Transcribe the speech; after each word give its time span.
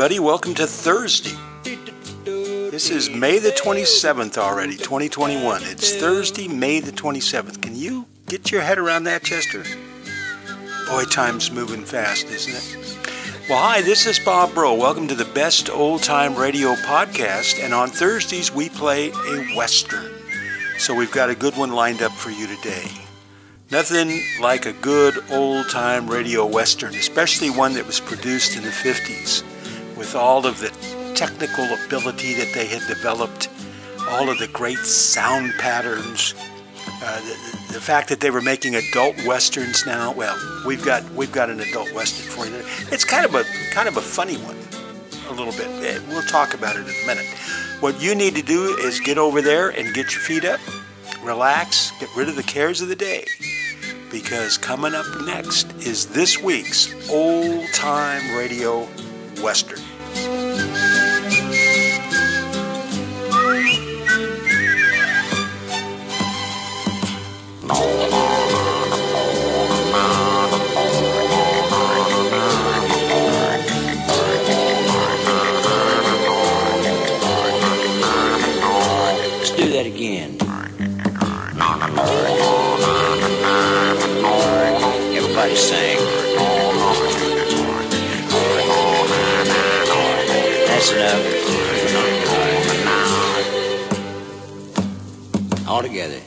everybody. 0.00 0.18
Welcome 0.18 0.54
to 0.54 0.66
Thursday. 0.66 1.36
This 2.24 2.88
is 2.88 3.10
May 3.10 3.38
the 3.38 3.50
27th 3.50 4.38
already, 4.38 4.78
2021. 4.78 5.62
It's 5.64 5.94
Thursday, 5.94 6.48
May 6.48 6.80
the 6.80 6.90
27th. 6.90 7.60
Can 7.60 7.76
you 7.76 8.06
get 8.24 8.50
your 8.50 8.62
head 8.62 8.78
around 8.78 9.04
that, 9.04 9.24
Chester? 9.24 9.62
Boy, 10.88 11.04
time's 11.04 11.50
moving 11.50 11.84
fast, 11.84 12.28
isn't 12.28 12.54
it? 12.54 12.98
Well, 13.50 13.62
hi, 13.62 13.82
this 13.82 14.06
is 14.06 14.18
Bob 14.18 14.54
Bro. 14.54 14.76
Welcome 14.76 15.06
to 15.06 15.14
the 15.14 15.26
best 15.34 15.68
old 15.68 16.02
time 16.02 16.34
radio 16.34 16.76
podcast. 16.76 17.62
And 17.62 17.74
on 17.74 17.90
Thursdays, 17.90 18.50
we 18.50 18.70
play 18.70 19.10
a 19.10 19.54
Western. 19.54 20.10
So 20.78 20.94
we've 20.94 21.12
got 21.12 21.28
a 21.28 21.34
good 21.34 21.58
one 21.58 21.72
lined 21.72 22.00
up 22.00 22.12
for 22.12 22.30
you 22.30 22.46
today. 22.46 22.88
Nothing 23.70 24.18
like 24.40 24.64
a 24.64 24.72
good 24.72 25.22
old 25.30 25.68
time 25.68 26.08
radio 26.08 26.46
Western, 26.46 26.94
especially 26.94 27.50
one 27.50 27.74
that 27.74 27.84
was 27.84 28.00
produced 28.00 28.56
in 28.56 28.62
the 28.62 28.70
50s 28.70 29.44
with 30.00 30.16
all 30.16 30.46
of 30.46 30.58
the 30.60 30.70
technical 31.14 31.66
ability 31.84 32.32
that 32.32 32.50
they 32.54 32.64
had 32.64 32.80
developed, 32.88 33.50
all 34.08 34.30
of 34.30 34.38
the 34.38 34.48
great 34.48 34.78
sound 34.78 35.52
patterns, 35.58 36.34
uh, 37.02 37.20
the, 37.20 37.74
the, 37.74 37.80
fact 37.80 38.08
that 38.08 38.18
they 38.18 38.30
were 38.30 38.40
making 38.40 38.74
adult 38.74 39.14
westerns 39.26 39.84
now. 39.84 40.10
Well, 40.14 40.34
we've 40.66 40.82
got 40.82 41.04
we've 41.12 41.30
got 41.30 41.50
an 41.50 41.60
adult 41.60 41.92
western 41.92 42.30
for 42.30 42.46
you. 42.46 42.64
It's 42.90 43.04
kind 43.04 43.26
of 43.26 43.34
a 43.34 43.44
kind 43.72 43.88
of 43.88 43.98
a 43.98 44.00
funny 44.00 44.38
one, 44.38 44.56
a 45.28 45.34
little 45.38 45.52
bit. 45.52 45.68
Eh, 45.84 46.00
we'll 46.08 46.22
talk 46.22 46.54
about 46.54 46.76
it 46.76 46.88
in 46.88 47.04
a 47.04 47.06
minute. 47.06 47.26
What 47.80 48.00
you 48.00 48.14
need 48.14 48.34
to 48.36 48.42
do 48.42 48.78
is 48.78 49.00
get 49.00 49.18
over 49.18 49.42
there 49.42 49.68
and 49.68 49.94
get 49.94 50.14
your 50.14 50.22
feet 50.22 50.46
up, 50.46 50.60
relax, 51.22 51.92
get 52.00 52.08
rid 52.16 52.30
of 52.30 52.36
the 52.36 52.42
cares 52.42 52.80
of 52.80 52.88
the 52.88 52.96
day 52.96 53.26
because 54.10 54.56
coming 54.56 54.94
up 54.94 55.06
next 55.26 55.70
is 55.76 56.06
this 56.06 56.42
week's 56.42 57.10
Old 57.10 57.66
Time 57.74 58.34
Radio 58.34 58.88
Western. 59.42 59.80
All 95.66 95.82
together. 95.82 96.20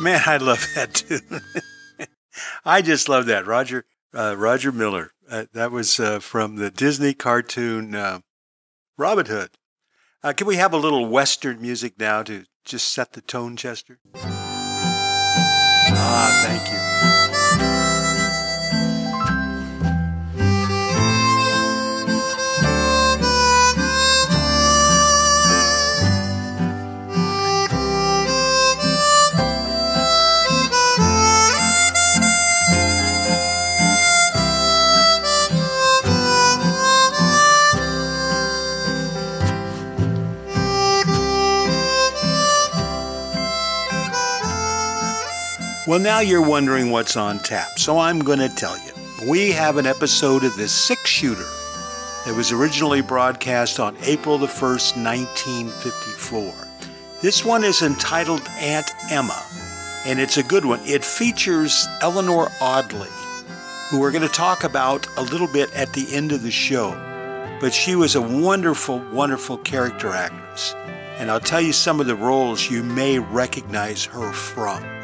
Man, 0.00 0.20
I 0.24 0.38
love 0.40 0.66
that 0.74 0.94
tune. 0.94 1.20
I 2.64 2.80
just 2.80 3.08
love 3.08 3.26
that. 3.26 3.46
Roger 3.46 3.84
uh, 4.14 4.34
Roger 4.36 4.72
Miller. 4.72 5.12
Uh, 5.30 5.44
that 5.52 5.70
was 5.70 6.00
uh, 6.00 6.20
from 6.20 6.56
the 6.56 6.70
Disney 6.70 7.12
cartoon 7.12 7.94
uh, 7.94 8.20
Robin 8.96 9.26
Hood. 9.26 9.50
Uh, 10.22 10.32
can 10.32 10.46
we 10.46 10.56
have 10.56 10.72
a 10.72 10.78
little 10.78 11.06
Western 11.06 11.60
music 11.60 11.98
now 11.98 12.22
to 12.22 12.44
just 12.64 12.88
set 12.88 13.12
the 13.12 13.20
tone, 13.20 13.56
Chester? 13.56 13.98
Thank 16.50 16.72
you. 16.72 16.79
Well, 45.90 45.98
now 45.98 46.20
you're 46.20 46.40
wondering 46.40 46.92
what's 46.92 47.16
on 47.16 47.40
tap, 47.40 47.76
so 47.76 47.98
I'm 47.98 48.20
going 48.20 48.38
to 48.38 48.48
tell 48.48 48.78
you. 48.78 48.92
We 49.28 49.50
have 49.50 49.76
an 49.76 49.86
episode 49.86 50.44
of 50.44 50.54
The 50.56 50.68
Six 50.68 51.10
Shooter 51.10 51.48
that 52.24 52.32
was 52.36 52.52
originally 52.52 53.00
broadcast 53.00 53.80
on 53.80 53.96
April 54.02 54.38
the 54.38 54.46
1st, 54.46 55.02
1954. 55.04 56.54
This 57.22 57.44
one 57.44 57.64
is 57.64 57.82
entitled 57.82 58.40
Aunt 58.60 58.88
Emma, 59.10 59.44
and 60.06 60.20
it's 60.20 60.36
a 60.36 60.44
good 60.44 60.64
one. 60.64 60.78
It 60.84 61.04
features 61.04 61.88
Eleanor 62.02 62.52
Audley, 62.60 63.10
who 63.88 63.98
we're 63.98 64.12
going 64.12 64.22
to 64.22 64.28
talk 64.28 64.62
about 64.62 65.08
a 65.16 65.22
little 65.22 65.48
bit 65.48 65.74
at 65.74 65.92
the 65.92 66.06
end 66.14 66.30
of 66.30 66.44
the 66.44 66.52
show. 66.52 66.92
But 67.60 67.74
she 67.74 67.96
was 67.96 68.14
a 68.14 68.22
wonderful, 68.22 69.00
wonderful 69.10 69.58
character 69.58 70.10
actress. 70.10 70.72
And 71.18 71.32
I'll 71.32 71.40
tell 71.40 71.60
you 71.60 71.72
some 71.72 71.98
of 71.98 72.06
the 72.06 72.14
roles 72.14 72.70
you 72.70 72.84
may 72.84 73.18
recognize 73.18 74.04
her 74.04 74.30
from 74.32 74.99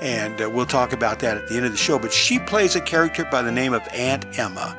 and 0.00 0.40
uh, 0.40 0.48
we'll 0.48 0.66
talk 0.66 0.92
about 0.92 1.18
that 1.20 1.36
at 1.36 1.48
the 1.48 1.56
end 1.56 1.66
of 1.66 1.72
the 1.72 1.78
show. 1.78 1.98
But 1.98 2.12
she 2.12 2.38
plays 2.38 2.76
a 2.76 2.80
character 2.80 3.24
by 3.30 3.42
the 3.42 3.52
name 3.52 3.72
of 3.72 3.82
Aunt 3.92 4.38
Emma, 4.38 4.76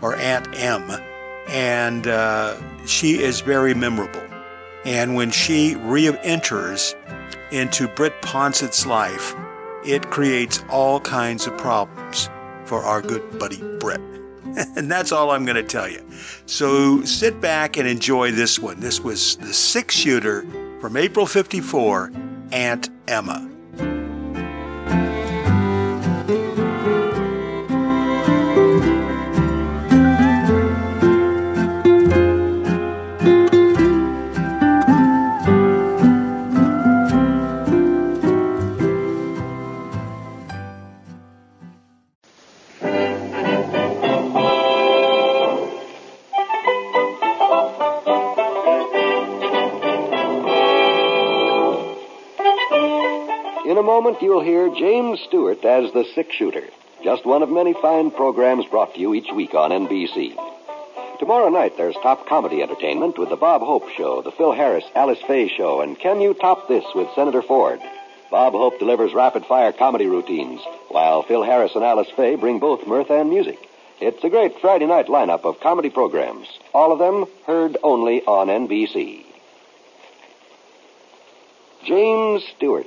or 0.00 0.16
Aunt 0.16 0.48
M, 0.58 0.90
and 1.48 2.06
uh, 2.06 2.56
she 2.86 3.22
is 3.22 3.40
very 3.40 3.74
memorable. 3.74 4.22
And 4.84 5.14
when 5.14 5.30
she 5.30 5.76
re 5.76 6.08
enters 6.22 6.94
into 7.50 7.88
Britt 7.88 8.20
Ponset's 8.22 8.86
life, 8.86 9.34
it 9.84 10.10
creates 10.10 10.64
all 10.70 11.00
kinds 11.00 11.46
of 11.46 11.56
problems 11.58 12.30
for 12.64 12.82
our 12.82 13.02
good 13.02 13.38
buddy 13.38 13.62
Britt. 13.78 14.00
and 14.76 14.90
that's 14.90 15.12
all 15.12 15.30
I'm 15.30 15.44
going 15.44 15.56
to 15.56 15.62
tell 15.62 15.88
you. 15.88 16.04
So 16.46 17.02
sit 17.04 17.40
back 17.40 17.76
and 17.76 17.88
enjoy 17.88 18.32
this 18.32 18.58
one. 18.58 18.80
This 18.80 19.00
was 19.00 19.36
the 19.36 19.52
six 19.52 19.94
shooter 19.94 20.42
from 20.80 20.96
April 20.96 21.26
54, 21.26 22.12
Aunt 22.50 22.90
Emma. 23.08 23.51
You'll 54.22 54.40
hear 54.40 54.68
James 54.68 55.20
Stewart 55.26 55.64
as 55.64 55.92
the 55.92 56.04
six 56.14 56.32
shooter. 56.34 56.62
Just 57.02 57.26
one 57.26 57.42
of 57.42 57.50
many 57.50 57.72
fine 57.74 58.12
programs 58.12 58.64
brought 58.66 58.94
to 58.94 59.00
you 59.00 59.14
each 59.14 59.32
week 59.32 59.52
on 59.54 59.70
NBC. 59.70 60.36
Tomorrow 61.18 61.48
night, 61.48 61.76
there's 61.76 61.96
top 61.96 62.28
comedy 62.28 62.62
entertainment 62.62 63.18
with 63.18 63.30
The 63.30 63.36
Bob 63.36 63.62
Hope 63.62 63.88
Show, 63.90 64.22
The 64.22 64.30
Phil 64.30 64.52
Harris, 64.52 64.84
Alice 64.94 65.20
Faye 65.26 65.48
Show, 65.48 65.80
and 65.80 65.98
Can 65.98 66.20
You 66.20 66.34
Top 66.34 66.68
This 66.68 66.84
with 66.94 67.08
Senator 67.16 67.42
Ford? 67.42 67.80
Bob 68.30 68.52
Hope 68.52 68.78
delivers 68.78 69.12
rapid 69.12 69.44
fire 69.44 69.72
comedy 69.72 70.06
routines, 70.06 70.60
while 70.88 71.22
Phil 71.22 71.42
Harris 71.42 71.74
and 71.74 71.84
Alice 71.84 72.10
Faye 72.16 72.36
bring 72.36 72.60
both 72.60 72.86
mirth 72.86 73.10
and 73.10 73.28
music. 73.28 73.58
It's 74.00 74.22
a 74.24 74.30
great 74.30 74.60
Friday 74.60 74.86
night 74.86 75.06
lineup 75.06 75.44
of 75.44 75.60
comedy 75.60 75.90
programs, 75.90 76.46
all 76.72 76.92
of 76.92 76.98
them 76.98 77.26
heard 77.46 77.76
only 77.82 78.22
on 78.22 78.46
NBC. 78.46 79.24
James 81.84 82.44
Stewart 82.56 82.86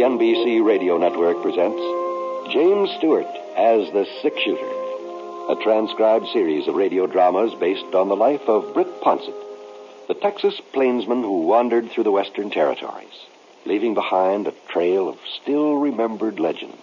The 0.00 0.06
NBC 0.06 0.64
Radio 0.64 0.96
Network 0.96 1.42
presents 1.42 1.76
James 2.50 2.88
Stewart 2.96 3.26
as 3.54 3.92
the 3.92 4.06
Six 4.22 4.40
Shooter, 4.40 5.52
a 5.52 5.62
transcribed 5.62 6.26
series 6.28 6.66
of 6.68 6.74
radio 6.74 7.06
dramas 7.06 7.54
based 7.60 7.94
on 7.94 8.08
the 8.08 8.16
life 8.16 8.48
of 8.48 8.72
Britt 8.72 9.02
Ponset, 9.02 9.34
the 10.08 10.14
Texas 10.14 10.58
plainsman 10.72 11.20
who 11.20 11.42
wandered 11.42 11.90
through 11.90 12.04
the 12.04 12.10
Western 12.10 12.48
Territories, 12.48 13.12
leaving 13.66 13.92
behind 13.92 14.46
a 14.46 14.54
trail 14.70 15.06
of 15.06 15.18
still 15.42 15.74
remembered 15.76 16.40
legends. 16.40 16.80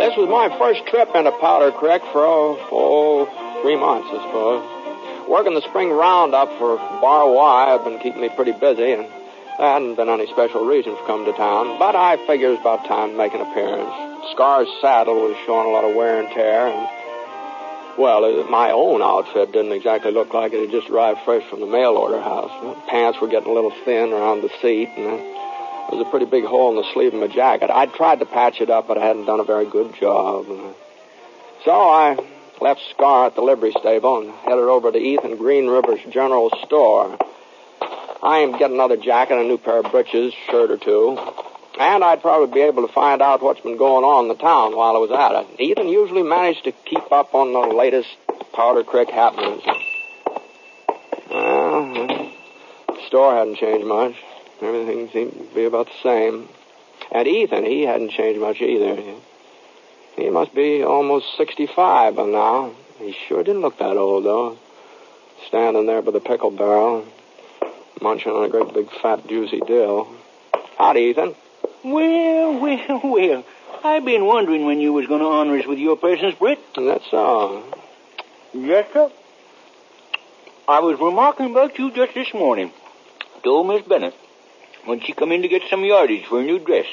This 0.00 0.16
was 0.16 0.28
my 0.30 0.56
first 0.58 0.86
trip 0.86 1.14
into 1.14 1.32
Powder 1.32 1.70
Creek 1.70 2.00
for, 2.12 2.24
oh, 2.24 2.58
oh, 2.72 3.43
three 3.64 3.80
months, 3.80 4.06
I 4.12 4.20
suppose. 4.20 4.60
Working 5.26 5.54
the 5.54 5.62
spring 5.62 5.88
roundup 5.88 6.52
for 6.58 6.76
Bar 6.76 7.32
Y 7.32 7.70
had 7.72 7.82
been 7.82 7.98
keeping 7.98 8.20
me 8.20 8.28
pretty 8.28 8.52
busy, 8.52 8.92
and 8.92 9.08
there 9.56 9.72
hadn't 9.72 9.94
been 9.94 10.10
any 10.10 10.26
special 10.26 10.66
reason 10.66 10.94
for 10.94 11.06
coming 11.06 11.24
to 11.24 11.32
town. 11.32 11.78
But 11.78 11.96
I 11.96 12.18
figured 12.26 12.52
it 12.52 12.60
was 12.60 12.60
about 12.60 12.84
time 12.84 13.12
to 13.12 13.16
make 13.16 13.32
an 13.32 13.40
appearance. 13.40 13.88
Scar's 14.32 14.68
saddle 14.82 15.14
was 15.14 15.36
showing 15.46 15.66
a 15.66 15.72
lot 15.72 15.88
of 15.88 15.96
wear 15.96 16.20
and 16.20 16.28
tear, 16.28 16.68
and, 16.68 17.96
well, 17.96 18.26
uh, 18.26 18.44
my 18.50 18.70
own 18.70 19.00
outfit 19.00 19.52
didn't 19.52 19.72
exactly 19.72 20.12
look 20.12 20.34
like 20.34 20.52
it 20.52 20.60
had 20.60 20.70
just 20.70 20.90
arrived 20.90 21.20
fresh 21.24 21.44
from 21.48 21.60
the 21.60 21.66
mail 21.66 21.96
order 21.96 22.20
house. 22.20 22.52
Pants 22.88 23.18
were 23.18 23.28
getting 23.28 23.48
a 23.48 23.54
little 23.54 23.72
thin 23.86 24.12
around 24.12 24.42
the 24.42 24.50
seat, 24.60 24.90
and 24.92 25.06
there 25.08 25.96
was 25.96 26.04
a 26.06 26.10
pretty 26.10 26.26
big 26.26 26.44
hole 26.44 26.68
in 26.68 26.76
the 26.76 26.92
sleeve 26.92 27.14
of 27.14 27.20
my 27.20 27.28
jacket. 27.28 27.70
I'd 27.70 27.94
tried 27.94 28.18
to 28.18 28.26
patch 28.26 28.60
it 28.60 28.68
up, 28.68 28.88
but 28.88 28.98
I 28.98 29.06
hadn't 29.06 29.24
done 29.24 29.40
a 29.40 29.44
very 29.44 29.64
good 29.64 29.94
job. 29.94 30.44
So 31.64 31.72
I 31.72 32.18
left 32.60 32.80
Scar 32.90 33.26
at 33.26 33.34
the 33.34 33.42
livery 33.42 33.72
stable 33.78 34.20
and 34.20 34.30
headed 34.30 34.64
over 34.64 34.90
to 34.90 34.98
Ethan 34.98 35.36
Green 35.36 35.66
River's 35.66 36.00
general 36.10 36.50
store. 36.64 37.18
I 38.22 38.40
aimed 38.40 38.54
to 38.54 38.58
get 38.58 38.70
another 38.70 38.96
jacket, 38.96 39.38
a 39.38 39.44
new 39.44 39.58
pair 39.58 39.80
of 39.80 39.90
breeches, 39.90 40.32
shirt 40.50 40.70
or 40.70 40.78
two, 40.78 41.18
and 41.78 42.02
I'd 42.04 42.22
probably 42.22 42.54
be 42.54 42.60
able 42.60 42.86
to 42.86 42.92
find 42.92 43.20
out 43.20 43.42
what's 43.42 43.60
been 43.60 43.76
going 43.76 44.04
on 44.04 44.24
in 44.24 44.28
the 44.28 44.42
town 44.42 44.76
while 44.76 44.96
I 44.96 44.98
was 44.98 45.10
at 45.10 45.32
it. 45.42 45.60
Ethan 45.60 45.88
usually 45.88 46.22
managed 46.22 46.64
to 46.64 46.72
keep 46.72 47.10
up 47.12 47.34
on 47.34 47.52
the 47.52 47.74
latest 47.74 48.08
Powder 48.54 48.84
Creek 48.84 49.10
happenings. 49.10 49.62
Well, 51.30 52.30
the 52.88 53.06
store 53.08 53.34
hadn't 53.34 53.56
changed 53.56 53.86
much. 53.86 54.14
Everything 54.62 55.10
seemed 55.10 55.32
to 55.32 55.54
be 55.54 55.64
about 55.64 55.86
the 55.86 56.02
same. 56.02 56.48
And 57.10 57.26
Ethan, 57.28 57.64
he 57.64 57.82
hadn't 57.82 58.12
changed 58.12 58.40
much 58.40 58.60
either. 58.60 59.02
He 60.16 60.30
must 60.30 60.54
be 60.54 60.82
almost 60.82 61.36
65 61.36 62.16
by 62.16 62.26
now. 62.26 62.72
He 62.98 63.16
sure 63.26 63.42
didn't 63.42 63.62
look 63.62 63.78
that 63.78 63.96
old, 63.96 64.24
though. 64.24 64.56
Standing 65.48 65.86
there 65.86 66.02
by 66.02 66.12
the 66.12 66.20
pickle 66.20 66.50
barrel, 66.50 67.04
munching 68.00 68.32
on 68.32 68.44
a 68.44 68.48
great 68.48 68.72
big 68.72 68.90
fat 69.02 69.26
juicy 69.26 69.60
dill. 69.60 70.08
Howdy, 70.78 71.00
Ethan. 71.00 71.34
Well, 71.82 72.60
well, 72.60 73.00
well. 73.04 73.44
I've 73.82 74.04
been 74.04 74.24
wondering 74.24 74.64
when 74.64 74.80
you 74.80 74.92
was 74.92 75.06
going 75.06 75.20
to 75.20 75.26
honor 75.26 75.58
us 75.58 75.66
with 75.66 75.78
your 75.78 75.96
presence, 75.96 76.34
Britt. 76.36 76.58
That's 76.74 77.12
all. 77.12 77.62
Yes, 78.54 78.86
sir. 78.92 79.10
I 80.66 80.80
was 80.80 80.98
remarking 80.98 81.50
about 81.50 81.78
you 81.78 81.90
just 81.90 82.14
this 82.14 82.32
morning. 82.32 82.72
Told 83.42 83.68
Miss 83.68 83.86
Bennett 83.86 84.14
when 84.86 85.00
she 85.00 85.12
come 85.12 85.32
in 85.32 85.42
to 85.42 85.48
get 85.48 85.62
some 85.68 85.84
yardage 85.84 86.24
for 86.24 86.40
a 86.40 86.42
new 86.42 86.58
dress. 86.58 86.86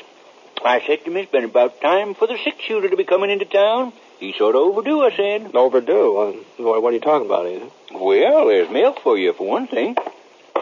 I 0.63 0.81
said 0.85 1.03
to 1.03 1.11
him, 1.11 1.17
it's 1.17 1.31
been 1.31 1.43
about 1.43 1.81
time 1.81 2.13
for 2.13 2.27
the 2.27 2.37
six 2.43 2.61
shooter 2.63 2.89
to 2.89 2.97
be 2.97 3.03
coming 3.03 3.29
into 3.29 3.45
town. 3.45 3.93
He 4.19 4.33
sort 4.33 4.55
of 4.55 4.61
overdue, 4.61 5.01
I 5.03 5.15
said. 5.15 5.55
Overdue. 5.55 6.43
What 6.57 6.83
are 6.83 6.91
you 6.91 6.99
talking 6.99 7.25
about, 7.25 7.47
Ethan? 7.47 7.71
Well, 7.93 8.47
there's 8.47 8.69
milk 8.69 8.99
for 8.99 9.17
you, 9.17 9.33
for 9.33 9.47
one 9.47 9.67
thing. 9.67 9.95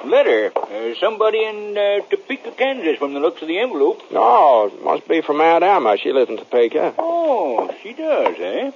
Letter. 0.06 0.54
Uh, 0.56 0.96
somebody 1.00 1.44
in 1.44 1.78
uh, 1.78 2.00
Topeka, 2.10 2.52
Kansas, 2.52 2.98
from 2.98 3.14
the 3.14 3.20
looks 3.20 3.42
of 3.42 3.50
the 3.50 3.60
envelope. 3.60 4.02
Oh, 4.12 4.72
it 4.74 4.84
must 4.84 5.08
be 5.10 5.22
from 5.22 5.42
Aunt 5.42 5.64
Emma. 5.64 5.98
She 5.98 6.14
lives 6.14 6.30
in 6.30 6.38
Topeka. 6.38 6.96
Oh, 6.98 7.76
she 7.84 7.92
does, 7.94 8.36
eh? 8.40 8.72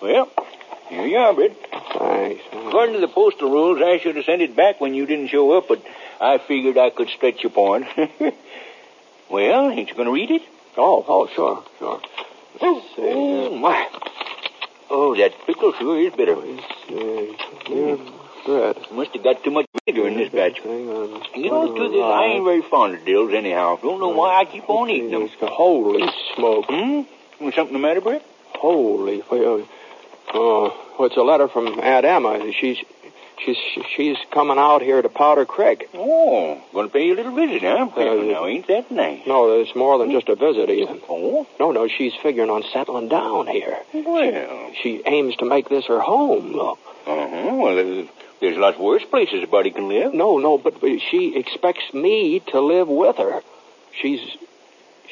Well, 0.00 0.30
here 0.88 1.06
you 1.06 1.16
are, 1.16 1.34
Britt. 1.34 1.56
Thanks. 1.98 2.44
According 2.52 2.94
to 2.94 3.00
the 3.00 3.08
postal 3.08 3.50
rules, 3.50 3.82
I 3.82 3.98
should 3.98 4.14
have 4.14 4.24
sent 4.24 4.42
it 4.42 4.54
back 4.54 4.80
when 4.80 4.94
you 4.94 5.06
didn't 5.06 5.28
show 5.28 5.50
up, 5.58 5.66
but 5.66 5.82
I 6.20 6.38
figured 6.38 6.78
I 6.78 6.90
could 6.90 7.08
stretch 7.08 7.42
your 7.42 7.50
point. 7.50 7.86
well, 9.30 9.70
ain't 9.70 9.88
you 9.88 9.94
going 9.94 10.06
to 10.06 10.12
read 10.12 10.30
it? 10.30 10.42
Oh, 10.76 11.04
oh, 11.06 11.26
sure, 11.34 11.64
sure. 11.78 12.00
Oh, 12.60 12.80
see 12.94 13.02
oh, 13.02 13.56
my. 13.58 13.88
Oh, 14.88 15.16
that 15.16 15.34
pickle 15.46 15.72
sure 15.72 15.98
is 16.00 16.14
bitter. 16.14 16.36
Yeah, 16.88 17.96
bread. 18.46 18.76
Must 18.92 19.12
have 19.12 19.24
got 19.24 19.44
too 19.44 19.50
much 19.50 19.66
vinegar 19.84 20.08
in 20.08 20.16
this 20.16 20.30
batch. 20.30 20.58
You 20.64 21.50
know, 21.50 21.76
truth 21.76 21.94
is, 21.94 22.00
I 22.00 22.24
ain't 22.34 22.44
very 22.44 22.62
fond 22.62 22.94
of 22.94 23.04
dills 23.04 23.32
anyhow. 23.34 23.78
Don't 23.82 24.00
know 24.00 24.10
why 24.10 24.40
I 24.40 24.44
keep 24.44 24.68
on 24.70 24.88
eating 24.88 25.10
them. 25.10 25.28
Holy 25.40 26.08
smoke. 26.34 26.66
Hmm? 26.68 27.02
Something 27.50 27.72
the 27.72 27.78
matter, 27.78 28.00
Britt? 28.00 28.22
Holy. 28.54 29.22
Oh, 29.30 29.66
oh, 30.32 31.04
it's 31.04 31.16
a 31.16 31.22
letter 31.22 31.48
from 31.48 31.78
Aunt 31.80 32.06
Emma. 32.06 32.52
She's 32.52 32.78
she's 33.44 33.56
she's 33.96 34.16
coming 34.30 34.58
out 34.58 34.82
here 34.82 35.00
to 35.02 35.08
Powder 35.08 35.44
Creek. 35.44 35.88
Oh, 35.94 36.60
going 36.72 36.88
to 36.88 36.92
pay 36.92 37.06
you 37.06 37.14
a 37.14 37.16
little 37.16 37.34
visit, 37.34 37.62
huh? 37.62 37.88
Well, 37.96 38.20
Uh, 38.20 38.22
now, 38.22 38.46
ain't 38.46 38.66
that 38.68 38.90
nice? 38.90 39.20
No, 39.26 39.60
it's 39.60 39.74
more 39.74 39.98
than 39.98 40.10
just 40.10 40.28
a 40.28 40.36
visit, 40.36 40.70
Ethan. 40.70 41.00
Oh, 41.08 41.46
No, 41.60 41.70
no, 41.72 41.88
she's 41.88 42.14
figuring 42.22 42.50
on 42.50 42.62
settling 42.72 43.08
down 43.08 43.46
here. 43.46 43.78
well. 43.94 44.70
She 44.82 45.02
aims 45.06 45.36
to 45.36 45.44
make 45.44 45.68
this 45.68 45.86
her 45.86 46.00
home. 46.00 46.52
Look. 46.52 46.78
Uh-huh. 47.06 47.54
Well, 47.54 47.74
there's, 47.76 48.08
there's 48.40 48.56
lots 48.56 48.78
worse 48.78 49.04
places 49.04 49.42
a 49.42 49.46
body 49.46 49.70
can 49.70 49.88
live. 49.88 50.12
No, 50.12 50.38
no, 50.38 50.58
but 50.58 50.74
she 51.10 51.36
expects 51.36 51.92
me 51.94 52.40
to 52.48 52.60
live 52.60 52.88
with 52.88 53.16
her. 53.16 53.42
She's 54.00 54.20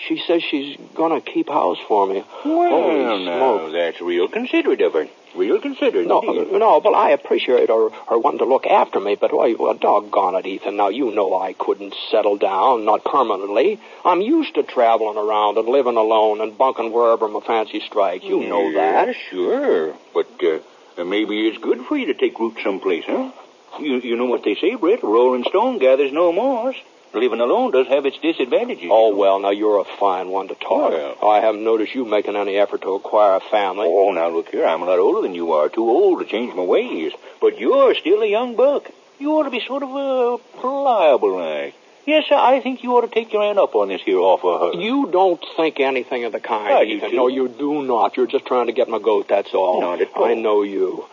she 0.09 0.19
says 0.27 0.43
she's 0.43 0.77
gonna 0.95 1.21
keep 1.21 1.49
house 1.49 1.79
for 1.87 2.05
me. 2.07 2.25
Well, 2.45 2.69
Holy 2.69 3.25
now, 3.25 3.39
smoke. 3.39 3.73
that's 3.73 4.01
real 4.01 4.27
considerate 4.29 4.81
of 4.83 4.93
her. 4.95 5.07
Real 5.35 5.61
considerate. 5.61 6.07
No, 6.07 6.23
indeed. 6.23 6.53
no, 6.53 6.81
but 6.81 6.95
I 6.95 7.11
appreciate 7.11 7.69
her, 7.69 7.91
her 8.09 8.19
wanting 8.19 8.39
to 8.39 8.45
look 8.45 8.67
after 8.67 9.01
me, 9.01 9.17
but 9.17 9.33
why, 9.33 9.55
well, 9.59 9.75
doggone 9.75 10.37
it, 10.37 10.47
Ethan. 10.47 10.77
Now, 10.77 10.89
you 10.89 11.13
know 11.13 11.37
I 11.37 11.55
couldn't 11.55 11.95
settle 12.11 12.37
down, 12.37 12.85
not 12.85 13.05
permanently. 13.05 13.81
I'm 14.05 14.21
used 14.21 14.55
to 14.55 14.63
traveling 14.63 15.17
around 15.19 15.59
and 15.59 15.69
living 15.69 15.97
alone 15.97 16.41
and 16.41 16.57
bunking 16.57 16.93
wherever 16.93 17.27
my 17.29 17.41
fancy 17.41 17.81
strikes. 17.81 18.25
You 18.25 18.47
know 18.47 18.69
yeah, 18.69 19.07
that. 19.07 19.17
sure. 19.31 19.95
But 20.13 20.29
uh, 20.43 21.05
maybe 21.05 21.49
it's 21.49 21.59
good 21.59 21.85
for 21.87 21.97
you 21.97 22.07
to 22.07 22.15
take 22.15 22.39
root 22.39 22.57
someplace, 22.63 23.05
huh? 23.07 23.33
You, 23.81 24.01
you 24.01 24.17
know 24.17 24.27
what 24.27 24.45
they 24.45 24.55
say, 24.55 24.77
Britt? 24.77 25.03
A 25.03 25.07
rolling 25.07 25.45
stone 25.45 25.79
gathers 25.79 26.13
no 26.13 26.33
moss. 26.33 26.77
Living 27.15 27.41
alone 27.41 27.71
does 27.71 27.87
have 27.87 28.07
its 28.07 28.19
disadvantages. 28.19 28.89
Oh, 28.91 29.15
well, 29.15 29.39
now 29.39 29.51
you're 29.51 29.81
a 29.81 29.85
fine 29.85 30.29
one 30.29 30.49
to 30.49 30.55
talk. 30.55 30.91
Well. 30.91 31.17
I 31.23 31.41
haven't 31.41 31.63
noticed 31.63 31.95
you 31.95 32.05
making 32.05 32.35
any 32.37 32.57
effort 32.57 32.83
to 32.83 32.95
acquire 32.95 33.37
a 33.37 33.41
family. 33.41 33.87
Oh, 33.89 34.13
now 34.13 34.29
look 34.29 34.51
here. 34.51 34.67
I'm 34.67 34.83
a 34.83 34.87
lot 34.87 34.99
older 34.99 35.23
than 35.23 35.35
you 35.35 35.53
are. 35.53 35.69
Too 35.69 35.89
old 35.89 36.21
to 36.21 36.25
change 36.27 36.55
my 36.55 36.63
ways. 36.63 37.13
But 37.41 37.59
you're 37.59 37.95
still 37.95 38.23
a 38.23 38.27
young 38.27 38.57
buck. 38.57 38.91
You 39.19 39.33
ought 39.33 39.45
to 39.45 39.51
be 39.51 39.61
sort 39.61 39.83
of 39.85 39.91
uh, 39.91 40.39
pliable 40.61 41.37
like. 41.39 41.75
Yes, 42.07 42.25
sir, 42.29 42.35
I 42.35 42.61
think 42.61 42.83
you 42.83 42.93
ought 42.93 43.01
to 43.01 43.09
take 43.09 43.33
your 43.33 43.43
aunt 43.43 43.59
up 43.59 43.75
on 43.75 43.89
this 43.89 44.03
here 44.03 44.19
offer. 44.19 44.77
Her. 44.77 44.83
You 44.83 45.09
don't 45.11 45.43
think 45.57 45.81
anything 45.81 46.25
of 46.25 46.33
the 46.33 46.41
kind, 46.41 46.75
I 46.75 46.83
Ethan. 46.83 47.17
No, 47.17 47.29
you 47.29 47.49
do 47.49 47.83
not. 47.83 48.17
You're 48.17 48.27
just 48.27 48.45
trying 48.45 48.67
to 48.67 48.73
get 48.73 48.89
my 48.91 48.99
goat, 48.99 49.29
that's 49.29 49.55
all. 49.55 49.81
Not 49.81 50.03
at 50.03 50.13
all. 50.15 50.25
I 50.27 50.35
know 50.35 50.63
you. 50.63 51.07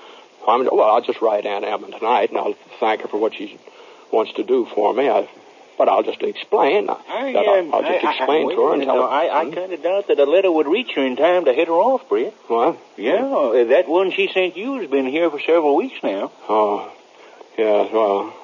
I'm, 0.46 0.66
well, 0.66 0.92
I'll 0.92 1.02
just 1.02 1.22
write 1.22 1.46
Aunt 1.46 1.64
Emma 1.64 1.98
tonight, 1.98 2.30
and 2.30 2.40
I'll 2.40 2.56
thank 2.80 3.02
her 3.04 3.08
for 3.08 3.18
what 3.18 3.36
she 3.36 3.58
wants 4.12 4.34
to 4.34 4.44
do 4.44 4.66
for 4.66 4.94
me. 4.94 5.08
I, 5.10 5.30
but 5.82 5.90
I'll 5.90 6.04
just 6.04 6.22
explain. 6.22 6.88
I, 6.92 6.94
I'll, 7.36 7.74
I'll 7.74 7.82
just 7.82 8.06
I- 8.06 8.08
I- 8.08 8.12
explain 8.18 8.46
wait 8.46 8.56
to 8.56 8.62
her 8.68 8.74
and 8.76 8.84
tell 8.84 8.98
her. 9.02 9.10
I, 9.10 9.30
I 9.30 9.46
Hmm? 9.46 9.54
kind 9.54 9.74
of 9.74 9.82
doubt 9.82 10.08
that 10.10 10.20
a 10.20 10.26
letter 10.26 10.52
would 10.52 10.68
reach 10.68 10.92
her 10.96 11.04
in 11.04 11.16
time 11.16 11.46
to 11.46 11.54
head 11.54 11.68
her 11.70 11.74
off, 11.74 12.08
Britt. 12.08 12.36
What? 12.48 12.78
Yeah, 12.98 13.26
uh, 13.26 13.64
that 13.74 13.90
one 13.90 14.12
she 14.12 14.30
sent 14.32 14.56
you 14.56 14.78
has 14.80 14.92
been 14.92 15.08
here 15.08 15.32
for 15.32 15.40
several 15.40 15.76
weeks 15.76 15.96
now. 16.04 16.32
Oh, 16.48 16.92
yeah, 17.58 17.92
well... 17.92 18.36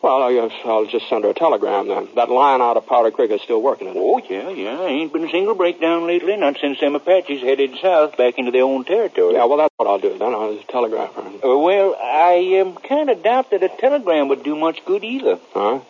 Well, 0.00 0.22
I 0.22 0.32
guess 0.32 0.52
I'll 0.64 0.86
just 0.86 1.08
send 1.08 1.24
her 1.24 1.30
a 1.30 1.34
telegram 1.34 1.88
then. 1.88 2.08
That 2.14 2.30
line 2.30 2.60
out 2.60 2.76
of 2.76 2.86
Powder 2.86 3.10
Creek 3.10 3.32
is 3.32 3.42
still 3.42 3.60
working, 3.60 3.88
it? 3.88 3.96
Oh, 3.98 4.18
yeah, 4.30 4.48
yeah. 4.50 4.84
Ain't 4.86 5.12
been 5.12 5.24
a 5.24 5.30
single 5.32 5.56
breakdown 5.56 6.06
lately, 6.06 6.36
not 6.36 6.56
since 6.60 6.78
them 6.78 6.94
Apaches 6.94 7.40
headed 7.42 7.72
south 7.82 8.16
back 8.16 8.38
into 8.38 8.52
their 8.52 8.62
own 8.62 8.84
territory. 8.84 9.34
Yeah, 9.34 9.46
well, 9.46 9.58
that's 9.58 9.74
what 9.76 9.88
I'll 9.88 9.98
do 9.98 10.16
then. 10.16 10.32
I'll 10.32 10.54
just 10.54 10.68
telegraph 10.68 11.14
her. 11.16 11.22
Uh, 11.22 11.58
well, 11.58 11.96
I 12.00 12.60
um, 12.64 12.76
kind 12.76 13.10
of 13.10 13.24
doubt 13.24 13.50
that 13.50 13.64
a 13.64 13.68
telegram 13.68 14.28
would 14.28 14.44
do 14.44 14.54
much 14.54 14.84
good 14.84 15.02
either. 15.02 15.40
Huh? 15.52 15.80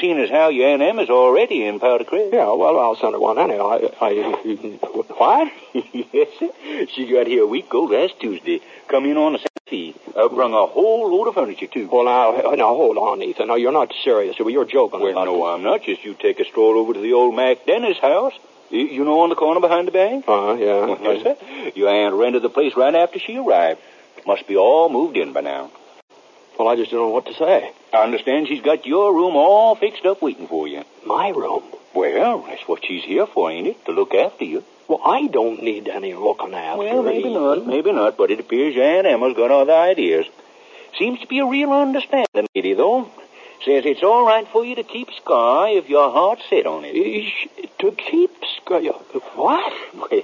Seeing 0.00 0.18
as 0.18 0.30
how 0.30 0.48
your 0.48 0.68
Aunt 0.68 0.82
Emma's 0.82 1.10
already 1.10 1.64
in 1.66 1.80
Powder 1.80 2.04
Creek. 2.04 2.32
Yeah, 2.32 2.52
well, 2.52 2.78
I'll 2.78 2.96
send 2.96 3.14
her 3.14 3.20
one 3.20 3.38
anyhow. 3.38 3.68
I, 3.68 3.90
I, 4.00 4.12
what? 5.16 5.52
yes, 6.12 6.28
sir. 6.38 6.50
She 6.94 7.06
got 7.10 7.26
here 7.26 7.44
a 7.44 7.46
week 7.46 7.66
ago 7.66 7.84
last 7.84 8.18
Tuesday. 8.20 8.60
Come 8.88 9.04
in 9.06 9.16
on 9.16 9.34
a 9.36 9.38
Saturday. 9.38 9.94
Uh, 10.14 10.28
brung 10.28 10.52
a 10.52 10.66
whole 10.66 11.10
load 11.10 11.28
of 11.28 11.34
furniture, 11.34 11.66
too. 11.66 11.88
Well, 11.90 12.04
now, 12.04 12.54
now, 12.54 12.74
hold 12.74 12.98
on, 12.98 13.22
Ethan. 13.22 13.48
No, 13.48 13.54
you're 13.54 13.72
not 13.72 13.92
serious. 14.04 14.36
Well, 14.38 14.50
you're 14.50 14.64
joking 14.66 15.00
Well, 15.00 15.12
about 15.12 15.24
no, 15.24 15.46
I'm 15.46 15.62
not. 15.62 15.82
Just 15.82 16.04
you 16.04 16.14
take 16.14 16.40
a 16.40 16.44
stroll 16.44 16.78
over 16.78 16.92
to 16.94 17.00
the 17.00 17.12
old 17.12 17.34
Mac 17.34 17.64
Dennis 17.66 17.98
house. 17.98 18.34
You, 18.70 18.80
you 18.80 19.04
know 19.04 19.20
on 19.20 19.28
the 19.28 19.34
corner 19.34 19.60
behind 19.60 19.86
the 19.88 19.92
bank? 19.92 20.24
Uh, 20.28 20.54
yeah. 20.58 20.86
Well, 21.02 21.14
yes, 21.14 21.22
sir. 21.22 21.70
Your 21.74 21.88
aunt 21.88 22.14
rented 22.14 22.42
the 22.42 22.50
place 22.50 22.74
right 22.76 22.94
after 22.94 23.18
she 23.18 23.36
arrived. 23.38 23.80
Must 24.26 24.46
be 24.46 24.56
all 24.56 24.88
moved 24.88 25.16
in 25.16 25.32
by 25.32 25.40
now. 25.40 25.70
Well, 26.62 26.70
I 26.70 26.76
just 26.76 26.92
don't 26.92 27.00
know 27.00 27.08
what 27.08 27.26
to 27.26 27.34
say. 27.34 27.72
I 27.92 28.04
understand 28.04 28.46
she's 28.46 28.62
got 28.62 28.86
your 28.86 29.12
room 29.12 29.34
all 29.34 29.74
fixed 29.74 30.06
up 30.06 30.22
waiting 30.22 30.46
for 30.46 30.68
you. 30.68 30.84
My 31.04 31.30
room? 31.30 31.64
Well, 31.92 32.44
that's 32.46 32.68
what 32.68 32.84
she's 32.84 33.02
here 33.02 33.26
for, 33.26 33.50
ain't 33.50 33.66
it? 33.66 33.84
To 33.86 33.90
look 33.90 34.14
after 34.14 34.44
you. 34.44 34.62
Well, 34.86 35.00
I 35.04 35.26
don't 35.26 35.64
need 35.64 35.88
any 35.88 36.14
looking 36.14 36.54
after. 36.54 36.78
Well, 36.78 37.02
maybe 37.02 37.34
not, 37.34 37.66
maybe 37.66 37.90
not, 37.90 38.16
but 38.16 38.30
it 38.30 38.38
appears 38.38 38.76
your 38.76 38.84
Aunt 38.84 39.08
Emma's 39.08 39.34
got 39.34 39.50
other 39.50 39.72
ideas. 39.72 40.26
Seems 40.96 41.18
to 41.18 41.26
be 41.26 41.40
a 41.40 41.46
real 41.46 41.72
understanding 41.72 42.46
lady, 42.54 42.74
though. 42.74 43.10
Says 43.64 43.82
it's 43.84 44.04
all 44.04 44.24
right 44.24 44.46
for 44.46 44.64
you 44.64 44.76
to 44.76 44.84
keep 44.84 45.08
Sky 45.20 45.70
if 45.70 45.88
your 45.88 46.12
heart's 46.12 46.42
set 46.48 46.66
on 46.66 46.84
it. 46.84 47.72
To 47.80 47.90
keep 47.90 48.30
Sky... 48.58 48.86
What? 49.34 49.72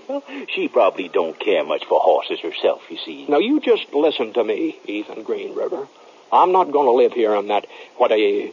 Well, 0.08 0.22
she 0.54 0.68
probably 0.68 1.08
don't 1.08 1.38
care 1.40 1.64
much 1.64 1.84
for 1.86 1.98
horses 1.98 2.38
herself, 2.38 2.82
you 2.90 2.98
see. 2.98 3.26
Now, 3.26 3.38
you 3.38 3.58
just 3.58 3.92
listen 3.92 4.34
to 4.34 4.44
me, 4.44 4.78
Ethan 4.86 5.24
Green 5.24 5.56
River. 5.56 5.88
I'm 6.32 6.52
not 6.52 6.70
going 6.70 6.86
to 6.86 6.92
live 6.92 7.12
here 7.12 7.34
in 7.34 7.48
that, 7.48 7.66
what 7.96 8.12
a... 8.12 8.52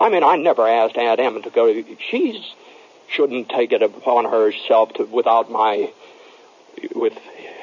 I 0.00 0.08
mean, 0.10 0.22
I 0.24 0.36
never 0.36 0.66
asked 0.66 0.96
Aunt 0.96 1.20
Emma 1.20 1.40
to 1.42 1.50
go. 1.50 1.82
She's 2.10 2.36
shouldn't 3.08 3.48
take 3.48 3.72
it 3.72 3.82
upon 3.82 4.24
herself 4.24 4.92
to, 4.94 5.04
without 5.04 5.50
my... 5.50 5.90
With... 6.94 7.16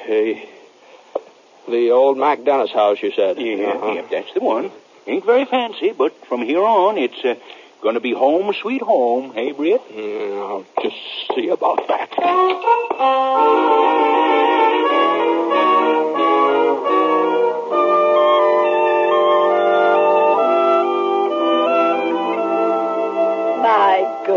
Uh, 0.08 0.46
the 1.68 1.90
old 1.90 2.18
Mac 2.18 2.42
Dennis 2.44 2.72
house, 2.72 3.00
you 3.02 3.12
said. 3.12 3.38
Yeah, 3.38 3.66
Uh-huh. 3.66 3.92
yeah, 3.92 4.02
that's 4.10 4.32
the 4.34 4.40
one. 4.40 4.72
Ain't 5.06 5.24
very 5.24 5.44
fancy, 5.44 5.92
but 5.92 6.12
from 6.26 6.42
here 6.42 6.62
on, 6.62 6.98
it's 6.98 7.24
uh, 7.24 7.36
going 7.82 7.94
to 7.94 8.00
be 8.00 8.12
home 8.12 8.52
sweet 8.60 8.82
home, 8.82 9.32
hey, 9.32 9.52
Britt? 9.52 9.80
Yeah, 9.94 10.02
I'll 10.42 10.64
just 10.82 10.96
see 11.34 11.48
about 11.50 11.86
that. 11.88 12.10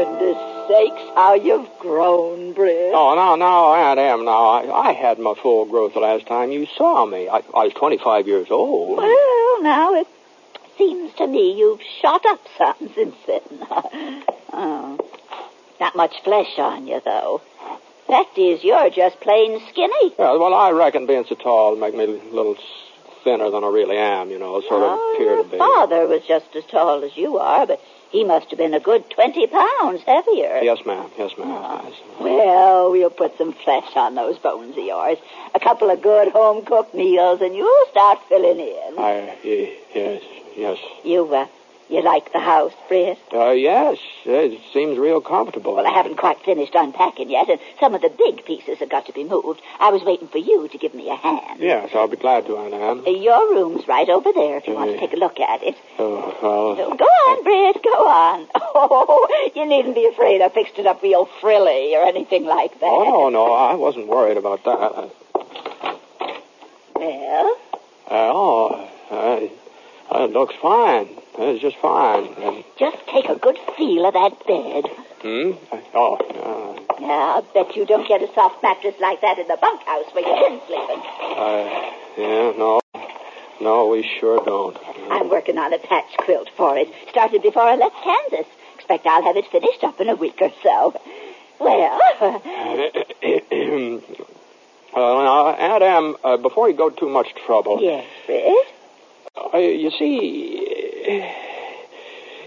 Goodness 0.05 0.67
sakes, 0.67 1.12
how 1.15 1.33
you've 1.35 1.69
grown, 1.79 2.53
Britt. 2.53 2.91
Oh, 2.93 3.15
no, 3.15 3.35
no, 3.35 3.74
Aunt 3.74 4.00
Em, 4.00 4.25
no. 4.25 4.31
I, 4.31 4.89
I 4.89 4.93
had 4.93 5.19
my 5.19 5.33
full 5.41 5.65
growth 5.65 5.93
the 5.93 6.00
last 6.00 6.27
time 6.27 6.51
you 6.51 6.67
saw 6.77 7.05
me. 7.05 7.27
I, 7.29 7.38
I 7.53 7.65
was 7.65 7.74
25 7.74 8.27
years 8.27 8.47
old. 8.50 8.97
Well, 8.97 9.62
now 9.62 9.93
it 9.95 10.07
seems 10.77 11.13
to 11.15 11.27
me 11.27 11.57
you've 11.57 11.81
shot 12.01 12.25
up 12.25 12.39
some 12.57 12.89
since 12.95 13.15
then. 13.27 13.41
oh, 14.53 15.09
not 15.79 15.95
much 15.95 16.13
flesh 16.24 16.57
on 16.57 16.88
you, 16.88 17.01
though. 17.03 17.41
Fact 18.07 18.38
is, 18.38 18.63
you're 18.63 18.89
just 18.91 19.19
plain 19.19 19.59
skinny. 19.69 20.13
Yeah, 20.19 20.38
well, 20.38 20.53
I 20.53 20.71
reckon 20.71 21.07
being 21.07 21.25
so 21.27 21.35
tall 21.35 21.75
make 21.75 21.95
me 21.95 22.03
a 22.03 22.07
little 22.07 22.55
thinner 23.24 23.50
than 23.50 23.63
I 23.63 23.67
really 23.69 23.97
am, 23.97 24.29
you 24.29 24.38
know, 24.38 24.62
sort 24.62 24.83
of 24.83 24.89
oh, 24.91 25.13
appear 25.15 25.33
your 25.33 25.43
to 25.43 25.50
be. 25.50 25.57
father 25.57 26.05
was 26.07 26.21
just 26.27 26.55
as 26.55 26.63
tall 26.65 27.03
as 27.03 27.17
you 27.17 27.39
are, 27.39 27.65
but 27.65 27.81
he 28.15 28.24
must 28.24 28.50
have 28.50 28.57
been 28.57 28.74
a 28.74 28.79
good 28.79 29.10
20 29.10 29.48
pounds 29.48 30.01
heavier. 30.03 30.60
Yes, 30.63 30.86
ma'am. 30.86 31.12
Yes, 31.17 31.38
ma'am. 31.38 31.50
Ah. 31.51 31.81
Yes. 31.84 32.00
Well, 32.22 32.91
we'll 32.91 33.10
put 33.10 33.38
some 33.38 33.51
flesh 33.51 33.93
on 33.98 34.15
those 34.15 34.38
bones 34.38 34.77
of 34.77 34.84
yours. 34.84 35.17
A 35.53 35.60
couple 35.60 35.89
of 35.89 36.01
good 36.01 36.31
home-cooked 36.31 36.95
meals, 36.95 37.41
and 37.41 37.53
you'll 37.53 37.88
start 37.91 38.19
filling 38.29 38.60
in. 38.60 38.98
I, 38.98 39.38
yes, 39.43 40.24
yes. 40.55 40.77
You, 41.03 41.27
uh, 41.36 41.48
you 41.89 42.01
like 42.04 42.32
the 42.34 42.39
house, 42.39 42.74
Britt? 42.88 43.18
Uh, 43.34 43.51
yes, 43.51 43.98
it 44.25 44.60
seems 44.74 44.98
real 44.98 45.22
comfortable. 45.22 45.75
Well, 45.75 45.86
I 45.88 45.92
haven't 45.92 46.18
quite 46.18 46.39
finished 46.44 46.74
unpacking 46.75 47.30
yet, 47.30 47.50
and 47.50 47.60
some 47.80 47.94
of 47.94 48.01
the 48.01 48.10
big 48.10 48.44
pieces 48.46 48.80
have 48.80 48.89
got 48.89 49.06
to 49.06 49.13
be 49.13 49.24
moved. 49.24 49.62
I 49.80 49.92
was 49.92 50.01
waiting 50.04 50.27
for 50.27 50.39
you 50.39 50.68
to 50.68 50.77
give 50.77 50.94
me 50.96 51.10
a 51.10 51.15
hand. 51.15 51.60
Yes, 51.60 51.92
I'll 51.94 52.08
be 52.08 52.18
glad 52.18 52.46
to, 52.48 52.58
Aunt 52.58 52.74
Anne. 52.74 53.04
Uh, 53.06 53.10
Your 53.12 53.54
room's 53.54 53.88
right 53.88 54.10
over 54.10 54.32
there 54.34 54.58
if 54.58 54.68
you 54.68 54.74
want 54.74 54.92
to 54.92 54.98
take 55.00 55.13
a 55.13 55.18
look 55.18 55.39
at 55.39 55.62
it. 55.63 55.75
Oh, 56.00 56.15
well, 56.42 56.75
So 56.75 56.96
go 56.96 57.06
on, 57.06 57.44
Britt, 57.44 57.84
go 57.84 58.08
on. 58.08 58.48
Oh, 58.77 59.50
you 59.56 59.65
needn't 59.65 59.96
be 59.96 60.06
afraid 60.08 60.42
I 60.42 60.50
fixed 60.50 60.77
it 60.77 60.86
up 60.86 61.01
real 61.01 61.25
frilly 61.39 61.96
or 61.96 62.04
anything 62.04 62.46
like 62.46 62.74
that. 62.82 62.86
oh, 62.89 63.30
no, 63.30 63.46
no, 63.48 63.54
I 63.54 63.74
wasn't 63.75 64.08
worried 64.08 64.38
about 64.38 64.63
that. 64.65 65.12
Well, 66.96 67.58
Oh, 68.08 68.68
uh, 68.68 68.89
it 70.24 70.31
looks 70.31 70.55
fine. 70.62 71.07
It's 71.38 71.62
just 71.62 71.77
fine. 71.77 72.25
And, 72.41 72.63
just 72.77 72.98
take 73.07 73.27
a 73.29 73.36
good 73.36 73.57
feel 73.77 74.05
of 74.05 74.13
that 74.13 74.45
bed. 74.48 74.86
hmm? 75.22 75.51
Oh, 75.93 76.15
uh, 76.17 77.00
Now, 77.01 77.36
I'll 77.36 77.41
bet 77.41 77.75
you 77.75 77.86
don't 77.86 78.07
get 78.07 78.22
a 78.22 78.34
soft 78.34 78.62
mattress 78.63 78.95
like 79.01 79.22
that 79.22 79.38
in 79.39 79.48
the 79.48 79.57
bunkhouse 79.57 80.13
where 80.13 80.25
you've 80.25 80.50
been 80.50 80.62
sleeping. 80.67 81.01
uh, 81.38 81.91
yeah, 82.17 82.53
no. 82.57 82.79
No, 83.62 83.88
we 83.88 84.03
sure 84.19 84.43
don't. 84.45 84.77
I'm 85.10 85.29
working 85.29 85.57
on 85.57 85.74
a 85.74 85.79
patch 85.79 86.15
quilt 86.17 86.50
for 86.57 86.77
it. 86.77 86.89
Started 87.10 87.41
before 87.41 87.63
I 87.63 87.75
left 87.75 87.95
Kansas. 88.03 88.45
Expect 88.75 89.05
I'll 89.07 89.24
have 89.24 89.38
it 89.38 89.48
finished 89.48 89.84
up 89.84 90.00
in 90.01 90.10
a 90.10 90.15
week 90.15 90.38
or 90.41 90.51
so. 90.62 90.93
Well, 91.60 92.00
Well, 94.95 95.24
now, 95.57 95.77
Em, 95.77 96.15
uh, 96.24 96.38
before 96.38 96.69
you 96.69 96.75
go 96.75 96.89
too 96.89 97.10
much 97.10 97.34
trouble, 97.45 97.81
yes, 97.81 98.05
Britt. 98.25 98.67
Uh, 99.38 99.58
you 99.58 99.92
see, 99.92 101.25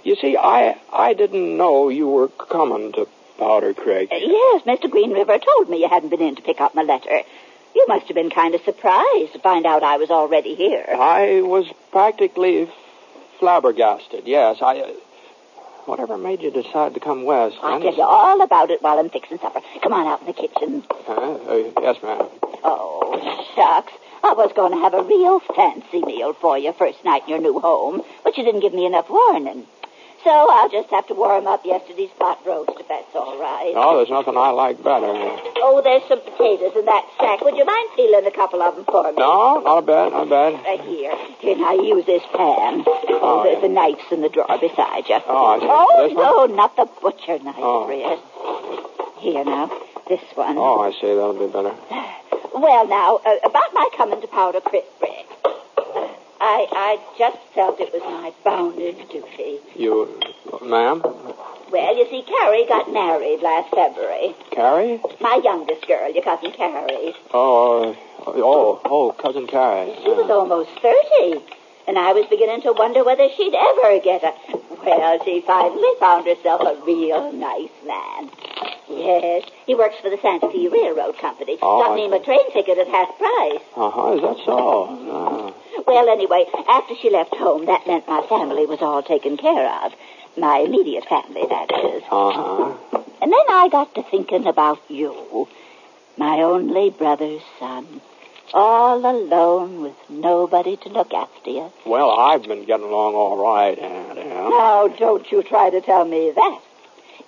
you 0.04 0.16
see, 0.16 0.36
I 0.36 0.78
I 0.92 1.14
didn't 1.14 1.56
know 1.56 1.88
you 1.88 2.08
were 2.08 2.28
coming 2.28 2.92
to 2.92 3.06
Powder 3.38 3.74
Creek. 3.74 4.10
Uh, 4.10 4.16
yes, 4.16 4.62
Mr. 4.64 4.90
Green 4.90 5.12
River 5.12 5.38
told 5.38 5.68
me 5.68 5.80
you 5.80 5.88
hadn't 5.88 6.08
been 6.10 6.22
in 6.22 6.36
to 6.36 6.42
pick 6.42 6.60
up 6.60 6.74
my 6.74 6.82
letter. 6.82 7.22
You 7.74 7.84
must 7.86 8.06
have 8.06 8.14
been 8.14 8.30
kind 8.30 8.54
of 8.54 8.62
surprised 8.62 9.32
to 9.34 9.38
find 9.40 9.66
out 9.66 9.82
I 9.82 9.98
was 9.98 10.10
already 10.10 10.54
here. 10.54 10.84
I 10.88 11.42
was 11.42 11.66
practically 11.92 12.68
flabbergasted. 13.38 14.26
Yes, 14.26 14.58
I. 14.62 14.80
Uh, 14.80 14.92
whatever 15.84 16.18
made 16.18 16.42
you 16.42 16.50
decide 16.50 16.94
to 16.94 17.00
come 17.00 17.24
west? 17.24 17.56
I'll 17.62 17.80
tell 17.80 17.94
you 17.94 18.02
all 18.02 18.42
about 18.42 18.70
it 18.70 18.82
while 18.82 18.98
I'm 18.98 19.08
fixing 19.08 19.38
supper. 19.38 19.60
Come 19.82 19.92
on 19.92 20.06
out 20.06 20.20
in 20.20 20.26
the 20.26 20.32
kitchen. 20.34 20.82
Uh, 21.08 21.80
yes, 21.80 21.96
ma'am. 22.02 22.28
Oh, 22.64 23.46
shucks. 23.54 23.92
I 24.22 24.32
was 24.34 24.52
going 24.54 24.72
to 24.72 24.78
have 24.78 24.94
a 24.94 25.02
real 25.02 25.40
fancy 25.40 26.02
meal 26.04 26.32
for 26.34 26.58
you 26.58 26.72
first 26.72 27.04
night 27.04 27.22
in 27.24 27.28
your 27.30 27.38
new 27.40 27.58
home, 27.60 28.02
but 28.24 28.36
you 28.36 28.44
didn't 28.44 28.60
give 28.60 28.74
me 28.74 28.86
enough 28.86 29.08
warning. 29.08 29.66
So 30.24 30.30
I'll 30.30 30.68
just 30.68 30.90
have 30.90 31.06
to 31.06 31.14
warm 31.14 31.46
up 31.46 31.64
yesterday's 31.64 32.10
pot 32.18 32.40
roast 32.44 32.70
if 32.78 32.88
that's 32.88 33.14
all 33.14 33.38
right. 33.38 33.72
Oh, 33.76 33.96
there's 33.98 34.10
nothing 34.10 34.36
I 34.36 34.50
like 34.50 34.82
better. 34.82 35.06
Oh, 35.62 35.80
there's 35.82 36.02
some 36.08 36.20
potatoes 36.20 36.74
in 36.74 36.84
that 36.86 37.06
sack. 37.20 37.40
Would 37.42 37.56
you 37.56 37.64
mind 37.64 37.88
peeling 37.94 38.26
a 38.26 38.32
couple 38.32 38.60
of 38.60 38.74
them 38.74 38.84
for 38.84 39.04
me? 39.04 39.16
No, 39.16 39.60
not 39.60 39.78
a 39.78 39.82
bad, 39.82 40.12
not 40.12 40.28
bad. 40.28 40.54
Right 40.64 40.80
here. 40.80 41.14
Here, 41.38 41.56
now 41.56 41.72
use 41.72 42.04
this 42.04 42.22
pan. 42.34 42.82
Oh, 42.84 43.20
Oh, 43.22 43.42
the, 43.44 43.52
yeah. 43.52 43.60
the 43.60 43.68
knife's 43.68 44.10
in 44.10 44.20
the 44.22 44.28
drawer 44.28 44.58
beside 44.58 45.08
you. 45.08 45.20
Oh, 45.26 45.46
I 45.54 45.58
see. 45.60 45.66
Oh, 45.70 46.08
This 46.08 46.16
one? 46.16 46.24
no, 46.24 46.56
not 46.56 46.76
the 46.76 46.86
butcher 47.00 47.38
knife, 47.38 47.54
Oh. 47.58 47.86
Here, 49.20 49.44
now. 49.44 49.70
This 50.08 50.20
one. 50.34 50.58
Oh, 50.58 50.80
I 50.80 50.90
see. 50.92 51.06
That'll 51.14 51.34
be 51.38 51.46
better. 51.46 51.74
Well, 52.60 52.88
now, 52.88 53.20
uh, 53.24 53.36
about 53.44 53.72
my 53.72 53.88
coming 53.96 54.20
to 54.20 54.26
Powder 54.26 54.60
Creek, 54.60 54.84
Britt. 54.98 55.26
I, 56.40 56.66
I 56.72 56.98
just 57.16 57.38
felt 57.54 57.78
it 57.78 57.92
was 57.92 58.02
my 58.02 58.32
bounden 58.42 58.96
duty. 59.06 59.58
You, 59.76 60.20
ma'am, 60.62 61.00
Well, 61.70 61.96
you 61.96 62.06
see, 62.10 62.22
Carrie 62.22 62.66
got 62.66 62.92
married 62.92 63.42
last 63.42 63.70
February. 63.70 64.34
Carrie? 64.50 65.00
My 65.20 65.40
youngest 65.42 65.86
girl, 65.86 66.10
your 66.12 66.24
cousin 66.24 66.50
Carrie. 66.50 67.14
Oh, 67.32 67.90
uh, 68.26 68.32
oh, 68.34 68.80
oh, 68.84 69.12
cousin 69.12 69.46
Carrie. 69.46 69.94
She 70.02 70.08
was 70.08 70.28
almost 70.28 70.70
30, 70.82 71.44
and 71.86 71.96
I 71.96 72.12
was 72.12 72.26
beginning 72.26 72.62
to 72.62 72.72
wonder 72.72 73.04
whether 73.04 73.28
she'd 73.36 73.54
ever 73.54 74.00
get 74.00 74.24
a. 74.24 74.34
Well, 74.84 75.22
she 75.24 75.42
finally 75.42 75.94
found 76.00 76.26
herself 76.26 76.62
a 76.62 76.74
real 76.84 77.32
nice 77.32 77.70
man. 77.86 78.30
Yes, 78.90 79.44
he 79.66 79.74
works 79.74 79.96
for 80.02 80.10
the 80.10 80.18
Santa 80.22 80.50
Fe 80.50 80.68
Railroad 80.68 81.18
Company. 81.18 81.58
Oh, 81.62 81.80
Got 81.82 81.92
I 81.92 81.96
me 81.96 82.04
him 82.06 82.12
a 82.12 82.20
train 82.24 82.50
ticket 82.52 82.78
at 82.78 82.88
half 82.88 83.08
price. 83.18 83.60
Uh 83.76 83.90
huh. 83.90 84.12
Is 84.14 84.22
that 84.22 84.36
so? 84.44 85.04
Ah. 85.10 85.54
Well, 85.86 86.08
anyway, 86.08 86.44
after 86.68 86.94
she 87.00 87.08
left 87.10 87.34
home, 87.34 87.66
that 87.66 87.86
meant 87.86 88.06
my 88.08 88.22
family 88.28 88.66
was 88.66 88.80
all 88.82 89.02
taken 89.02 89.36
care 89.36 89.68
of. 89.84 89.92
My 90.36 90.58
immediate 90.58 91.04
family, 91.08 91.42
that 91.48 91.70
is. 91.72 92.02
Uh 92.10 92.30
huh. 92.30 92.74
And 93.22 93.32
then 93.32 93.46
I 93.50 93.68
got 93.70 93.94
to 93.94 94.02
thinking 94.02 94.46
about 94.46 94.78
you, 94.88 95.48
my 96.16 96.38
only 96.40 96.90
brother's 96.90 97.42
son. 97.58 98.00
All 98.54 98.98
alone 98.98 99.82
with 99.82 99.96
nobody 100.08 100.76
to 100.78 100.88
look 100.88 101.12
after 101.12 101.50
you. 101.50 101.70
Well, 101.84 102.10
I've 102.10 102.42
been 102.44 102.64
getting 102.64 102.86
along 102.86 103.14
all 103.14 103.36
right, 103.36 103.78
Aunt. 103.78 104.16
Yeah. 104.18 104.48
Now, 104.48 104.88
don't 104.88 105.30
you 105.30 105.42
try 105.42 105.68
to 105.70 105.80
tell 105.82 106.04
me 106.06 106.32
that. 106.34 106.60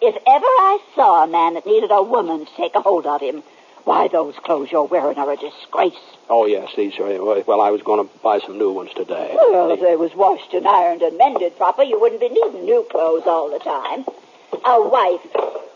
If 0.02 0.16
ever 0.16 0.46
I 0.46 0.78
saw 0.94 1.24
a 1.24 1.26
man 1.26 1.54
that 1.54 1.66
needed 1.66 1.90
a 1.90 2.02
woman 2.02 2.46
to 2.46 2.56
take 2.56 2.74
a 2.74 2.80
hold 2.80 3.06
of 3.06 3.20
him, 3.20 3.42
why, 3.84 4.08
those 4.08 4.34
clothes 4.36 4.70
you're 4.70 4.84
wearing 4.84 5.18
are 5.18 5.32
a 5.32 5.36
disgrace. 5.36 5.92
Oh, 6.28 6.46
yes, 6.46 6.70
these 6.76 6.98
are. 6.98 7.42
Well, 7.44 7.60
I 7.60 7.70
was 7.70 7.82
going 7.82 8.06
to 8.06 8.14
buy 8.22 8.38
some 8.40 8.56
new 8.58 8.72
ones 8.72 8.90
today. 8.94 9.32
Well, 9.34 9.70
if 9.72 9.80
they 9.80 9.96
was 9.96 10.14
washed 10.14 10.54
and 10.54 10.66
ironed 10.66 11.02
and 11.02 11.18
mended 11.18 11.56
proper, 11.56 11.82
you 11.82 12.00
wouldn't 12.00 12.20
be 12.20 12.28
needing 12.28 12.64
new 12.64 12.86
clothes 12.90 13.24
all 13.26 13.50
the 13.50 13.58
time. 13.58 14.04
A 14.64 14.88
wife, 14.88 15.20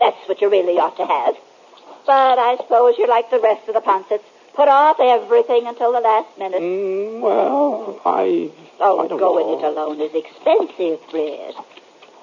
that's 0.00 0.28
what 0.28 0.40
you 0.40 0.50
really 0.50 0.78
ought 0.78 0.96
to 0.96 1.06
have. 1.06 1.34
But 2.06 2.38
I 2.38 2.56
suppose 2.56 2.96
you're 2.98 3.08
like 3.08 3.30
the 3.30 3.40
rest 3.40 3.68
of 3.68 3.74
the 3.74 3.80
Ponsets. 3.80 4.24
Put 4.54 4.68
off 4.68 5.00
everything 5.00 5.66
until 5.66 5.92
the 5.92 6.00
last 6.00 6.38
minute. 6.38 6.62
Mm, 6.62 7.20
well, 7.20 8.00
I. 8.04 8.50
Oh, 8.78 9.00
I 9.00 9.08
don't 9.08 9.18
going 9.18 9.46
know. 9.46 9.58
it 9.58 9.64
alone 9.64 10.00
is 10.00 10.14
expensive, 10.14 11.00
Britt. 11.10 11.56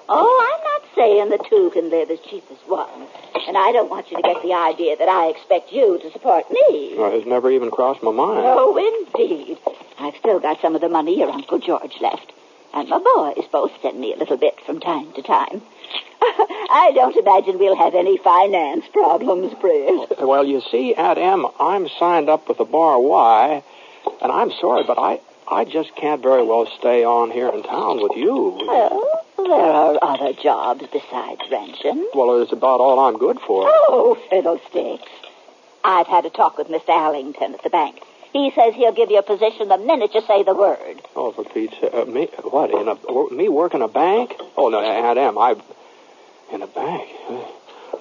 Oh, 0.08 0.48
I'm 0.52 0.64
not 0.64 0.94
saying 0.94 1.28
the 1.30 1.38
two 1.48 1.70
can 1.72 1.90
live 1.90 2.10
as 2.10 2.18
cheap 2.28 2.44
as 2.50 2.58
one. 2.66 3.06
And 3.46 3.56
I 3.56 3.72
don't 3.72 3.90
want 3.90 4.10
you 4.10 4.16
to 4.16 4.22
get 4.22 4.42
the 4.42 4.52
idea 4.54 4.96
that 4.96 5.08
I 5.08 5.28
expect 5.28 5.72
you 5.72 5.98
to 5.98 6.10
support 6.12 6.50
me. 6.50 6.94
Well, 6.96 7.12
it's 7.12 7.26
never 7.26 7.50
even 7.50 7.70
crossed 7.70 8.02
my 8.02 8.12
mind. 8.12 8.40
Oh, 8.44 8.76
indeed. 8.76 9.58
I've 9.98 10.16
still 10.16 10.40
got 10.40 10.60
some 10.60 10.74
of 10.74 10.80
the 10.80 10.88
money 10.88 11.18
your 11.18 11.30
Uncle 11.30 11.58
George 11.58 11.96
left. 12.00 12.32
And 12.74 12.88
my 12.88 12.98
boys 12.98 13.46
both 13.52 13.72
send 13.82 14.00
me 14.00 14.12
a 14.14 14.16
little 14.16 14.36
bit 14.38 14.58
from 14.64 14.80
time 14.80 15.12
to 15.12 15.22
time. 15.22 15.60
I 16.22 16.92
don't 16.94 17.16
imagine 17.16 17.58
we'll 17.58 17.76
have 17.76 17.94
any 17.94 18.16
finance 18.16 18.84
problems, 18.92 19.52
Britt. 19.60 20.18
Well, 20.20 20.44
you 20.44 20.62
see, 20.70 20.94
Aunt 20.94 21.18
Em, 21.18 21.46
I'm 21.60 21.88
signed 21.98 22.28
up 22.30 22.48
with 22.48 22.58
the 22.58 22.64
Bar 22.64 22.98
Y, 22.98 23.62
and 24.22 24.32
I'm 24.32 24.50
sorry, 24.52 24.84
but 24.84 24.98
I, 24.98 25.20
I 25.48 25.64
just 25.64 25.94
can't 25.96 26.22
very 26.22 26.42
well 26.44 26.66
stay 26.78 27.04
on 27.04 27.30
here 27.30 27.48
in 27.48 27.62
town 27.62 28.00
with 28.02 28.16
you. 28.16 28.56
Well, 28.66 29.21
there 29.44 29.72
are 29.72 29.98
other 30.02 30.32
jobs 30.32 30.84
besides 30.92 31.40
ranching. 31.50 32.08
Well, 32.14 32.42
it's 32.42 32.52
about 32.52 32.80
all 32.80 32.98
I'm 33.00 33.18
good 33.18 33.38
for. 33.40 33.64
Oh, 33.66 34.16
fiddlesticks. 34.30 35.10
I've 35.84 36.06
had 36.06 36.24
a 36.26 36.30
talk 36.30 36.58
with 36.58 36.68
Mr. 36.68 36.90
Allington 36.90 37.54
at 37.54 37.62
the 37.62 37.70
bank. 37.70 38.00
He 38.32 38.50
says 38.54 38.74
he'll 38.74 38.92
give 38.92 39.10
you 39.10 39.18
a 39.18 39.22
position 39.22 39.68
the 39.68 39.78
minute 39.78 40.14
you 40.14 40.22
say 40.22 40.42
the 40.42 40.54
word. 40.54 41.02
Oh, 41.14 41.32
for 41.32 41.44
Pete's 41.44 41.78
sake. 41.78 41.92
Uh, 41.92 42.06
me, 42.06 42.28
what, 42.44 42.70
in 42.70 42.88
a, 42.88 43.34
me 43.34 43.48
work 43.48 43.74
in 43.74 43.82
a 43.82 43.88
bank? 43.88 44.34
Oh, 44.56 44.68
no, 44.68 44.80
Aunt 44.80 45.18
Em, 45.18 45.36
I, 45.36 45.56
in 46.52 46.62
a 46.62 46.66
bank? 46.66 47.08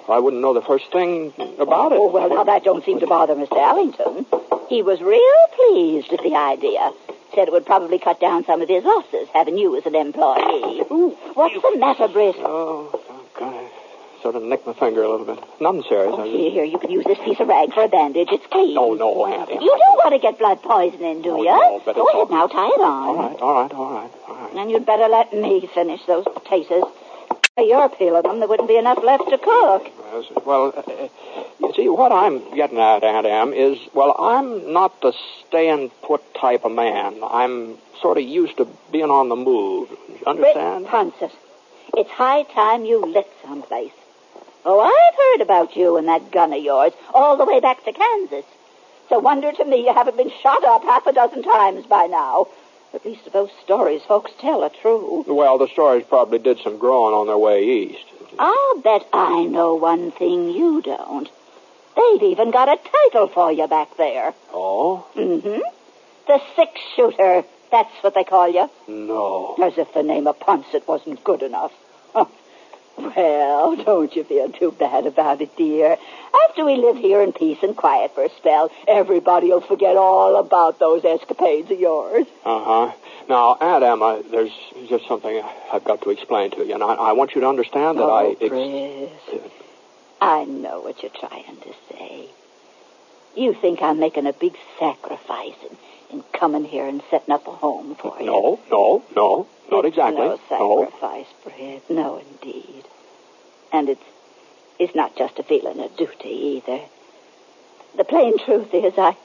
I 0.10 0.20
wouldn't 0.20 0.42
know 0.42 0.54
the 0.54 0.62
first 0.62 0.92
thing 0.92 1.34
about 1.60 1.92
it. 1.92 1.98
Oh, 2.00 2.10
well, 2.10 2.30
now 2.30 2.44
that 2.44 2.64
don't 2.64 2.84
seem 2.86 3.00
to 3.00 3.08
bother 3.08 3.36
Mr. 3.36 3.58
Allington. 3.58 4.26
He 4.70 4.82
was 4.82 5.00
real 5.02 5.48
pleased 5.56 6.12
at 6.14 6.22
the 6.24 6.36
idea. 6.36 6.92
Said 7.36 7.48
it 7.48 7.52
would 7.52 7.66
probably 7.66 7.98
cut 8.00 8.20
down 8.20 8.44
some 8.46 8.62
of 8.62 8.68
his 8.68 8.84
losses, 8.84 9.30
having 9.34 9.58
you 9.58 9.78
as 9.78 9.86
an 9.86 9.96
employee. 9.96 10.80
What's 11.34 11.56
the 11.62 11.78
matter, 11.78 12.08
Britt? 12.10 12.36
Oh, 12.40 13.00
God. 13.40 13.70
Sort 14.22 14.36
of 14.36 14.44
nicked 14.44 14.68
my 14.68 14.74
finger 14.74 15.02
a 15.02 15.10
little 15.10 15.26
bit. 15.26 15.40
Nothing 15.60 15.84
serious. 15.90 16.14
Oh, 16.16 16.24
just- 16.26 16.54
here, 16.54 16.64
you 16.64 16.78
can 16.78 16.92
use 16.92 17.06
this 17.06 17.18
piece 17.20 17.40
of 17.40 17.48
rag 17.48 17.74
for 17.74 17.84
a 17.84 17.88
bandage. 17.88 18.28
It's 18.32 18.46
clean. 18.48 18.76
No, 18.76 18.94
no, 18.94 19.26
Aunt 19.26 19.50
Em. 19.50 19.62
You 19.62 19.70
don't 19.70 19.98
want 19.98 20.14
to 20.14 20.20
get 20.20 20.38
blood 20.38 20.62
poisoning, 20.62 21.22
do 21.24 21.32
Oh, 21.32 21.38
you? 21.38 21.46
no, 21.46 21.82
but 21.86 21.96
Go 21.96 22.04
ahead 22.08 22.16
all- 22.22 22.28
now, 22.30 22.48
tie 22.48 22.68
it 22.68 22.82
on. 22.82 23.08
All 23.08 23.16
right, 23.16 23.42
all 23.42 23.54
right, 23.62 23.74
all 23.74 23.92
right, 23.94 24.12
all 24.28 24.36
right. 24.36 24.54
And 24.56 24.70
you'd 24.70 24.86
better 24.86 25.08
let 25.08 25.34
me 25.34 25.68
finish 25.74 26.04
those 26.06 26.26
potatoes. 26.26 26.84
You're 27.58 27.90
peeling 27.90 28.24
them. 28.24 28.40
There 28.40 28.48
wouldn't 28.48 28.70
be 28.70 28.78
enough 28.78 29.04
left 29.04 29.30
to 29.30 29.38
cook. 29.38 29.84
Yes, 30.14 30.26
Well, 30.46 30.74
uh, 30.76 31.10
you 31.60 31.74
see, 31.76 31.90
what 31.90 32.14
I'm 32.14 32.56
getting 32.56 32.80
at, 32.80 33.04
Aunt 33.04 33.28
Em, 33.28 33.52
is, 33.54 33.78
well, 33.94 34.16
I'm 34.18 34.72
not 34.72 35.02
the 35.02 35.14
stay 35.48 35.68
and 35.70 35.92
put 36.02 36.22
type 36.34 36.64
of 36.64 36.72
man. 36.72 37.20
I'm 37.22 37.76
sort 38.02 38.18
of 38.18 38.24
used 38.24 38.56
to 38.58 38.68
being 38.92 39.10
on 39.10 39.28
the 39.28 39.36
move. 39.36 39.90
You 39.90 40.26
understand? 40.26 40.86
Ponset, 40.86 41.32
it's 41.98 42.10
high 42.12 42.44
time 42.44 42.86
you 42.86 43.02
lit 43.06 43.28
someplace. 43.44 43.92
Oh, 44.64 44.80
I've 44.80 45.40
heard 45.40 45.46
about 45.46 45.76
you 45.76 45.98
and 45.98 46.08
that 46.08 46.32
gun 46.32 46.54
of 46.54 46.64
yours 46.64 46.94
all 47.14 47.36
the 47.36 47.46
way 47.46 47.60
back 47.60 47.84
to 47.84 47.92
Kansas. 47.92 48.46
It's 49.04 49.12
a 49.12 49.20
wonder 49.20 49.52
to 49.52 49.66
me 49.66 49.84
you 49.86 49.94
haven't 49.94 50.16
been 50.16 50.32
shot 50.42 50.64
up 50.64 50.84
half 50.84 51.06
a 51.06 51.12
dozen 51.12 51.44
times 51.44 51.86
by 51.86 52.08
now. 52.08 52.48
At 52.94 53.06
least 53.06 53.26
if 53.26 53.34
those 53.34 53.52
stories 53.64 54.02
folks 54.04 54.32
tell 54.40 54.64
are 54.64 54.70
true. 54.70 55.24
Well, 55.28 55.58
the 55.58 55.68
stories 55.68 56.06
probably 56.08 56.40
did 56.40 56.60
some 56.60 56.78
growing 56.78 57.14
on 57.14 57.28
their 57.28 57.38
way 57.38 57.64
east. 57.64 58.06
I'll 58.38 58.82
bet 58.82 59.08
I 59.14 59.44
know 59.46 59.76
one 59.76 60.12
thing 60.12 60.50
you 60.50 60.82
don't. 60.82 61.30
They've 61.96 62.24
even 62.24 62.52
got 62.52 62.70
a 62.70 62.78
title 62.78 63.28
for 63.28 63.52
you 63.52 63.68
back 63.68 63.96
there. 63.98 64.34
Oh? 64.54 65.06
Mm-hmm. 65.16 65.62
The 66.28 66.42
six 66.56 66.80
shooter. 66.96 67.44
That's 67.72 67.94
what 68.02 68.14
they 68.14 68.24
call 68.24 68.50
you. 68.50 68.70
No. 68.88 69.56
As 69.62 69.78
if 69.78 69.94
the 69.94 70.04
name 70.04 70.28
of 70.28 70.40
Ponset 70.40 70.88
wasn't 70.88 71.24
good 71.24 71.42
enough. 71.42 71.72
Well, 72.98 73.76
don't 73.86 74.16
you 74.16 74.24
feel 74.24 74.50
too 74.50 74.72
bad 74.72 75.06
about 75.06 75.42
it, 75.42 75.56
dear. 75.56 75.98
After 76.50 76.66
we 76.66 76.76
live 76.76 76.98
here 76.98 77.22
in 77.22 77.34
peace 77.34 77.60
and 77.64 77.76
quiet 77.76 78.14
for 78.14 78.24
a 78.24 78.30
spell, 78.30 78.72
everybody'll 78.88 79.62
forget 79.62 79.96
all 79.98 80.36
about 80.36 80.80
those 80.80 81.04
escapades 81.06 81.72
of 81.72 81.80
yours. 81.80 82.26
Uh-huh. 82.46 82.92
Now, 83.30 83.56
Aunt 83.60 83.84
Emma, 83.84 84.22
there's 84.30 84.52
just 84.88 85.08
something 85.08 85.42
I've 85.72 85.84
got 85.84 86.02
to 86.04 86.10
explain 86.10 86.52
to 86.52 86.66
you, 86.66 86.74
and 86.74 86.84
I, 86.84 86.94
I 86.96 87.12
want 87.14 87.36
you 87.36 87.42
to 87.42 87.48
understand 87.48 88.00
that 88.00 88.04
I... 88.04 88.24
oh, 88.24 88.38
ex- 88.40 88.50
Chris. 88.50 89.42
I 90.20 90.44
know 90.46 90.82
what 90.82 91.02
you're 91.02 91.12
trying 91.12 91.58
to 91.58 91.74
say. 91.90 92.28
You 93.36 93.54
think 93.54 93.82
I'm 93.82 94.00
making 94.00 94.28
a 94.28 94.34
big 94.34 94.56
sacrifice 94.78 95.56
in, 95.70 95.78
in 96.12 96.24
coming 96.34 96.66
here 96.66 96.88
and 96.88 97.02
setting 97.10 97.34
up 97.34 97.48
a 97.48 97.52
home 97.52 97.96
for 97.96 98.16
you. 98.20 98.26
No, 98.26 98.60
no, 98.70 99.04
no, 99.16 99.48
not 99.70 99.86
It's 99.86 99.96
exactly. 99.96 100.28
No 100.28 100.40
sacrifice, 100.50 101.28
Britt. 101.44 101.90
No, 101.90 102.18
indeed. 102.18 102.86
And 103.72 103.90
it's 103.90 104.04
it's 104.80 104.96
not 104.96 105.16
just 105.16 105.40
a 105.40 105.44
feeling 105.44 105.80
of 105.80 105.96
duty 105.96 106.30
either. 106.30 106.82
The 107.96 108.04
plain 108.04 108.38
truth 108.38 108.74
is, 108.74 108.94
I 108.98 109.16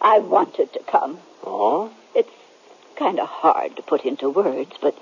I 0.00 0.18
wanted 0.18 0.72
to 0.72 0.80
come. 0.80 1.18
Oh? 1.44 1.92
It's 2.14 2.30
kind 2.96 3.20
of 3.20 3.28
hard 3.28 3.76
to 3.76 3.82
put 3.82 4.04
into 4.04 4.28
words, 4.28 4.72
but 4.80 4.96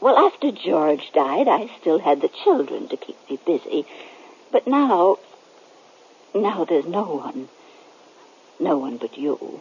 well, 0.00 0.18
after 0.18 0.50
George 0.50 1.12
died, 1.12 1.46
I 1.46 1.70
still 1.80 2.00
had 2.00 2.20
the 2.20 2.28
children 2.28 2.88
to 2.88 2.96
keep 2.96 3.16
me 3.30 3.38
busy. 3.46 3.86
But 4.50 4.66
now, 4.66 5.18
now 6.34 6.64
there's 6.64 6.86
no 6.86 7.04
one, 7.04 7.48
no 8.58 8.78
one 8.78 8.96
but 8.96 9.16
you. 9.16 9.60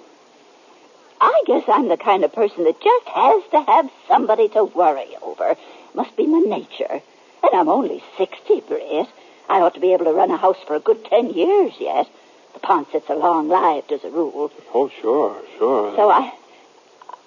I 1.23 1.43
guess 1.45 1.63
I'm 1.67 1.87
the 1.87 1.97
kind 1.97 2.23
of 2.23 2.33
person 2.33 2.63
that 2.63 2.81
just 2.81 3.07
has 3.09 3.43
to 3.51 3.61
have 3.71 3.91
somebody 4.07 4.49
to 4.49 4.63
worry 4.63 5.15
over. 5.21 5.55
Must 5.93 6.15
be 6.17 6.25
my 6.25 6.39
nature. 6.39 7.01
And 7.43 7.53
I'm 7.53 7.69
only 7.69 8.03
60, 8.17 8.61
Britt. 8.61 9.07
I 9.47 9.61
ought 9.61 9.75
to 9.75 9.79
be 9.79 9.93
able 9.93 10.05
to 10.05 10.13
run 10.13 10.31
a 10.31 10.37
house 10.37 10.57
for 10.65 10.75
a 10.75 10.79
good 10.79 11.05
ten 11.05 11.29
years 11.29 11.73
yet. 11.79 12.07
The 12.53 12.59
Ponsets 12.59 13.09
are 13.09 13.15
long-lived 13.15 13.91
as 13.91 14.03
a 14.03 14.09
rule. 14.09 14.51
Oh, 14.73 14.89
sure, 15.01 15.41
sure. 15.59 15.95
So 15.95 16.09
I, 16.09 16.33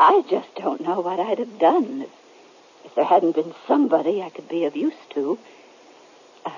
I 0.01 0.25
just 0.29 0.53
don't 0.57 0.81
know 0.81 1.01
what 1.01 1.21
I'd 1.21 1.39
have 1.39 1.59
done 1.59 2.03
if, 2.03 2.11
if 2.87 2.95
there 2.97 3.05
hadn't 3.05 3.37
been 3.37 3.55
somebody 3.69 4.23
I 4.23 4.31
could 4.31 4.49
be 4.49 4.65
of 4.65 4.75
use 4.77 4.95
to. 5.11 5.39
Uh, 6.45 6.51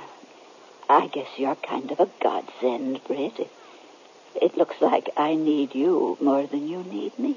I 0.88 1.08
guess 1.08 1.28
you're 1.36 1.54
kind 1.56 1.90
of 1.90 2.00
a 2.00 2.08
godsend, 2.22 3.04
Britt. 3.04 3.50
It, 4.42 4.56
looks 4.56 4.80
like 4.80 5.10
I 5.16 5.34
need 5.34 5.74
you 5.74 6.16
more 6.20 6.46
than 6.46 6.68
you 6.68 6.82
need 6.84 7.18
me. 7.18 7.36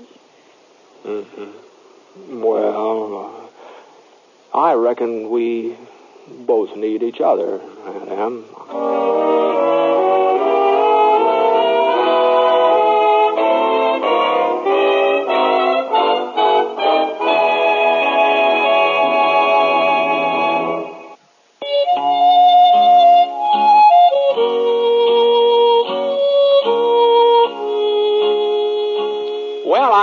Mm-hmm. 1.06 2.42
Well, 2.42 3.52
uh, 4.54 4.58
I 4.58 4.74
reckon 4.74 5.30
we 5.30 5.76
both 6.28 6.76
need 6.76 7.04
each 7.04 7.22
other, 7.22 7.62
Aunt 7.86 8.46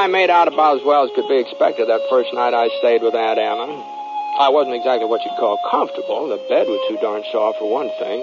I 0.06 0.08
made 0.08 0.30
out 0.30 0.46
about 0.46 0.78
as 0.78 0.86
well 0.86 1.02
as 1.02 1.10
could 1.18 1.26
be 1.26 1.42
expected 1.42 1.90
that 1.90 1.98
first 2.08 2.30
night 2.30 2.54
I 2.54 2.70
stayed 2.78 3.02
with 3.02 3.18
Aunt 3.18 3.42
Emma. 3.42 3.66
I 4.38 4.54
wasn't 4.54 4.78
exactly 4.78 5.02
what 5.02 5.18
you'd 5.26 5.34
call 5.34 5.58
comfortable. 5.66 6.30
The 6.30 6.38
bed 6.46 6.70
was 6.70 6.78
too 6.86 6.94
darn 7.02 7.26
soft 7.34 7.58
for 7.58 7.66
one 7.66 7.90
thing. 7.98 8.22